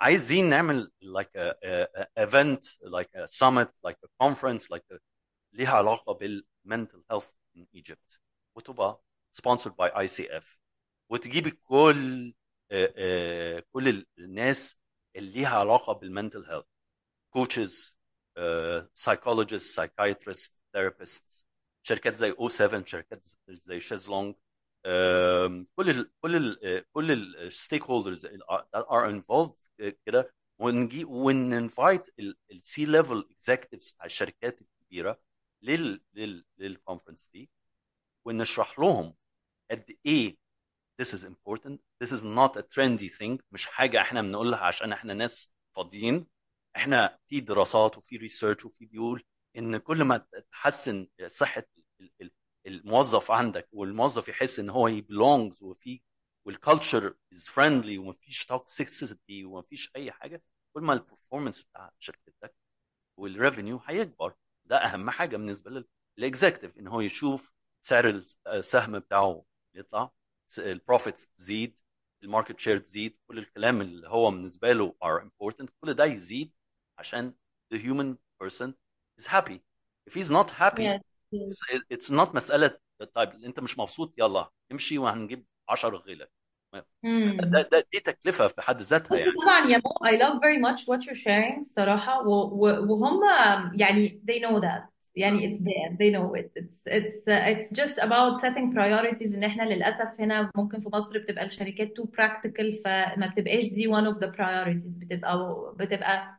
عايزين 0.00 0.48
نعمل 0.48 0.92
like 1.02 1.36
a, 1.36 1.54
a, 1.64 1.86
a 2.00 2.26
event 2.26 2.60
like 2.82 3.10
a 3.14 3.26
summit 3.26 3.68
like 3.86 3.96
a 4.04 4.24
conference 4.24 4.70
like 4.70 4.84
a, 4.92 4.98
ليها 5.52 5.70
علاقة 5.72 6.12
بالmental 6.14 7.02
health 7.12 7.32
in 7.56 7.66
Egypt 7.74 8.18
وتبقى 8.56 9.02
sponsored 9.32 9.74
by 9.76 9.90
ICF 9.90 10.44
وتجيبي 11.10 11.50
كل 11.50 12.26
آه، 12.26 12.30
آه، 12.30 12.34
كل 13.73 14.05
الناس 14.17 14.77
اللي 15.15 15.31
ليها 15.31 15.63
بالmental 15.93 16.45
health 16.47 16.67
coaches 17.37 17.95
uh, 18.37 18.81
psychologists 19.03 19.75
psychiatrists 19.79 20.51
therapists 20.77 21.43
شركات 21.83 22.15
زي 22.15 22.31
أو 22.31 22.47
7 22.47 22.85
شركات 22.85 23.25
زي 23.49 23.79
شيزلونج 23.79 24.35
كل 25.75 25.89
ال 25.89 26.11
كل 26.21 26.35
ال 26.35 26.85
كل 26.93 27.11
ال 27.11 27.83
stakeholders 27.83 28.27
are 28.75 29.09
involved 29.11 29.91
كده 30.05 30.33
ونجي 30.59 31.03
ون 31.05 31.31
invite 31.31 32.09
ال 32.51 32.85
C-level 32.85 33.27
executives 33.31 33.91
بتاع 33.91 34.05
الشركات 34.05 34.59
الكبيرة 34.61 35.19
لل 35.61 36.01
لل 36.13 36.45
لل 36.57 36.69
conference 36.69 37.29
دي 37.33 37.49
ونشرح 38.25 38.79
لهم 38.79 39.15
قد 39.71 39.97
إيه 40.05 40.37
this 41.01 41.13
is 41.13 41.23
important. 41.23 41.79
This 41.99 42.11
is 42.11 42.23
not 42.23 42.57
a 42.57 42.63
trendy 42.63 43.09
thing. 43.09 43.39
مش 43.51 43.65
حاجة 43.65 44.01
إحنا 44.01 44.21
بنقولها 44.21 44.59
عشان 44.59 44.91
إحنا 44.93 45.13
ناس 45.13 45.51
فاضيين. 45.75 46.27
إحنا 46.75 47.19
في 47.27 47.39
دراسات 47.39 47.97
وفي 47.97 48.17
research 48.17 48.65
وفي 48.65 48.85
بيقول 48.85 49.23
إن 49.57 49.77
كل 49.77 50.03
ما 50.03 50.25
تحسن 50.51 51.07
ال- 52.21 52.31
الموظف 52.67 53.31
عندك 53.31 53.67
والموظف 53.71 54.27
يحس 54.29 54.59
إن 54.59 54.69
هو 54.69 54.89
belongs 55.01 55.61
وفي 55.63 56.01
وال 56.45 56.61
culture 56.61 57.15
is 57.33 57.45
friendly 57.49 57.97
ومفيش 57.97 58.45
toxicity 58.45 59.45
ومفيش 59.45 59.91
أي 59.95 60.11
حاجة 60.11 60.43
كل 60.73 60.81
ما 60.81 60.93
ال 60.93 60.99
performance 60.99 61.63
بتاع 61.63 61.91
شركتك 61.99 62.55
وال 63.19 63.33
revenue 63.33 63.81
هيكبر. 63.85 64.33
ده 64.65 64.77
أهم 64.77 65.09
حاجة 65.09 65.37
بالنسبة 65.37 65.85
لل 66.17 66.28
executive 66.28 66.77
إن 66.77 66.87
هو 66.87 67.01
يشوف 67.01 67.53
سعر 67.81 68.23
السهم 68.47 68.99
بتاعه 68.99 69.45
يطلع 69.75 70.11
ال 70.57 70.66
profits 70.66 71.27
تزيد 71.27 71.79
ال 72.23 72.28
market 72.28 72.59
share 72.59 72.77
تزيد 72.77 73.17
كل 73.27 73.37
الكلام 73.37 73.81
اللي 73.81 74.07
هو 74.09 74.31
بالنسبة 74.31 74.71
له 74.73 74.95
are 75.05 75.21
important 75.23 75.65
كل 75.81 75.93
ده 75.93 76.05
يزيد 76.05 76.53
عشان 76.99 77.33
the 77.73 77.77
human 77.77 78.15
person 78.43 78.73
is 79.21 79.25
happy 79.27 79.59
if 80.09 80.13
he's 80.13 80.29
not 80.31 80.49
happy 80.51 80.83
yes. 80.83 81.57
it's, 81.93 82.09
not 82.11 82.35
مسألة 82.35 82.77
طيب 83.13 83.29
أنت 83.43 83.59
مش 83.59 83.79
مبسوط 83.79 84.13
يلا 84.17 84.49
امشي 84.71 84.97
وهنجيب 84.97 85.45
10 85.69 85.97
غيرك. 85.97 86.31
ده, 87.51 87.61
ده 87.61 87.87
دي 87.91 87.99
تكلفة 87.99 88.47
في 88.47 88.61
حد 88.61 88.81
ذاتها 88.81 89.17
يعني 89.17 89.31
طبعا 89.31 89.71
يا 89.71 89.77
مو 89.85 89.91
I 90.09 90.19
love 90.19 90.39
very 90.39 90.59
much 90.59 90.85
what 90.87 91.05
you're 91.05 91.23
sharing 91.23 92.27
و- 92.27 92.93
وهم 92.93 93.21
يعني 93.73 94.21
they 94.31 94.39
know 94.39 94.59
that 94.61 94.92
يعني 95.16 95.48
it's 95.50 95.60
there 95.60 95.96
they 95.98 96.10
know 96.14 96.34
it 96.34 96.50
it's 96.62 96.80
it's 96.86 97.28
uh, 97.28 97.50
it's 97.52 97.70
just 97.80 97.98
about 97.98 98.38
setting 98.38 98.72
priorities 98.72 99.34
ان 99.34 99.44
احنا 99.44 99.62
للأسف 99.62 100.20
هنا 100.20 100.50
ممكن 100.56 100.80
في 100.80 100.88
مصر 100.92 101.18
بتبقى 101.18 101.44
الشركات 101.44 101.88
too 102.00 102.04
practical 102.04 102.82
فما 102.84 103.26
بتبقاش 103.32 103.64
دي 103.68 103.88
one 103.88 104.14
of 104.14 104.18
the 104.18 104.26
priorities 104.36 104.98
بتبقى 105.00 105.72
بتبقى 105.78 106.38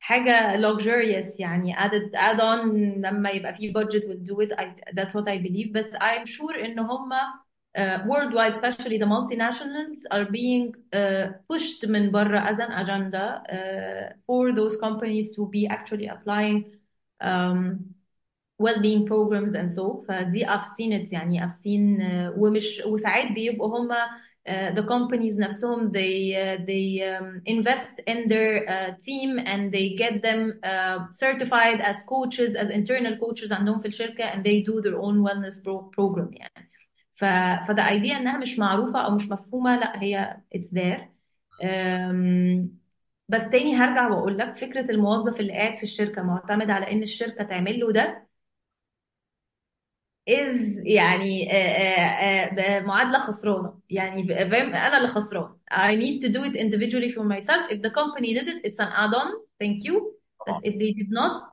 حاجة 0.00 0.56
luxurious 0.60 1.40
يعني 1.40 1.74
added 1.76 2.10
add 2.16 2.40
on 2.40 2.64
لما 2.98 3.30
يبقى 3.30 3.54
في 3.54 3.72
budget 3.72 4.02
will 4.02 4.30
do 4.30 4.46
it 4.46 4.52
I, 4.60 4.64
that's 4.94 5.14
what 5.14 5.28
I 5.28 5.38
believe 5.38 5.72
بس 5.72 5.94
I'm 5.94 6.26
sure 6.26 6.64
ان 6.64 6.78
هم 6.78 7.10
uh, 7.12 7.98
worldwide 8.06 8.52
especially 8.56 8.98
the 8.98 9.06
multinationals 9.06 10.00
are 10.12 10.24
being 10.24 10.72
uh, 10.94 11.26
pushed 11.52 11.84
من 11.88 12.10
بره 12.10 12.40
as 12.40 12.58
an 12.58 12.72
agenda 12.72 13.42
uh, 13.48 14.12
for 14.26 14.52
those 14.52 14.76
companies 14.80 15.26
to 15.36 15.46
be 15.50 15.66
actually 15.66 16.06
applying 16.08 16.64
um, 17.20 17.78
well-being 18.61 19.05
programs 19.07 19.53
and 19.53 19.71
so 19.73 20.05
فدي 20.07 20.45
I've 20.45 20.65
seen 20.65 20.91
it 20.91 21.13
يعني 21.13 21.41
I've 21.47 21.53
seen 21.53 22.01
uh, 22.01 22.37
ومش 22.37 22.83
وساعات 22.85 23.31
بيبقوا 23.31 23.79
هما 23.79 23.95
uh, 24.49 24.75
the 24.75 24.83
companies 24.83 25.39
نفسهم 25.39 25.91
they 25.91 26.33
uh, 26.33 26.65
they 26.65 27.01
um, 27.01 27.41
invest 27.45 28.01
in 28.07 28.27
their 28.29 28.69
uh, 28.69 28.91
team 29.05 29.39
and 29.45 29.71
they 29.71 29.95
get 29.95 30.21
them 30.21 30.59
uh, 30.63 30.99
certified 31.11 31.79
as 31.81 31.97
coaches 32.03 32.55
as 32.55 32.69
internal 32.69 33.17
coaches 33.17 33.51
عندهم 33.51 33.79
في 33.79 33.87
الشركة 33.87 34.31
and 34.31 34.43
they 34.43 34.61
do 34.63 34.81
their 34.81 34.97
own 34.97 35.23
wellness 35.23 35.63
pro 35.63 35.89
program 35.97 36.29
يعني 36.33 36.69
ف 37.11 37.25
the 37.71 37.81
idea 37.81 38.17
انها 38.17 38.37
مش 38.37 38.59
معروفة 38.59 38.99
أو 38.99 39.15
مش 39.15 39.29
مفهومة 39.29 39.79
لا 39.79 40.03
هي 40.03 40.37
it's 40.55 40.69
there 40.73 41.01
um, 41.63 42.81
بس 43.29 43.49
تاني 43.49 43.75
هرجع 43.75 44.07
واقول 44.09 44.37
لك 44.37 44.55
فكرة 44.57 44.91
الموظف 44.91 45.39
اللي 45.39 45.53
قاعد 45.53 45.77
في 45.77 45.83
الشركة 45.83 46.21
معتمد 46.23 46.69
على 46.69 46.91
ان 46.91 47.03
الشركة 47.03 47.43
تعمل 47.43 47.79
له 47.79 47.91
ده 47.91 48.27
is 50.29 50.81
يعني 50.85 51.51
آه، 51.51 51.55
آه، 51.55 52.77
آه، 52.77 52.79
معادلة 52.79 53.19
خسرانة 53.19 53.79
يعني 53.89 54.27
فاهم 54.27 54.73
أنا 54.73 54.97
اللي 54.97 55.07
خسران 55.07 55.55
I 55.71 55.95
need 55.95 56.21
to 56.25 56.29
do 56.29 56.43
it 56.43 56.55
individually 56.55 57.09
for 57.09 57.23
myself 57.23 57.71
if 57.71 57.81
the 57.81 57.89
company 57.89 58.33
did 58.33 58.47
it 58.47 58.65
it's 58.65 58.79
an 58.79 58.91
add-on 58.91 59.31
thank 59.63 59.83
you 59.83 60.15
طبعا 60.45 60.59
if 60.59 60.73
they 60.73 60.93
did 60.93 61.09
not 61.09 61.51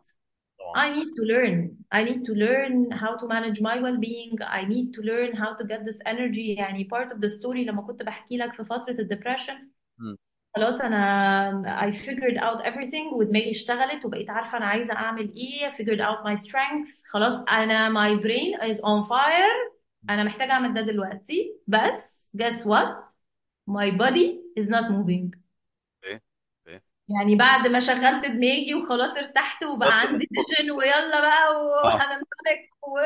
طبعا 0.58 0.74
I 0.74 0.96
need 0.96 1.10
to 1.18 1.24
learn 1.32 1.70
I 1.92 2.04
need 2.04 2.22
to 2.26 2.34
learn 2.34 2.90
how 2.90 3.16
to 3.20 3.26
manage 3.26 3.60
my 3.60 3.76
well-being 3.84 4.36
I 4.60 4.64
need 4.64 4.88
to 4.96 5.02
learn 5.02 5.36
how 5.36 5.50
to 5.58 5.64
get 5.64 5.80
this 5.84 6.00
energy 6.06 6.58
يعني 6.58 6.88
part 6.94 7.12
of 7.12 7.20
the 7.20 7.28
story 7.28 7.66
لما 7.66 7.82
كنت 7.82 8.02
بحكي 8.02 8.36
لك 8.36 8.54
في 8.54 8.64
فترة 8.64 8.96
الدبريشن 9.00 9.68
مم. 9.98 10.16
خلاص 10.58 10.80
أنا 10.80 11.88
I 11.90 11.92
figured 11.94 12.36
out 12.38 12.62
everything 12.66 13.12
ودماغي 13.12 13.50
اشتغلت 13.50 14.04
وبقيت 14.04 14.30
عارفة 14.30 14.58
أنا 14.58 14.66
عايزة 14.66 14.94
أعمل 14.94 15.34
إيه 15.36 15.70
I 15.70 15.74
figured 15.74 16.00
out 16.00 16.26
my 16.26 16.44
strengths. 16.44 17.04
خلاص 17.08 17.34
أنا 17.48 17.88
my 17.88 18.20
brain 18.22 18.60
is 18.70 18.76
on 18.80 19.08
fire. 19.08 19.72
أنا 20.10 20.24
محتاجة 20.24 20.52
أعمل 20.52 20.74
ده 20.74 20.80
دلوقتي. 20.80 21.54
بس 21.66 22.28
guess 22.36 22.64
what 22.64 22.88
my 23.70 23.90
body 23.90 24.38
is 24.60 24.68
not 24.68 24.90
moving. 24.90 25.30
okay 26.04 26.20
okay 26.68 26.80
يعني 27.08 27.36
بعد 27.36 27.66
ما 27.66 27.80
شغلت 27.80 28.26
دماغي 28.26 28.74
وخلاص 28.74 29.16
ارتحت 29.16 29.64
وبقى 29.64 29.88
عندي 30.00 30.28
vision 30.28 30.70
ويلا 30.70 31.20
بقى 31.20 31.48
آه. 31.48 32.20
و... 32.82 32.98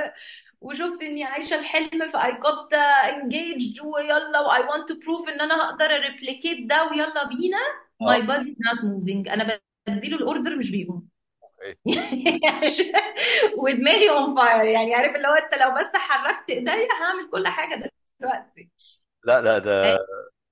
وشفت 0.62 1.02
إني 1.02 1.24
عايشة 1.24 1.58
الحلم 1.58 2.08
ف 2.08 2.16
I 2.16 2.30
got 2.30 2.72
engaged 3.10 3.84
ويلا 3.84 4.40
و 4.40 4.50
I 4.50 4.58
want 4.60 4.88
to 4.88 4.94
prove 4.94 5.28
إن 5.28 5.40
أنا 5.40 5.64
هقدر 5.64 5.88
replicate 6.02 6.66
ده 6.66 6.88
ويلا 6.90 7.28
بينا. 7.28 7.58
آه. 8.02 8.20
Body 8.20 8.46
is 8.46 8.56
not 8.68 8.78
moving. 8.84 9.30
أنا 9.32 9.60
بديله 9.88 10.16
ال 10.16 10.23
order 10.23 10.56
مش 10.56 10.70
بيقوم. 10.70 11.08
ودماغي 13.58 14.08
on 14.18 14.36
fire. 14.40 14.64
يعني 14.64 14.94
عارف 14.94 15.16
اللي 15.16 15.28
هو 15.28 15.32
أنت 15.32 15.54
لو 15.62 15.70
بس 15.74 15.96
حركت 15.96 16.50
إيديا 16.50 16.72
هعمل 16.72 17.30
كل 17.30 17.48
حاجة 17.48 17.90
دلوقتي. 18.20 18.70
لا 19.24 19.40
لا 19.40 19.58
ده 19.58 19.98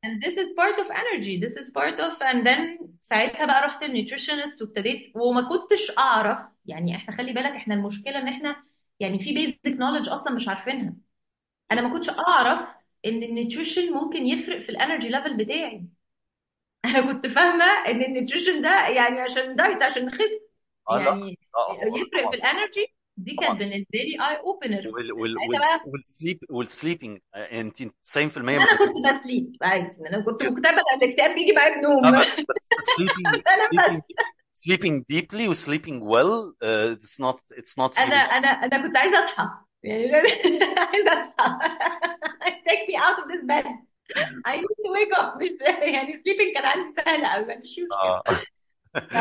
and 0.07 0.23
this 0.25 0.37
is 0.43 0.49
part 0.61 0.79
of 0.83 0.89
energy. 0.91 1.35
This 1.45 1.55
is 1.63 1.71
part 1.79 1.99
of 2.01 2.23
and 2.23 2.47
then 2.47 2.87
ساعتها 3.01 3.47
بقى 3.47 3.67
رحت 3.67 3.83
ال 3.83 3.89
nutritionist 3.89 4.63
وابتديت 4.63 5.13
وما 5.15 5.49
كنتش 5.49 5.99
أعرف 5.99 6.39
يعني 6.67 6.97
إحنا 6.97 7.17
خلي 7.17 7.33
بالك 7.33 7.53
إحنا 7.53 7.75
المشكلة 7.75 8.19
إن 8.19 8.29
إحنا 8.29 8.57
يعني 9.01 9.19
في 9.19 9.35
basic 9.35 9.79
knowledge 9.81 10.09
أصلا 10.09 10.33
مش 10.35 10.49
عارفينها. 10.49 10.95
أنا 11.73 11.83
ما 11.83 11.95
كنتش 11.95 12.11
أعرف 12.11 12.77
إن 13.07 13.23
ال 13.23 13.30
nutrition 13.30 13.93
ممكن 13.93 14.27
يفرق 14.27 14.61
في 14.61 14.71
ال 14.71 14.76
energy 14.76 15.09
level 15.09 15.37
بتاعي. 15.37 15.87
أنا 16.87 17.13
كنت 17.13 17.27
فاهمة 17.27 17.65
إن 17.65 18.03
ال 18.03 18.09
nutrition 18.09 18.63
ده 18.63 18.89
يعني 18.89 19.21
عشان 19.21 19.57
diet 19.57 19.83
عشان 19.83 20.07
نخس 20.07 20.21
آه 20.91 20.99
لا. 20.99 21.05
يعني 21.11 21.39
آه 21.57 21.73
هو 21.85 21.97
يفرق 21.97 22.21
طبعا. 22.23 22.31
في 22.31 22.37
ال 22.37 22.45
energy 22.45 22.95
دي 23.17 23.37
كانت 23.37 23.43
طبعا. 23.49 23.59
بالنسبة 23.59 23.87
لي 23.99 24.29
eye 24.31 24.37
opener 24.41 24.83
وال 24.85 25.13
وال 25.13 25.39
ساعتها 25.39 25.49
وال 25.49 25.59
بقى 25.59 25.81
وال 25.85 26.00
sleep 26.00 26.39
وال 26.51 26.64
sleeping 26.64 27.19
انت 27.35 27.83
90% 28.05 28.59
إن 28.59 28.63
من 28.63 28.69
أنا 28.71 28.79
كنت 28.79 29.07
ب 29.09 29.16
sleep. 29.16 29.57
عادي. 29.63 29.97
أنا 30.09 30.25
كنت. 30.25 30.43
مكتئبه 30.43 30.71
لأن 30.77 31.03
الاكتئاب 31.03 31.35
بيجي 31.35 31.53
معايا 31.53 31.77
لا 31.77 31.81
بنوم 31.81 32.11
بس 32.11 32.41
بس 32.41 32.69
sleeping 32.97 33.43
أنا 33.49 33.69
بس 33.99 34.03
sleeping 34.65 35.05
sleeping 35.05 35.05
deeply 35.13 35.49
و 35.49 35.55
sleeping 35.55 35.99
well 36.15 36.53
uh, 36.63 36.97
it's 36.97 37.19
not 37.19 37.39
it's 37.61 37.75
not 37.77 37.99
أنا 37.99 38.27
really 38.27 38.33
أنا 38.33 38.49
أنا 38.49 38.87
كنت 38.87 38.97
عايزه 38.97 39.25
اصحى 39.25 39.49
يعني 39.83 40.13
عايزه 40.79 41.13
اصحى 41.13 41.59
take 42.69 42.89
me 42.89 42.97
out 42.97 43.19
of 43.19 43.27
this 43.29 43.45
bed. 43.47 43.67
I 44.47 44.57
need 44.57 44.77
to 44.85 44.91
wake 44.93 45.15
up 45.21 45.37
مش 45.37 45.51
يعني 45.83 46.13
sleeping 46.23 46.55
كان 46.55 46.65
عندي 46.65 46.95
سهل 46.97 47.27
قوي 47.27 47.57
مفيش 47.57 47.81
آه 47.93 48.23
مشكله 48.27 48.41
ف 49.11 49.15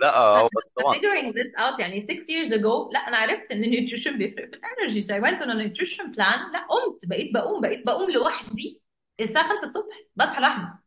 لا 0.00 0.18
هو 0.18 0.48
طبعا 0.76 0.94
figuring 0.94 1.32
this 1.32 1.60
out 1.60 1.80
يعني 1.80 2.00
6 2.00 2.08
years 2.08 2.52
ago 2.52 2.92
لا 2.92 3.08
أنا 3.08 3.16
عرفت 3.16 3.50
إن 3.52 3.64
ال 3.64 3.69
nutrition 3.69 4.18
بيفرق 4.18 4.50
في 4.50 4.56
ال 4.56 4.63
energy 4.63 5.02
so 5.02 5.06
I 5.06 5.20
went 5.24 5.40
on 5.42 5.48
a 5.50 5.54
nutrition 5.54 6.06
plan. 6.14 6.52
لا 6.52 6.66
قمت 6.68 7.06
بقيت 7.06 7.34
بقوم 7.34 7.60
بقيت 7.60 7.86
بقوم 7.86 8.10
لوحدي 8.10 8.82
الساعة 9.20 9.48
5 9.48 9.64
الصبح. 9.64 9.96
بصحى 10.16 10.40
لوحدي. 10.42 10.81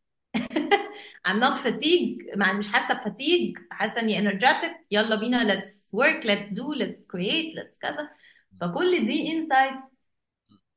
I'm 1.28 1.40
not 1.40 1.58
fatigued. 1.58 2.38
مش 2.38 2.68
حاسة 2.72 2.94
ب 2.94 3.01
fatigue. 3.01 3.58
حاسة 3.72 4.02
إني 4.02 4.22
energetic. 4.22 4.72
يلا 4.92 5.16
بينا 5.16 5.56
let's 5.56 5.98
work 5.98 6.24
let's 6.26 6.50
do 6.50 6.76
let's 6.80 7.06
create 7.16 7.56
let's 7.56 7.80
كذا. 7.82 8.10
فكل 8.62 9.08
دي 9.08 9.28
insights 9.28 9.96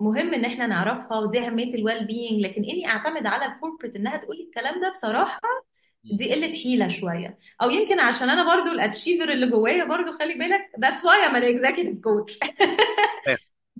مهم 0.00 0.34
إن 0.34 0.44
إحنا 0.44 0.66
نعرفها 0.66 1.18
ودي 1.18 1.38
أهمية 1.38 1.74
ال 1.74 2.06
well-being 2.06 2.40
لكن 2.40 2.64
إني 2.64 2.88
أعتمد 2.88 3.26
على 3.26 3.52
ال 3.54 3.59
corporate 3.59 3.96
إنها 3.96 4.16
تقول 4.16 4.36
لي 4.36 4.42
الكلام 4.44 4.80
ده 4.80 4.90
بصراحة 4.90 5.40
دي 6.04 6.32
قلة 6.34 6.52
حيلة 6.62 6.88
شوية. 6.88 7.38
أو 7.62 7.70
يمكن 7.70 8.00
عشان 8.00 8.30
أنا 8.30 8.56
برضو 8.56 8.70
ال 8.70 8.77
achiever 8.77 9.28
اللي 9.32 9.46
جوايا 9.50 9.84
برضو 9.84 10.18
خلي 10.18 10.34
بالك 10.34 10.70
that's 10.84 11.00
why 11.02 11.28
I'm 11.28 11.34
an 11.36 11.44
executive 11.44 12.00
coach. 12.02 12.38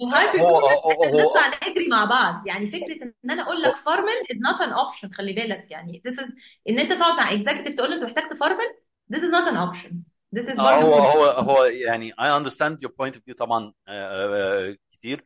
ال 0.03 0.10
high 0.10 0.41
هو 0.41 0.59
هو 0.69 1.03
بنطلع 1.13 1.69
نجري 1.69 1.89
مع 1.89 2.05
بعض. 2.05 2.47
يعني 2.47 2.67
فكرة 2.67 3.03
إن 3.25 3.31
أنا 3.31 3.43
أقول 3.43 3.63
لك 3.63 3.77
فرمل 3.77 4.13
is 4.33 4.37
not 4.37 4.67
an 4.69 4.73
option 4.73 5.15
خلي 5.17 5.33
بالك. 5.33 5.71
يعني 5.71 6.03
this 6.09 6.13
is 6.13 6.33
إن 6.69 6.79
أنت 6.79 6.93
تقعد 6.93 7.19
مع 7.19 7.31
executive 7.31 7.77
تقول 7.77 7.91
له 7.91 7.97
أنت 7.97 8.05
محتاج 8.05 8.31
تفرمل 8.31 8.75
this 9.15 9.19
is 9.21 9.31
not 9.33 9.53
an 9.53 9.57
option. 9.57 9.93
This 10.37 10.55
is 10.55 10.61
آه، 10.61 10.81
برضو 10.81 10.95
هو 10.95 11.25
هو 11.25 11.25
هو 11.25 11.65
يعني 11.65 12.13
I 12.13 12.43
understand 12.43 12.73
your 12.85 12.91
point 12.91 13.15
of 13.17 13.21
view 13.31 13.35
طبعا 13.39 13.73
آه، 13.89 14.69
آه، 14.69 14.77
كتير. 14.91 15.25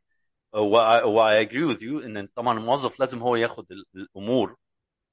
و 0.54 1.30
I 1.30 1.46
agree 1.46 1.74
with 1.74 1.80
you 1.80 2.04
إن 2.04 2.28
طبعا 2.36 2.58
الموظف 2.58 3.00
لازم 3.00 3.18
هو 3.22 3.36
ياخد 3.36 3.72
ال- 3.72 3.84
الأمور. 3.96 4.56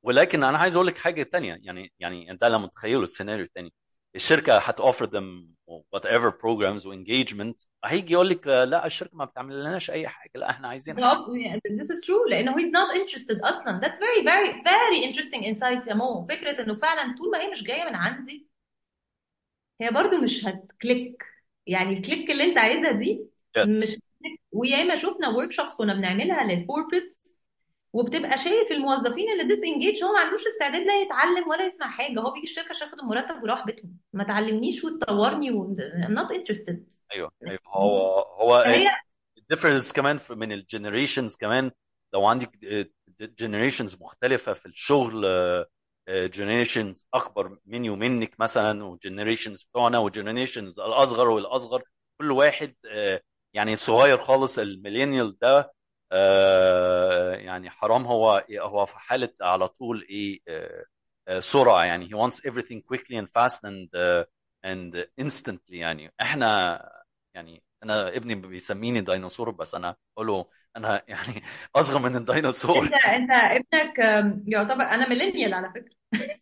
ولكن 0.03 0.43
أنا 0.43 0.57
عايز 0.57 0.75
أقول 0.75 0.87
لك 0.87 0.97
حاجة 0.97 1.23
تانية. 1.23 1.59
يعني 1.63 1.93
يعني 1.99 2.31
أنت 2.31 2.43
لما 2.43 2.67
تتخيلوا 2.67 3.03
السيناريو 3.03 3.45
التاني. 3.45 3.73
الشركة 4.15 4.57
هتوفر 4.57 5.05
them 5.05 5.45
whatever 5.95 6.31
programs 6.31 6.85
و 6.85 6.93
engagement. 6.93 7.65
هيجي 7.85 8.13
يقول 8.13 8.29
لك 8.29 8.47
لا 8.47 8.85
الشركة 8.85 9.17
ما 9.17 9.25
بتعمل 9.25 9.59
لناش 9.63 9.91
أي 9.91 10.07
حاجة 10.07 10.31
لا 10.35 10.49
إحنا 10.49 10.67
عايزين 10.67 10.95
this 10.95 11.85
is 11.85 12.05
true 12.05 12.29
لأنه 12.29 12.55
he's 12.57 12.71
not 12.71 12.95
interested 13.01 13.39
أصلا. 13.43 13.81
That's 13.83 13.99
very 13.99 14.23
very 14.23 14.53
very 14.63 15.03
interesting 15.03 15.43
insight 15.43 15.87
يا 15.87 15.93
مو. 15.93 16.23
فكرة 16.23 16.61
إنه 16.63 16.75
فعلا 16.75 17.15
طول 17.17 17.31
ما 17.31 17.39
هي 17.41 17.51
مش 17.51 17.63
جاية 17.63 17.83
من 17.83 17.95
عندي 17.95 18.47
هي 19.81 19.91
برضو 19.91 20.17
مش 20.17 20.45
هت 20.45 20.67
click 20.67 21.23
يعني 21.67 21.97
ال 21.97 22.03
click 22.03 22.31
اللي 22.31 22.43
أنت 22.43 22.57
عايزها 22.57 22.91
دي 22.91 23.21
yes. 23.57 23.69
مش. 23.69 23.99
وياما 24.51 24.95
شفنا 24.95 25.29
workshops 25.29 25.73
كنا 25.73 25.93
بنعملها 25.93 26.43
لل 26.43 26.57
corporates 26.57 27.28
وبتبقى 27.93 28.37
شايف 28.37 28.71
الموظفين 28.71 29.31
اللي 29.31 29.43
disengaged 29.43 30.03
هو 30.03 30.13
ما 30.13 30.19
عندوش 30.19 30.47
استعداد 30.47 30.81
لا 30.81 31.01
يتعلم 31.01 31.47
ولا 31.49 31.65
يسمع 31.65 31.87
حاجة. 31.87 32.19
هو 32.19 32.31
بيجي 32.31 32.43
الشركة 32.43 32.69
عشان 32.69 32.87
ياخد 32.87 32.99
المرتب 32.99 33.43
ويروح 33.43 33.65
بيتهم 33.65 33.97
ما 34.13 34.23
تعلمنيش 34.23 34.83
وتطورني 34.83 35.51
و... 35.51 35.75
I'm 35.77 36.11
not 36.11 36.35
interested. 36.35 36.77
أيوه 37.13 37.31
أيوه. 37.47 37.59
هو 37.67 38.19
هو 38.19 38.63
فهي 38.63 38.87
ال 39.37 39.42
difference 39.42 39.93
كمان 39.93 40.19
من 40.29 40.51
ال 40.51 40.58
generations 40.58 41.35
كمان. 41.35 41.71
لو 42.13 42.25
عندك 42.25 42.51
generations 43.21 43.97
مختلفة 44.01 44.53
في 44.53 44.65
الشغل 44.65 45.25
generations 46.09 47.07
أكبر 47.13 47.57
مني 47.65 47.89
ومنك 47.89 48.39
مثلا 48.39 48.83
و 48.83 48.90
generations 48.90 49.63
بتوعنا 49.63 49.99
و 49.99 50.06
generations 50.06 50.79
الأصغر 50.79 51.29
والأصغر 51.29 51.83
كل 52.21 52.31
واحد 52.31 52.75
آه، 52.91 53.21
يعني 53.53 53.75
صغير 53.75 54.17
خالص 54.17 54.59
ال 54.59 54.66
millennial 54.66 55.37
ده 55.41 55.59
آه، 55.59 55.71
يعني 57.45 57.69
حرام. 57.69 58.05
هو 58.05 58.45
هو 58.51 58.85
في 58.85 58.99
حالة 58.99 59.29
على 59.41 59.67
طول 59.67 60.05
إيه 60.09 60.39
آه، 60.47 60.85
آه، 61.27 61.39
سرعة. 61.39 61.83
يعني 61.83 62.09
he 62.09 62.11
wants 62.11 62.35
everything 62.51 62.81
quickly 62.93 63.15
and 63.21 63.27
fast 63.27 63.59
and 63.63 63.89
and 64.65 65.07
instantly. 65.21 65.73
يعني 65.73 66.13
إحنا 66.21 66.81
يعني 67.35 67.63
أنا 67.83 68.07
ابني 68.15 68.35
بيسميني 68.35 69.01
ديناصور 69.01 69.49
بس 69.51 69.75
أنا 69.75 69.95
بقول 70.15 70.27
له 70.27 70.45
أنا 70.77 71.03
يعني 71.07 71.43
أصغر 71.75 71.99
من 71.99 72.15
الديناصور. 72.15 72.83
أنت 72.83 72.93
أنت 72.93 73.31
ابنك 73.31 73.99
يعتبر 74.47 74.83
أنا 74.83 75.09
millennial 75.09 75.53
على 75.53 75.69
فكرة. 75.69 75.99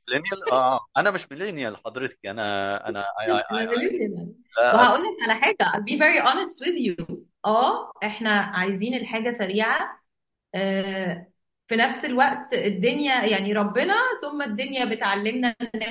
millennial 0.10 0.52
آه 0.52 0.80
أنا 0.98 1.12
مش 1.12 1.32
millennial 1.32 1.78
حضرتك. 1.78 2.26
أنا 2.26 2.90
أنا 2.90 3.04
I, 3.04 3.54
millennial 3.54 4.34
لا. 4.58 4.76
وهقول 4.76 5.02
لك 5.02 5.30
على 5.30 5.40
حاجة. 5.42 5.58
I'll 5.62 5.84
be 5.84 5.98
very 5.98 6.20
honest 6.20 6.60
with 6.60 6.78
you. 6.78 7.27
آه 7.46 7.92
إحنا 8.04 8.30
عايزين 8.32 8.94
الحاجة 8.94 9.32
سريعة 9.32 10.02
آه، 10.56 11.28
في 11.68 11.76
نفس 11.76 12.06
الوقت 12.06 12.54
الدنيا 12.54 13.26
يعني 13.26 13.54
ربنا 13.54 13.96
ثم 14.22 14.42
الدنيا 14.42 14.86
بتعلمنا 14.86 15.56
إن 15.62 15.82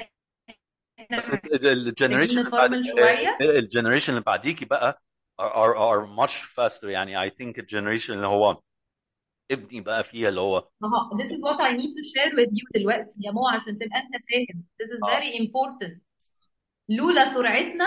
إحنا 1.00 1.16
بس 1.16 1.30
محتاجين 1.30 1.72
ال 1.72 1.78
generation 1.78 2.38
اللي 2.38 2.50
بعد 2.50 2.70
نفرمل 2.70 2.86
شوية. 2.86 3.38
ال 3.40 3.47
generation 3.47 4.12
اللي 4.12 4.24
بعديكي 4.24 4.64
بقى 4.64 5.02
are, 5.42 5.52
are, 5.52 5.76
are 5.76 6.06
much 6.20 6.34
faster. 6.54 6.84
يعني 6.84 7.30
I 7.30 7.32
think 7.32 7.58
ال 7.58 7.63
generation 7.63 8.14
اللي 8.14 8.26
هو 8.26 8.60
ابني 9.50 9.80
بقى 9.80 10.04
فيها 10.04 10.28
اللي 10.28 10.40
هو 10.40 10.68
ما 10.80 10.88
هو 10.88 11.18
this 11.18 11.26
is 11.26 11.40
what 11.48 11.60
I 11.60 11.70
need 11.72 11.92
to 11.98 12.04
share 12.12 12.32
with 12.36 12.50
you 12.50 12.80
دلوقتي 12.80 13.14
يا 13.20 13.30
مو 13.32 13.48
عشان 13.48 13.78
تبقى 13.78 13.98
أنت 13.98 14.24
فاهم. 14.30 14.64
This 14.82 14.90
is 14.90 15.10
آه. 15.10 15.20
very 15.20 15.38
important. 15.46 15.98
لولا 16.88 17.34
سرعتنا 17.34 17.86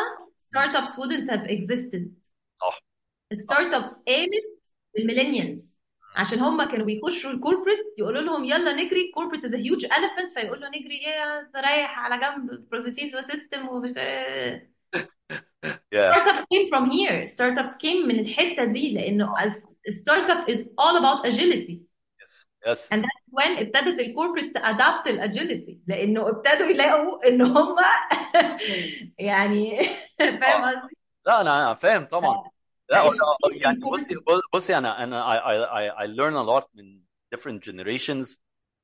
ابس 0.55 0.91
wouldn't 0.91 1.30
have 1.32 1.47
existed. 1.49 2.07
صح. 2.55 2.89
ال 3.32 3.74
startups 3.74 4.04
قامت 4.08 4.60
بال 4.96 5.08
millennials 5.08 5.80
عشان 6.16 6.40
هم 6.40 6.64
كانوا 6.64 6.86
بيخشوا 6.86 7.32
ال 7.32 7.36
corporate 7.36 7.80
يقولوا 7.98 8.22
لهم 8.22 8.44
يلا 8.44 8.74
نجري 8.74 9.12
corporate 9.16 9.46
is 9.46 9.56
huge 9.56 9.86
elephant 9.86 10.34
فيقول 10.34 10.62
له 10.62 10.68
نجري 10.68 11.06
إيه 11.06 11.50
تريح 11.54 12.00
على 12.00 12.18
جنب 12.18 12.70
processes 12.70 13.16
و 13.16 13.23
system 13.23 13.68
ومش 13.68 13.94
yeah. 15.96 16.12
startups 16.12 16.42
came 16.42 16.70
from 16.70 16.90
here. 16.92 17.26
startups 17.28 17.78
came 17.78 18.06
من 18.08 18.20
الحتة 18.20 18.64
دي 18.64 18.94
لأنه 18.94 19.34
ستارت 19.90 20.30
اب 20.30 20.50
is 20.50 20.60
all 20.60 20.98
about 20.98 21.26
agility. 21.32 21.82
Yes. 22.22 22.46
Yes. 22.66 22.90
And 22.92 23.04
that's 23.04 23.26
when 23.32 23.60
ابتدت 23.60 24.00
الكوربريت 24.00 24.54
تادابت 24.54 25.08
الاجيلتي 25.08 25.80
لأنه 25.88 26.30
ابتدوا 26.30 26.68
يلاقوا 26.68 27.28
إن 27.28 27.42
هم 27.42 27.76
يعني 29.18 29.84
فاهم 30.42 30.64
آه. 30.64 30.72
قصدي؟ 30.72 30.98
لا 31.26 31.42
أنا 31.42 31.66
أنا 31.66 31.74
فاهم 31.74 32.06
طبعا. 32.06 32.50
لا 32.91 33.03
ف 33.03 33.07
ولا 33.07 33.19
it's 33.19 33.53
really 33.53 33.62
يعني 33.62 33.81
بصي 33.93 34.15
important 34.15 34.51
بصي 34.55 34.79
انا 34.79 35.05
انا 35.05 35.23
I, 35.23 35.41
I, 35.41 35.69
I 35.71 36.05
I 36.05 36.07
learn 36.17 36.35
a 36.35 36.45
lot 36.51 36.69
من 36.75 37.03
different 37.35 37.61
generations 37.71 38.39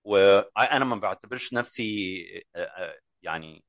وانا 0.04 0.84
ما 0.84 0.96
بعتبرش 0.96 1.52
نفسي 1.52 2.24
آه، 2.56 2.60
آه، 2.64 2.98
يعني 3.22 3.64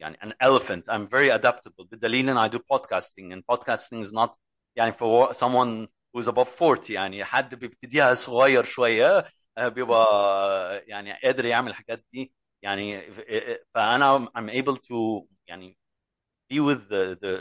يعني 0.00 0.16
an 0.16 0.32
elephant 0.44 0.82
I'm 0.92 1.08
very 1.08 1.40
adaptable 1.40 1.84
بدليل 1.90 2.30
ان 2.30 2.48
I 2.48 2.52
do 2.52 2.58
podcasting 2.58 3.32
and 3.34 3.42
podcasting 3.56 4.04
is 4.06 4.12
not 4.12 4.36
يعني 4.76 4.92
for 4.92 5.32
someone 5.32 5.88
who's 6.16 6.28
above 6.28 6.62
40 6.62 6.78
يعني 6.90 7.24
حد 7.24 7.54
بيبتديها 7.54 8.14
صغير 8.14 8.64
شوية 8.64 9.28
آه، 9.58 9.68
بيبقى 9.68 10.84
يعني 10.86 11.12
قادر 11.24 11.44
يعمل 11.44 11.70
الحاجات 11.70 12.04
دي 12.12 12.32
يعني 12.62 13.12
فأنا 13.74 14.28
I'm 14.38 14.50
able 14.50 14.76
to 14.76 15.26
يعني 15.46 15.78
be 16.50 16.60
with 16.60 16.88
the, 16.88 17.02
the 17.22 17.32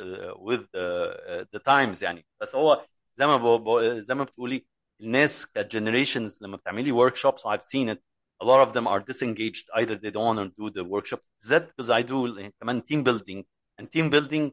with 0.48 0.64
the, 0.72 1.48
the 1.54 1.60
times 1.60 2.02
يعني 2.02 2.26
بس 2.42 2.56
هو 2.56 2.86
زي 3.16 3.28
ما 3.28 3.38
ب- 3.38 3.64
ب- 3.64 4.00
زي 4.00 4.16
ما 4.16 4.24
بتقولي 4.24 4.66
الناس 5.02 5.48
كجنريشنز 5.48 6.40
لما 6.42 6.58
بتعملي 6.58 6.92
workshops 6.94 7.42
I've 7.46 7.64
seen 7.64 7.90
it 7.90 8.00
a 8.44 8.46
lot 8.46 8.60
of 8.68 8.74
them 8.74 8.88
are 8.88 9.00
disengaged 9.00 9.66
either 9.76 9.96
they 9.96 10.12
don't 10.12 10.36
want 10.36 10.40
to 10.40 10.50
do 10.58 10.70
the 10.70 10.84
workshop 10.84 11.20
بالذات 11.42 11.68
because 11.70 11.90
I 11.90 12.02
do 12.02 12.50
كمان 12.62 12.82
team 12.82 13.04
building 13.04 13.44
and 13.80 13.92
team 13.92 14.10
building 14.10 14.52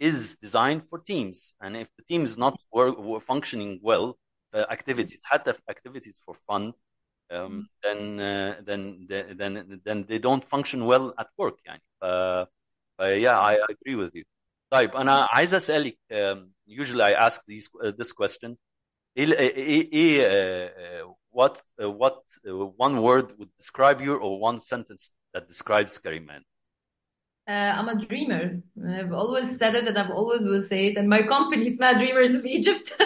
is 0.00 0.36
designed 0.36 0.82
for 0.90 0.98
teams 0.98 1.54
and 1.62 1.76
if 1.76 1.88
the 1.98 2.04
team 2.10 2.22
is 2.24 2.36
not 2.38 2.54
work, 2.72 2.96
functioning 3.22 3.80
well 3.82 4.18
uh, 4.54 4.64
activities 4.70 5.20
حتى 5.24 5.52
في 5.52 5.62
activities 5.70 6.20
for 6.26 6.34
fun 6.50 6.72
um, 7.32 7.68
then, 7.84 8.20
uh, 8.20 8.54
then 8.68 8.80
then 9.40 9.80
then 9.86 9.98
they 10.08 10.18
don't 10.18 10.44
function 10.44 10.80
well 10.86 11.14
at 11.18 11.28
work 11.38 11.58
يعني 11.66 11.82
ف, 12.00 12.04
ف 13.00 13.02
yeah 13.02 13.38
I 13.40 13.56
agree 13.72 13.96
with 14.04 14.14
you 14.14 14.24
طيب 14.72 14.96
أنا 14.96 15.28
عايز 15.30 15.54
أسألك 15.54 15.98
um, 16.12 16.38
usually 16.80 17.02
I 17.02 17.26
ask 17.28 17.40
these, 17.48 17.68
uh, 17.84 17.92
this 18.02 18.12
question 18.12 18.54
ايه 19.18 19.24
ال- 19.24 19.36
ايه 19.38 19.92
ايه 19.92 20.22
uh, 20.28 21.04
uh, 21.04 21.14
what 21.38 21.56
uh, 21.56 21.90
what 22.02 22.18
uh, 22.46 22.86
one 22.86 23.00
word 23.02 23.32
would 23.38 23.50
describe 23.62 24.00
you 24.00 24.14
or 24.16 24.40
one 24.50 24.60
sentence 24.60 25.10
that 25.34 25.48
describes 25.48 25.98
Kariman 25.98 26.42
Uh, 27.48 27.72
I'm 27.78 27.88
a 27.88 27.94
dreamer. 28.06 28.44
I've 28.98 29.12
always 29.22 29.48
said 29.60 29.72
it 29.78 29.84
and 29.90 29.96
I've 30.02 30.10
always 30.20 30.42
will 30.50 30.64
say 30.72 30.80
it. 30.88 30.94
And 31.00 31.08
my 31.16 31.22
company 31.34 31.64
is 31.70 31.78
Mad 31.78 31.96
Dreamers 32.02 32.34
of 32.38 32.44
Egypt. 32.44 32.86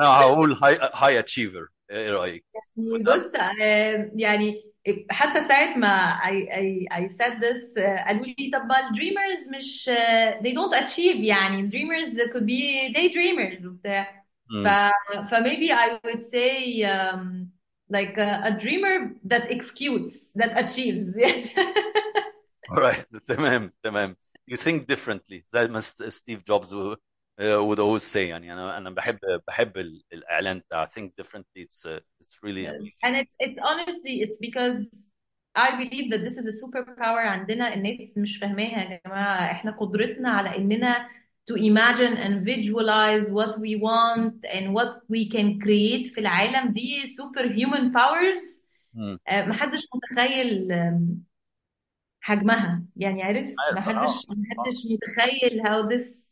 انا 0.00 0.08
هقول 0.08 0.56
high, 0.56 0.78
high 0.92 1.16
achiever 1.22 1.68
ايه 1.90 2.10
رأيك؟ 2.10 2.44
يعني 2.76 3.02
بص 3.02 3.34
آه، 3.62 4.10
يعني 4.14 4.62
حتى 5.10 5.48
ساعة 5.48 5.76
ما 5.76 6.18
I, 6.18 6.30
I, 6.30 6.96
I 6.98 7.08
said 7.08 7.40
this 7.40 7.78
آه، 7.78 8.04
قالوا 8.06 8.24
لي 8.26 8.50
طب 8.52 8.66
ما 8.66 8.88
الدريمرز 8.88 9.48
مش 9.56 9.88
آه، 9.88 10.40
they 10.40 10.52
don't 10.52 10.74
achieve 10.84 11.16
يعني 11.16 11.70
dreamers 11.70 12.32
could 12.32 12.44
be 12.46 12.94
daydreamers 12.96 13.66
وبتاع 13.66 14.24
ف, 14.50 14.52
مم. 14.66 15.26
ف 15.26 15.34
maybe 15.34 15.70
I 15.72 15.98
would 16.06 16.22
say 16.22 16.82
um, 16.84 17.48
like 17.96 18.16
a, 18.18 18.30
a 18.50 18.52
dreamer 18.62 18.96
that 19.32 19.44
executes 19.50 20.32
that 20.40 20.52
achieves 20.62 21.06
yes 21.16 21.50
alright 22.72 23.04
تمام 23.26 23.72
تمام 23.82 24.16
you 24.50 24.56
think 24.56 24.86
differently 24.86 25.42
زي 25.50 25.68
ما 25.68 25.80
ست- 25.80 26.08
ستيف 26.08 26.42
جوبز 26.48 26.74
و- 27.40 27.42
uh, 27.42 27.64
would 27.66 27.78
always 27.80 28.04
say 28.12 28.16
يعني 28.16 28.52
انا 28.52 28.78
انا 28.78 28.90
بحب 28.90 29.18
بحب 29.48 29.78
ال- 29.78 30.04
الاعلان 30.12 30.58
بتاع 30.58 30.86
think 30.86 31.10
differently 31.22 31.62
it's 31.66 31.86
uh, 31.86 32.00
it's 32.22 32.36
really 32.42 32.66
amazing 32.66 33.04
and 33.06 33.16
it's 33.16 33.34
it's 33.46 33.58
honestly 33.70 34.14
it's 34.24 34.38
because 34.48 35.08
I 35.58 35.70
believe 35.82 36.06
that 36.12 36.20
this 36.26 36.36
is 36.40 36.46
a 36.46 36.56
superpower 36.66 37.18
عندنا 37.26 37.74
الناس 37.74 38.18
مش 38.18 38.38
فاهماها 38.38 38.92
يا 38.92 39.00
جماعة 39.06 39.50
احنا 39.52 39.70
قدرتنا 39.70 40.30
على 40.30 40.56
اننا 40.56 41.08
to 41.50 41.54
imagine 41.54 42.16
and 42.24 42.34
visualize 42.44 43.24
what 43.38 43.52
we 43.64 43.72
want 43.88 44.36
and 44.56 44.74
what 44.74 44.92
we 45.08 45.28
can 45.36 45.60
create 45.64 46.14
في 46.14 46.18
العالم 46.20 46.72
دي 46.72 47.02
superhuman 47.06 47.92
powers 47.92 48.64
مم. 48.94 49.18
آه، 49.28 49.44
محدش 49.46 49.82
متخيل 49.94 50.72
آم، 50.72 51.22
حجمها 52.20 52.84
يعني 52.96 53.22
عارف 53.22 53.54
عارف 53.58 53.78
اه 53.78 53.80
محدش 53.80 54.26
اه 54.30 54.34
محدش 54.34 54.82
متخيل 54.90 55.62
how 55.62 55.88
this 55.90 56.06
uh, 56.06 56.29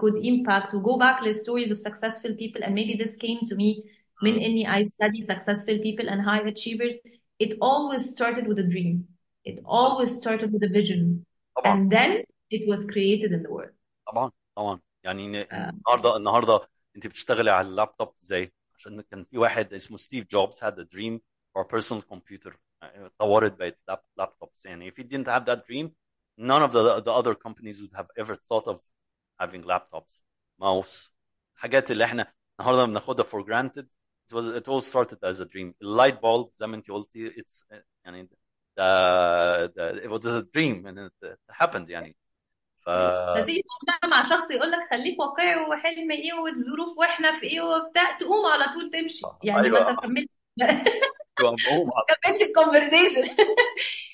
could 0.00 0.16
impact 0.32 0.70
to 0.72 0.78
go 0.88 0.96
back 0.98 1.16
to 1.24 1.32
stories 1.34 1.70
of 1.70 1.78
successful 1.78 2.32
people 2.42 2.60
and 2.64 2.74
maybe 2.74 2.94
this 3.02 3.16
came 3.16 3.40
to 3.50 3.54
me 3.56 3.84
من 4.22 4.32
مم. 4.32 4.38
اني 4.38 4.66
I 4.68 4.84
study 4.88 5.22
successful 5.26 5.78
people 5.86 6.08
and 6.08 6.20
high 6.20 6.48
achievers 6.52 6.94
it 7.44 7.50
always 7.60 8.02
started 8.14 8.46
with 8.46 8.58
a 8.58 8.68
dream 8.74 9.04
it 9.50 9.58
always 9.64 10.10
started 10.20 10.52
with 10.52 10.62
a 10.64 10.72
vision 10.80 11.24
طبعا 11.56 11.74
and 11.88 11.92
then 11.92 12.24
it 12.56 12.68
was 12.68 12.80
created 12.86 13.32
in 13.32 13.42
the 13.42 13.50
world 13.50 13.72
طبعا 14.06 14.30
طبعا 14.56 14.80
يعني 15.04 15.28
ن- 15.28 15.34
آه، 15.36 15.70
النهارده 15.70 16.16
النهارده 16.16 16.68
انت 16.96 17.06
بتشتغلي 17.06 17.50
على 17.50 17.68
اللابتوب 17.68 18.12
ازاي؟ 18.22 18.52
عشان 18.76 19.00
كان 19.00 19.24
في 19.24 19.38
واحد 19.38 19.74
اسمه 19.74 19.96
ستيف 19.96 20.26
جوبز 20.30 20.64
had 20.64 20.72
a 20.78 20.84
dream 20.94 21.18
for 21.52 21.62
a 21.64 21.66
personal 21.76 22.02
computer 22.14 22.52
يعني 22.82 23.08
طورت 23.18 23.58
بقت 23.58 23.78
لاب 23.88 24.02
لابتوبس 24.16 24.66
يعني 24.66 24.90
if 24.90 24.94
he 24.94 25.02
didn't 25.04 25.26
have 25.28 25.44
that 25.46 25.58
dream 25.70 25.88
none 26.40 26.62
of 26.68 26.72
the 26.72 27.00
the 27.04 27.12
other 27.20 27.34
companies 27.46 27.76
would 27.80 27.96
have 28.00 28.06
ever 28.22 28.34
thought 28.34 28.66
of 28.74 28.78
having 29.43 29.63
laptops 29.63 30.21
mouse 30.61 31.09
الحاجات 31.55 31.91
اللي 31.91 32.05
إحنا 32.05 32.33
النهارده 32.59 32.85
بناخدها 32.85 33.25
for 33.25 33.43
granted. 33.43 33.85
It 34.29 34.33
was 34.35 34.45
it 34.61 34.67
all 34.67 34.81
started 34.81 35.19
as 35.23 35.39
a 35.41 35.45
dream. 35.45 35.73
اللايت 35.81 36.15
bulb 36.15 36.53
زي 36.55 36.67
ما 36.67 36.75
انت 36.75 36.91
قلتي 36.91 37.29
it's 37.31 37.63
يعني 38.05 38.29
the, 38.79 39.69
the, 39.75 40.05
it 40.05 40.11
was 40.11 40.25
a 40.25 40.43
dream 40.57 40.85
and 40.85 40.97
it, 40.99 41.27
it 41.27 41.55
happened 41.63 41.89
يعني. 41.89 42.15
ف 42.79 42.89
فتيجي 42.89 43.61
تقعد 43.61 43.99
بقى 43.99 44.09
مع 44.09 44.23
شخص 44.23 44.51
يقول 44.51 44.71
لك 44.71 44.79
خليك 44.89 45.19
واقعي 45.19 45.55
وحلم 45.55 46.11
إيه 46.11 46.33
والظروف 46.33 46.97
وإحنا 46.97 47.39
في 47.39 47.45
إيه 47.47 47.61
وبتاع 47.61 48.17
تقوم 48.17 48.45
على 48.45 48.63
طول 48.73 48.91
تمشي. 48.91 49.25
يعني 49.43 49.69
ما 49.69 49.77
أيوه. 49.77 49.95
تكملش 49.95 50.25
أيوه 50.61 50.81
بقوم 51.39 51.87
ما 51.87 51.93
تكملش 52.09 52.41
ال 52.41 52.48
conversation 52.48 53.35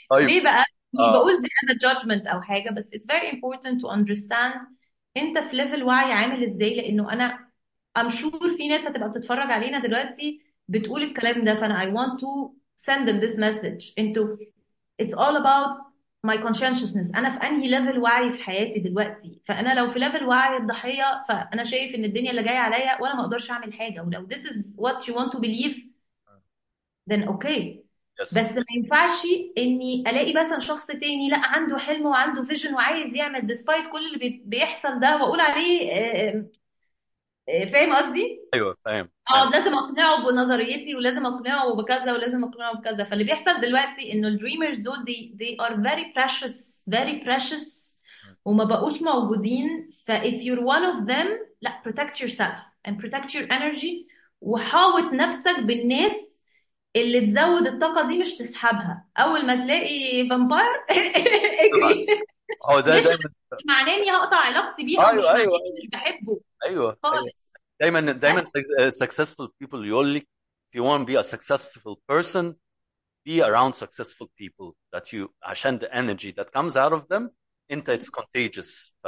طيب. 0.09 0.28
ليه 0.30 0.43
بقى؟ 0.43 0.65
مش 0.93 1.05
آه. 1.05 1.11
بقول 1.11 1.41
دي 1.41 1.47
as 1.47 1.76
a 1.76 1.78
judgment 1.80 2.32
أو 2.34 2.41
حاجة 2.41 2.69
بس 2.69 2.89
it's 2.95 3.05
very 3.15 3.36
important 3.36 3.80
to 3.82 3.88
understand 3.89 4.83
انت 5.18 5.39
في 5.39 5.55
level 5.56 5.84
وعي 5.84 6.14
عامل 6.14 6.43
إزاي؟ 6.43 6.76
لأنه 6.76 7.14
أنا 7.14 7.49
I'm 7.99 8.11
sure 8.11 8.57
في 8.57 8.68
ناس 8.68 8.82
هتبقى 8.82 9.09
بتتفرج 9.09 9.51
علينا 9.51 9.80
دلوقتي 9.80 10.41
بتقول 10.68 11.03
الكلام 11.03 11.43
ده. 11.43 11.55
فأنا 11.55 11.80
I 11.86 11.88
want 11.88 12.20
to 12.20 12.51
send 12.91 13.07
them 13.07 13.22
this 13.22 13.38
message 13.38 13.93
أنتوا 13.99 14.38
it's 15.01 15.14
all 15.14 15.36
about 15.38 15.93
my 16.28 16.38
consciousness. 16.38 17.16
أنا 17.16 17.30
في 17.30 17.47
أنهي 17.47 17.68
level 17.68 17.99
وعي 17.99 18.32
في 18.32 18.43
حياتي 18.43 18.80
دلوقتي؟ 18.80 19.41
فأنا 19.45 19.80
لو 19.80 19.89
في 19.91 19.99
level 19.99 20.26
وعي 20.26 20.57
الضحية 20.57 21.24
فأنا 21.30 21.64
شايف 21.64 21.95
إن 21.95 22.03
الدنيا 22.05 22.32
اللي 22.32 22.43
جاية 22.43 22.57
عليا 22.59 23.01
وأنا 23.01 23.16
ما 23.16 23.22
أقدرش 23.22 23.51
أعمل 23.51 23.74
حاجة. 23.74 24.01
ولو 24.01 24.28
this 24.28 24.41
is 24.41 24.76
what 24.78 25.07
you 25.07 25.14
want 25.14 25.32
to 25.32 25.39
believe 25.39 25.76
then 27.11 27.28
okay. 27.28 27.83
بس 28.22 28.38
ما 28.38 28.64
ينفعش 28.78 29.26
إني 29.57 30.03
ألاقي 30.07 30.34
مثلا 30.34 30.59
شخص 30.59 30.88
تاني 30.88 31.30
لا 31.30 31.38
عنده 31.38 31.78
حلم 31.78 32.05
وعنده 32.05 32.43
vision 32.43 32.74
وعايز 32.74 33.16
يعمل 33.16 33.41
despite 33.41 33.91
كل 33.91 34.05
اللي 34.07 34.18
بي- 34.18 34.41
بيحصل 34.45 34.99
ده 34.99 35.16
وأقول 35.18 35.39
عليه 35.39 35.91
آه، 35.91 36.45
آه، 37.49 37.66
فاهم 37.66 37.93
قصدي؟ 37.95 38.39
أيوه 38.53 38.74
فاهم 38.74 39.09
فاهم. 39.30 39.38
اقعد 39.41 39.53
لازم 39.55 39.74
أقنعه 39.74 40.26
بنظريتي 40.26 40.95
ولازم 40.95 41.26
أقنعه 41.26 41.76
بكذا 41.76 42.14
ولازم 42.14 42.43
أقنعه 42.43 42.74
بكذا. 42.74 43.03
فاللي 43.03 43.24
بيحصل 43.24 43.61
دلوقتي 43.61 44.14
إنه 44.14 44.28
ال 44.28 44.33
dreamers 44.33 44.80
دول 44.80 44.95
they, 44.97 45.38
they 45.38 45.66
are 45.66 45.76
very 45.76 46.14
precious 46.20 46.86
very 46.89 47.26
precious 47.26 47.93
وما 48.45 48.64
بقوش 48.64 49.01
موجودين. 49.03 49.88
ف 50.05 50.11
if 50.11 50.34
you're 50.41 50.61
one 50.66 50.95
of 50.95 51.07
them 51.07 51.28
لا 51.61 51.82
protect 51.88 52.20
yourself 52.24 52.59
and 52.88 52.91
protect 52.91 53.34
your 53.34 53.47
energy 53.51 54.07
وحاوط 54.41 55.14
نفسك 55.14 55.59
بالناس 55.59 56.33
اللي 56.96 57.22
تزود 57.28 57.68
الطاقة 57.68 58.08
دي 58.08 58.18
مش 58.20 58.36
تسحبها. 58.38 59.06
أول 59.18 59.46
ما 59.46 59.56
تلاقي 59.66 60.30
فامباير 60.30 60.76
اجري. 60.89 62.06
هو 62.70 62.80
ده 62.80 62.98
مش 62.98 63.04
دايما 63.04 63.20
مش 63.54 63.62
معناه 63.68 63.94
إني 63.96 64.12
هقطع 64.12 64.38
علاقتي 64.38 64.86
بيه 64.86 65.02
أو 65.02 65.16
مش 65.16 65.24
أيوه 65.26 65.32
معناه 65.34 65.41
أيوه. 65.41 65.58
إني 65.60 65.80
مش 65.84 65.89
بحبه. 65.91 66.41
أيوه 66.66 66.82
أيوه. 66.84 66.98
خالص. 67.04 67.54
دايما 67.82 68.00
دايما 68.12 68.41
بس. 68.41 68.52
suc- 68.58 69.06
successful 69.08 69.48
people 69.64 69.76
يقول 69.86 70.14
لك 70.14 70.28
if 70.76 70.80
you 70.80 70.84
want 70.84 71.02
to 71.02 71.14
be 71.14 71.18
a 71.20 71.24
successful 71.24 71.96
person 72.12 72.54
be 73.30 73.41
around 73.41 73.74
successful 73.76 74.28
people 74.41 74.74
that 74.96 75.14
you 75.14 75.28
عشان 75.44 75.80
the 75.80 75.89
energy 75.94 76.32
that 76.32 76.48
comes 76.60 76.74
out 76.76 76.94
of 76.94 77.02
them 77.16 77.30
انت 77.72 77.91
it's 77.91 78.10
contagious. 78.10 78.91
ف... 79.04 79.08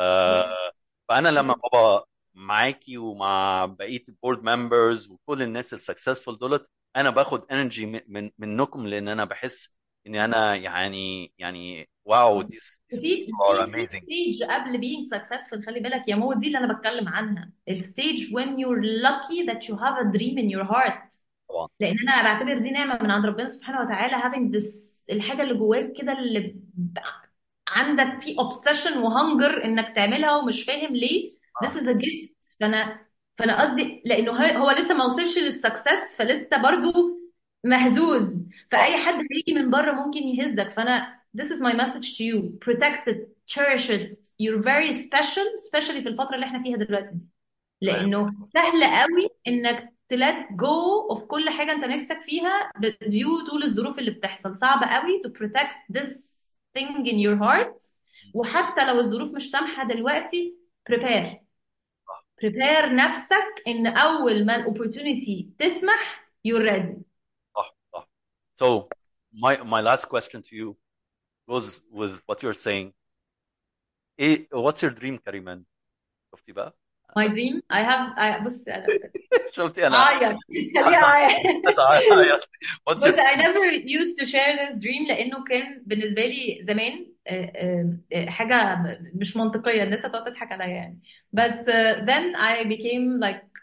فأنا 1.10 1.30
لما 1.30 1.54
بابا 1.54 2.06
معاكي 2.34 2.98
ومع 2.98 3.66
بقية 3.66 4.02
ال 4.10 4.15
board 4.15 4.44
members 4.44 5.10
وكل 5.10 5.42
الناس 5.42 5.74
ال 5.74 5.79
successful 5.79 6.38
دولت 6.40 6.70
أنا 6.96 7.10
باخد 7.10 7.46
energy 7.52 7.86
من 8.08 8.32
منكم 8.38 8.88
لأن 8.88 9.08
أنا 9.08 9.26
بحس 9.26 9.70
إني 10.08 10.26
أنا 10.26 10.56
يعني 10.56 11.34
يعني 11.38 11.90
wow 12.06 12.44
these, 12.44 12.80
these 12.94 13.00
في 13.00 13.26
people 13.28 13.58
are 13.60 13.66
في 13.66 13.72
في 13.72 13.86
amazing. 13.86 14.04
stage 14.04 14.44
قبل 14.44 14.82
being 14.82 15.18
successful 15.20 15.66
خلي 15.66 15.80
بالك 15.80 16.08
يا 16.08 16.16
مو 16.16 16.34
دي 16.34 16.48
اللي 16.48 16.58
أنا 16.58 16.74
بتكلم 16.74 17.08
عنها. 17.10 17.52
ال 17.70 17.80
stage 17.80 18.34
when 18.34 18.48
you're 18.60 18.84
lucky 19.06 19.46
that 19.52 19.68
you 19.68 19.76
have 19.78 19.98
a 20.06 20.18
dream 20.18 20.38
in 20.38 20.50
your 20.58 20.66
heart. 20.74 21.20
طبعا. 21.50 21.68
لأن 21.80 21.96
أنا 22.10 22.24
بعتبر 22.24 22.58
دي 22.60 22.72
نعمة 22.72 23.04
من 23.04 23.12
عند 23.12 23.26
ربنا 23.26 23.48
سبحانه 23.48 23.82
وتعالى 23.82 24.14
having 24.22 24.52
this 24.58 24.66
الحاجة 25.10 25.42
اللي 25.44 25.54
جواك 25.54 25.94
كده 25.94 26.20
اللي 26.20 26.56
عندك 27.68 28.22
في 28.22 28.36
obsession 28.36 28.98
و 28.98 29.07
hunger 29.07 29.64
إنك 29.66 29.96
تعملها 29.96 30.36
ومش 30.38 30.64
فاهم 30.64 30.96
ليه. 30.96 31.36
this 31.66 31.70
is 31.72 31.88
a 31.88 31.94
gift. 31.94 32.56
فأنا 32.60 33.05
فانا 33.38 33.62
قصدي 33.62 34.02
لأنه 34.06 34.32
هو 34.32 34.72
لسه 34.72 34.94
ما 34.94 35.06
وصلش 35.06 35.38
لل 35.38 35.55
success 35.55 36.16
فلسه 36.18 36.58
برضو 36.58 37.20
مهزوز 37.64 38.46
فأي 38.70 38.98
حد 38.98 39.14
هيجي 39.32 39.60
من 39.60 39.72
بره 39.72 39.92
ممكن 39.92 40.20
يهزك. 40.24 40.70
فأنا 40.70 41.20
this 41.38 41.48
is 41.48 41.62
my 41.62 41.74
message 41.74 42.18
to 42.18 42.24
you. 42.24 42.60
Protect 42.66 43.08
it 43.08 43.20
cherish 43.48 43.90
it 43.90 44.18
you're 44.40 44.62
very 44.62 44.94
special 44.94 45.48
especially 45.56 46.02
في 46.04 46.10
الفترة 46.10 46.36
اللي 46.36 46.46
إحنا 46.46 46.64
فيها 46.64 46.78
دلوقتي 46.78 47.14
دي. 47.14 47.26
لأنه 47.82 48.32
سهل 48.46 48.84
قوي 48.84 49.30
إنك 49.48 49.94
ت 50.10 50.20
let 50.20 50.52
go 50.52 51.08
of 51.10 51.24
كل 51.24 51.50
حاجة 51.50 51.72
أنت 51.72 51.86
نفسك 51.86 52.22
فيها 52.22 52.72
ديو 53.08 53.48
طول 53.50 53.64
الظروف 53.64 54.00
اللي 54.00 54.12
بتحصل. 54.12 54.58
صعب 54.58 54.84
قوي 54.84 55.22
to 55.26 55.30
protect 55.30 55.98
this 55.98 56.10
thing 56.78 57.06
in 57.06 57.18
your 57.18 57.38
heart. 57.44 57.84
وحتى 58.34 58.86
لو 58.88 59.00
الظروف 59.00 59.34
مش 59.36 59.52
سامحة 59.52 59.88
دلوقتي 59.88 60.58
prepare. 60.92 61.45
Prepare 62.44 62.86
نفسك 62.86 63.64
ان 63.68 63.88
اول 63.88 64.46
ما 64.46 64.56
الاوبورتونيتي 64.56 65.50
تسمح 65.60 66.30
you're 66.48 66.64
ready 66.64 67.02
صح 67.56 67.76
صح 67.94 68.10
so 68.64 68.90
my 69.34 69.58
my 69.64 69.82
last 69.82 70.06
question 70.10 70.42
to 70.42 70.56
you 70.56 70.76
goes 71.50 71.82
with 71.92 72.22
what 72.28 72.44
you're 72.44 72.60
saying 72.68 72.94
إيه 74.20 74.48
what's 74.54 74.82
your 74.84 74.94
dream 75.00 75.16
كريمان 75.26 75.64
شفتي 76.36 76.52
بقى 76.52 76.78
my 77.20 77.28
dream 77.28 77.62
I 77.74 77.84
have 77.84 78.18
I 78.18 78.44
بص 78.46 78.68
أنا 78.68 78.86
شفتي 79.52 79.88
أنا 79.88 79.98
عيط 79.98 80.38
خليها 80.76 81.06
عيط 81.06 82.50
بص 82.88 83.04
I 83.04 83.36
never 83.36 83.72
used 83.86 84.20
to 84.20 84.26
share 84.26 84.56
this 84.58 84.80
dream 84.80 85.08
لأنه 85.08 85.44
كان 85.44 85.84
بالنسبة 85.86 86.22
لي 86.22 86.60
زمان 86.64 86.94
آه، 86.94 86.96
آه، 86.96 87.06
آه، 87.06 87.15
حاجة 88.28 88.78
مش 89.16 89.38
منطقية 89.38 89.84
الناس 89.84 90.06
هتقعد 90.06 90.26
تضحك 90.26 90.52
عليا 90.52 90.68
يعني. 90.68 91.00
بس 91.34 91.70
آه، 91.70 92.06
then 92.06 92.36
I 92.36 92.68
became 92.68 93.26
like 93.28 93.56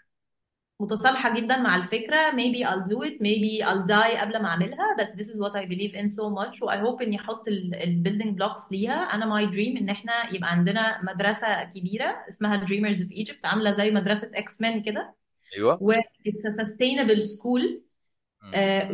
متصالحة 0.80 1.40
جدا 1.40 1.56
مع 1.56 1.76
الفكرة. 1.76 2.30
Maybe 2.30 2.66
I'll 2.66 2.84
do 2.92 2.98
it. 3.08 3.14
Maybe 3.20 3.64
I'll 3.66 3.86
die 3.86 4.20
قبل 4.20 4.42
ما 4.42 4.48
أعملها. 4.48 4.96
بس 5.00 5.08
this 5.10 5.30
is 5.34 5.38
what 5.40 5.52
I 5.56 5.66
believe 5.66 5.94
in 5.94 6.08
so 6.08 6.22
much. 6.22 6.62
و 6.62 6.70
I 6.70 6.74
hope 6.76 7.02
إني 7.02 7.20
أحط 7.20 7.48
ال 7.48 7.74
ال 7.74 8.02
building 8.06 8.36
blocks 8.42 8.72
ليها. 8.72 8.94
أنا 8.94 9.24
my 9.24 9.50
dream 9.52 9.76
إن 9.80 9.88
إحنا 9.88 10.34
يبقى 10.34 10.50
عندنا 10.50 11.02
مدرسة 11.02 11.64
كبيرة 11.64 12.24
اسمها 12.28 12.66
Dreamers 12.66 12.96
of 12.98 13.26
Egypt 13.26 13.44
عاملة 13.44 13.72
زي 13.72 13.90
مدرسة 13.90 14.30
X-Men 14.36 14.84
كده. 14.86 15.14
أيوه. 15.56 15.78
و 15.82 15.92
it's 16.28 16.44
a 16.44 16.64
sustainable 16.64 17.20
school. 17.22 17.62
آه، 17.62 17.91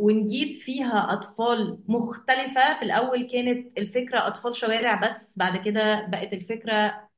ونجيب 0.01 0.59
فيها 0.59 1.13
أطفال 1.13 1.79
مختلفة. 1.89 2.79
في 2.79 2.85
الأول 2.85 3.29
كانت 3.29 3.79
الفكرة 3.79 4.27
أطفال 4.27 4.57
شوارع 4.57 4.95
بس 4.95 5.39
بعد 5.39 5.65
كده 5.65 6.07
بقت 6.07 6.33
الفكرة 6.33 7.09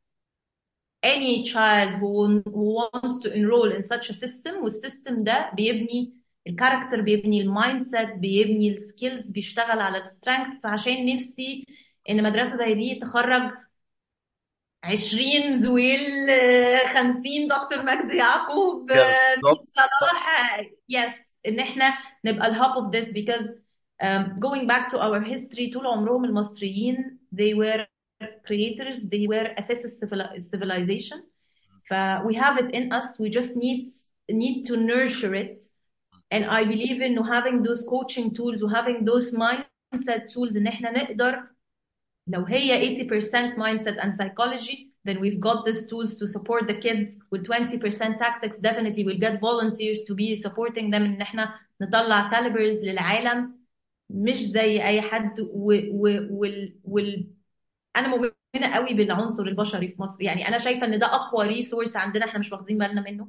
any 1.06 1.44
child 1.44 1.98
who, 2.00 2.42
wants 2.52 3.18
to 3.24 3.32
enroll 3.34 3.72
in 3.72 3.82
such 3.82 4.10
a 4.10 4.14
system 4.14 4.62
وال 4.62 4.78
system 4.78 5.24
ده 5.24 5.50
بيبني 5.54 6.12
ال 6.46 6.52
character 6.52 7.00
بيبني 7.00 7.40
ال 7.40 7.82
mindset 7.82 8.08
بيبني 8.14 8.68
ال 8.74 8.82
skills 8.82 9.30
بيشتغل 9.30 9.80
على 9.80 9.98
ال 9.98 10.05
strength 10.05 10.60
فعشان 10.62 11.06
نفسي 11.14 11.66
إن 12.10 12.22
مدرسة 12.22 12.56
زي 12.56 12.74
دي 12.74 12.94
تخرج 13.02 13.50
20 14.84 15.56
زويل 15.56 16.30
آه، 16.30 16.78
50 16.94 17.22
دكتور 17.48 17.82
مجدي 17.82 18.16
يعقوب 18.16 18.90
آه، 18.90 19.36
صلاح 19.76 20.60
يس 20.88 21.29
ان 21.47 21.59
احنا 21.59 21.93
نبقى 22.25 22.47
الهاب 22.47 22.71
اوف 22.71 22.95
this 22.95 23.09
because 23.13 23.45
um, 24.03 24.39
going 24.39 24.67
back 24.67 24.89
to 24.89 24.97
our 24.97 25.21
history 25.21 25.73
طول 25.73 25.87
عمرهم 25.87 26.25
المصريين 26.25 27.19
they 27.35 27.53
were 27.53 27.85
creators 28.47 28.99
they 28.99 29.27
were 29.27 29.53
assess 29.57 29.99
civilization 30.51 31.19
ف 31.89 31.93
we 32.27 32.33
have 32.35 32.57
it 32.57 32.69
in 32.75 32.91
us 32.91 33.19
we 33.19 33.29
just 33.29 33.55
need 33.55 33.85
need 34.31 34.65
to 34.67 34.75
nurture 34.75 35.35
it 35.35 35.63
and 36.31 36.43
I 36.45 36.63
believe 36.65 37.01
in 37.01 37.15
having 37.35 37.63
those 37.63 37.83
coaching 37.93 38.33
tools 38.33 38.63
و 38.63 38.67
having 38.69 39.05
those 39.05 39.31
mindset 39.31 40.21
tools 40.33 40.57
ان 40.57 40.67
احنا 40.67 40.91
نقدر 40.91 41.43
لو 42.27 42.45
هي 42.45 42.97
80% 43.09 43.55
mindset 43.57 43.97
and 44.03 44.13
psychology 44.17 44.88
then 45.08 45.16
we've 45.20 45.40
got 45.40 45.64
these 45.66 45.86
tools 45.90 46.10
to 46.20 46.26
support 46.28 46.62
the 46.68 46.74
kids 46.86 47.06
with 47.30 47.42
20% 47.46 48.16
tactics. 48.18 48.56
Definitely 48.58 49.04
we'll 49.04 49.18
get 49.26 49.40
volunteers 49.40 50.00
to 50.08 50.14
be 50.14 50.36
supporting 50.36 50.90
them 50.90 51.02
ان 51.02 51.20
إحنا 51.20 51.54
نطلع 51.80 52.30
calibers 52.30 52.84
للعالم. 52.84 53.60
مش 54.10 54.36
زي 54.38 54.82
أي 54.86 55.00
حد 55.02 55.40
و, 55.40 55.72
و, 55.72 56.26
وال, 56.30 56.76
وال 56.84 57.26
أنا 57.96 58.08
مؤمنة 58.08 58.74
قوي 58.74 58.94
بالعنصر 58.94 59.42
البشري 59.42 59.88
في 59.88 60.02
مصر. 60.02 60.22
يعني 60.22 60.48
أنا 60.48 60.58
شايفة 60.58 60.86
إن 60.86 60.98
ده 60.98 61.06
أقوى 61.06 61.46
ريسورس 61.48 61.96
عندنا 61.96 62.24
إحنا 62.24 62.38
مش 62.40 62.52
واخدين 62.52 62.78
بالنا 62.78 63.00
منه. 63.00 63.28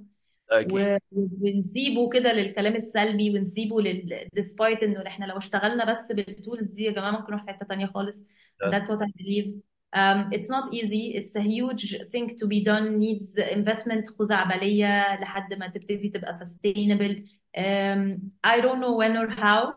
أكيد. 0.50 0.74
و- 0.74 0.98
ونسيبه 1.42 2.10
كده 2.10 2.34
للكلام 2.34 2.76
السلبي 2.76 3.30
ونسيبه 3.40 3.82
لل 3.82 4.28
despite 4.40 4.84
إنه 4.84 5.08
إحنا 5.08 5.26
لو 5.26 5.38
اشتغلنا 5.38 5.92
بس 5.92 6.12
بالتولز 6.12 6.68
دي 6.68 6.84
يا 6.84 6.92
جماعة 6.92 7.12
ممكن 7.12 7.26
نروح 7.34 7.44
في 7.46 7.52
حتة 7.52 7.66
تانية 7.66 7.86
خالص. 7.86 8.26
That's 8.72 8.86
what 8.88 9.00
I 9.02 9.12
believe. 9.22 9.71
um, 9.97 10.31
it's 10.33 10.49
not 10.49 10.75
easy 10.75 11.05
it's 11.19 11.35
a 11.37 11.41
huge 11.41 11.97
thing 12.13 12.37
to 12.41 12.47
be 12.47 12.61
done 12.65 12.99
needs 12.99 13.37
investment 13.37 14.05
خزعبليه 14.19 15.21
لحد 15.21 15.55
ما 15.55 15.67
تبتدي 15.69 16.09
تبقى 16.09 16.33
sustainable 16.33 17.15
um, 17.59 18.21
I 18.45 18.61
don't 18.61 18.81
know 18.81 18.95
when 19.01 19.17
or 19.17 19.29
how 19.31 19.75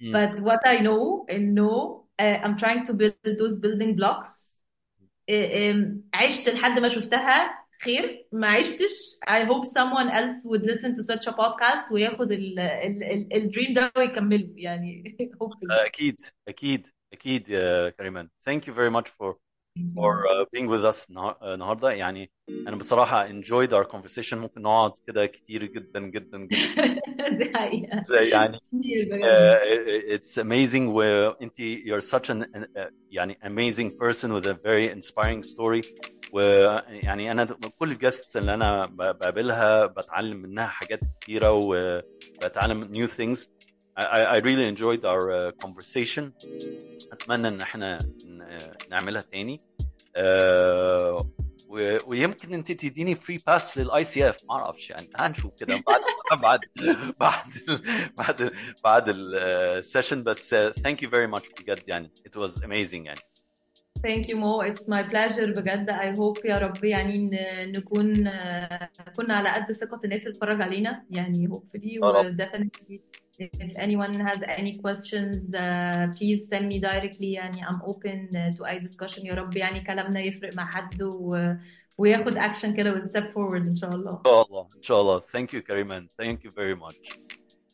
مم. 0.00 0.12
but 0.12 0.40
what 0.40 0.60
I 0.66 0.78
know 0.78 1.26
انه 1.30 2.04
uh, 2.22 2.38
I'm 2.44 2.56
trying 2.56 2.86
to 2.86 2.92
build 2.92 3.38
those 3.38 3.56
building 3.56 3.96
blocks 3.96 4.58
uh, 5.30 5.34
um, 5.34 6.00
عشت 6.14 6.48
لحد 6.48 6.78
ما 6.78 6.88
شفتها 6.88 7.64
خير 7.82 8.26
ما 8.32 8.48
عشتش 8.48 9.18
I 9.30 9.44
hope 9.44 9.64
someone 9.66 10.10
else 10.10 10.44
would 10.46 10.62
listen 10.62 10.94
to 10.94 11.02
such 11.02 11.26
a 11.26 11.32
podcast 11.32 11.92
وياخد 11.92 12.32
ال 12.32 12.58
ال 12.60 13.02
ال 13.04 13.36
الدريم 13.36 13.74
ده 13.74 13.92
ويكمله 13.96 14.52
يعني 14.56 15.16
hopefully 15.42 15.70
اكيد 15.86 16.16
اكيد 16.48 16.88
أكيد 17.13 17.49
يا 17.49 17.89
كريمان. 17.89 18.29
Thank 18.49 18.61
you 18.67 18.73
very 18.73 18.89
much 18.97 19.07
for 19.09 19.35
for 19.97 20.11
uh, 20.27 20.45
being 20.55 20.67
with 20.67 20.83
us 20.91 21.05
النها- 21.09 21.53
النهارده. 21.53 21.91
يعني 21.91 22.31
أنا 22.67 22.75
بصراحة 22.75 23.27
enjoyed 23.27 23.69
our 23.69 23.85
conversation. 23.95 24.33
ممكن 24.33 24.61
نقعد 24.61 24.91
كده 25.07 25.25
كتير 25.25 25.63
جدا 25.65 25.99
جدا 25.99 26.37
جدا. 26.37 26.99
دي 27.37 27.53
حقيقة. 27.53 28.01
زي 28.01 28.29
يعني؟ 28.29 28.57
كتير 28.57 29.05
بجد. 29.11 29.23
Uh, 29.23 30.19
it's 30.19 30.37
amazing 30.43 30.81
وانت 30.89 31.61
you're 31.61 32.05
such 32.15 32.29
an 32.29 32.43
an- 32.55 32.67
uh, 32.77 32.91
يعني 33.11 33.37
amazing 33.43 33.89
person 34.05 34.27
with 34.29 34.47
a 34.47 34.53
very 34.53 34.89
inspiring 34.89 35.43
story. 35.53 35.93
ويعني 36.33 37.31
أنا 37.31 37.45
كل 37.79 37.91
الجاست 37.91 38.37
اللي 38.37 38.53
أنا 38.53 38.85
ب- 38.85 38.95
بقابلها 38.95 39.85
بتعلم 39.85 40.37
منها 40.39 40.65
حاجات 40.67 40.99
كتيرة 41.21 41.51
وبتعلم 41.51 42.81
new 42.81 43.07
things. 43.09 43.47
I, 43.97 44.03
I 44.17 44.21
I 44.35 44.37
really 44.47 44.65
enjoyed 44.73 45.03
our 45.05 45.23
uh, 45.31 45.51
conversation. 45.63 46.31
أتمنى 47.11 47.47
إن 47.47 47.61
إحنا 47.61 47.97
ن- 48.27 48.71
نعملها 48.91 49.21
تاني. 49.21 49.57
uh, 50.17 51.25
و- 51.67 51.97
ويمكن 52.07 52.53
أنت 52.53 52.71
تديني 52.71 53.15
free 53.15 53.37
pass 53.47 53.77
لل 53.77 54.03
ICF 54.03 54.37
ما 54.49 54.59
أعرفش 54.59 54.89
يعني. 54.89 55.09
هنشوف 55.15 55.51
كده 55.59 55.77
بعد 55.87 56.01
بعد 56.43 56.59
بعد 57.19 57.43
بعد 58.17 58.51
بعد 58.83 59.09
ال 59.15 59.29
session 59.29 60.23
بس 60.23 60.49
thank 60.55 61.03
you 61.03 61.09
very 61.09 61.27
much 61.27 61.49
بجد 61.59 61.83
يعني. 61.87 62.11
It 62.29 62.39
was 62.41 62.51
amazing 62.51 63.05
يعني. 63.05 63.19
Thank 64.06 64.28
you 64.28 64.36
Mo 64.36 64.60
it's 64.60 64.86
my 64.88 65.02
pleasure 65.02 65.46
بجد 65.56 65.90
I 65.90 66.18
hope 66.18 66.44
يا 66.44 66.58
رب 66.58 66.84
يعني 66.84 67.18
ن- 67.18 67.72
نكون 67.78 68.26
آه، 68.26 68.90
كنا 69.16 69.34
على 69.34 69.48
قد 69.48 69.72
ثقة 69.72 70.00
الناس 70.04 70.20
اللي 70.20 70.30
بتتفرج 70.30 70.62
علينا 70.62 71.04
يعني 71.10 71.48
hopefully 71.48 71.84
يا 71.84 72.00
رب 72.10 72.26
و 72.26 72.36
definitely 72.44 73.00
if 73.40 73.76
anyone 73.78 74.14
has 74.28 74.38
any 74.42 74.72
questions 74.84 75.36
uh, 75.54 76.06
please 76.16 76.40
send 76.52 76.64
me 76.72 76.78
directly 76.80 77.34
يعني 77.34 77.66
I'm 77.66 77.80
open 77.82 78.28
uh, 78.32 78.56
to 78.56 78.64
any 78.64 78.80
discussion 78.86 79.24
يا 79.26 79.34
رب 79.34 79.56
يعني 79.56 79.80
كلامنا 79.80 80.20
يفرق 80.20 80.54
مع 80.54 80.64
حد 80.66 81.02
و... 81.02 81.52
وياخد 81.98 82.34
action 82.38 82.76
كده 82.76 82.90
و 82.90 83.00
step 83.02 83.24
forward 83.34 83.54
إن 83.70 83.76
شاء 83.76 83.94
الله 83.94 84.12
إن 84.12 84.22
شاء 84.24 84.42
الله 84.46 84.68
إن 84.76 84.82
شاء 84.82 85.00
الله 85.00 85.20
thank 85.20 85.48
you 85.52 85.62
Kariman 85.62 86.08
thank 86.22 86.38
you 86.44 86.50
very 86.50 86.76
much 86.86 87.18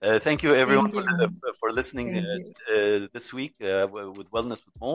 Uh, 0.05 0.19
thank 0.27 0.43
you 0.45 0.51
everyone 0.63 0.91
Thank 0.91 0.97
for, 0.97 1.23
you 1.23 1.29
uh, 1.49 1.53
for 1.61 1.69
listening 1.81 2.09
Thank 2.15 2.27
uh, 2.27 2.75
you 2.75 3.05
uh, 3.05 3.09
this 3.17 3.27
week 3.39 3.55
uh, 3.63 3.87
with 4.19 4.29
Wellness 4.35 4.61
with 4.67 4.77
Mo. 4.83 4.93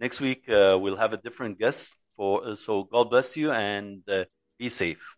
Next 0.00 0.20
week 0.20 0.48
uh, 0.48 0.78
we'll 0.80 0.96
have 0.96 1.12
a 1.12 1.16
different 1.16 1.58
guest. 1.58 1.96
For 2.16 2.46
uh, 2.46 2.54
so 2.54 2.84
God 2.84 3.10
bless 3.10 3.36
you 3.36 3.52
and 3.52 4.02
uh, 4.08 4.24
be 4.58 4.68
safe. 4.68 5.15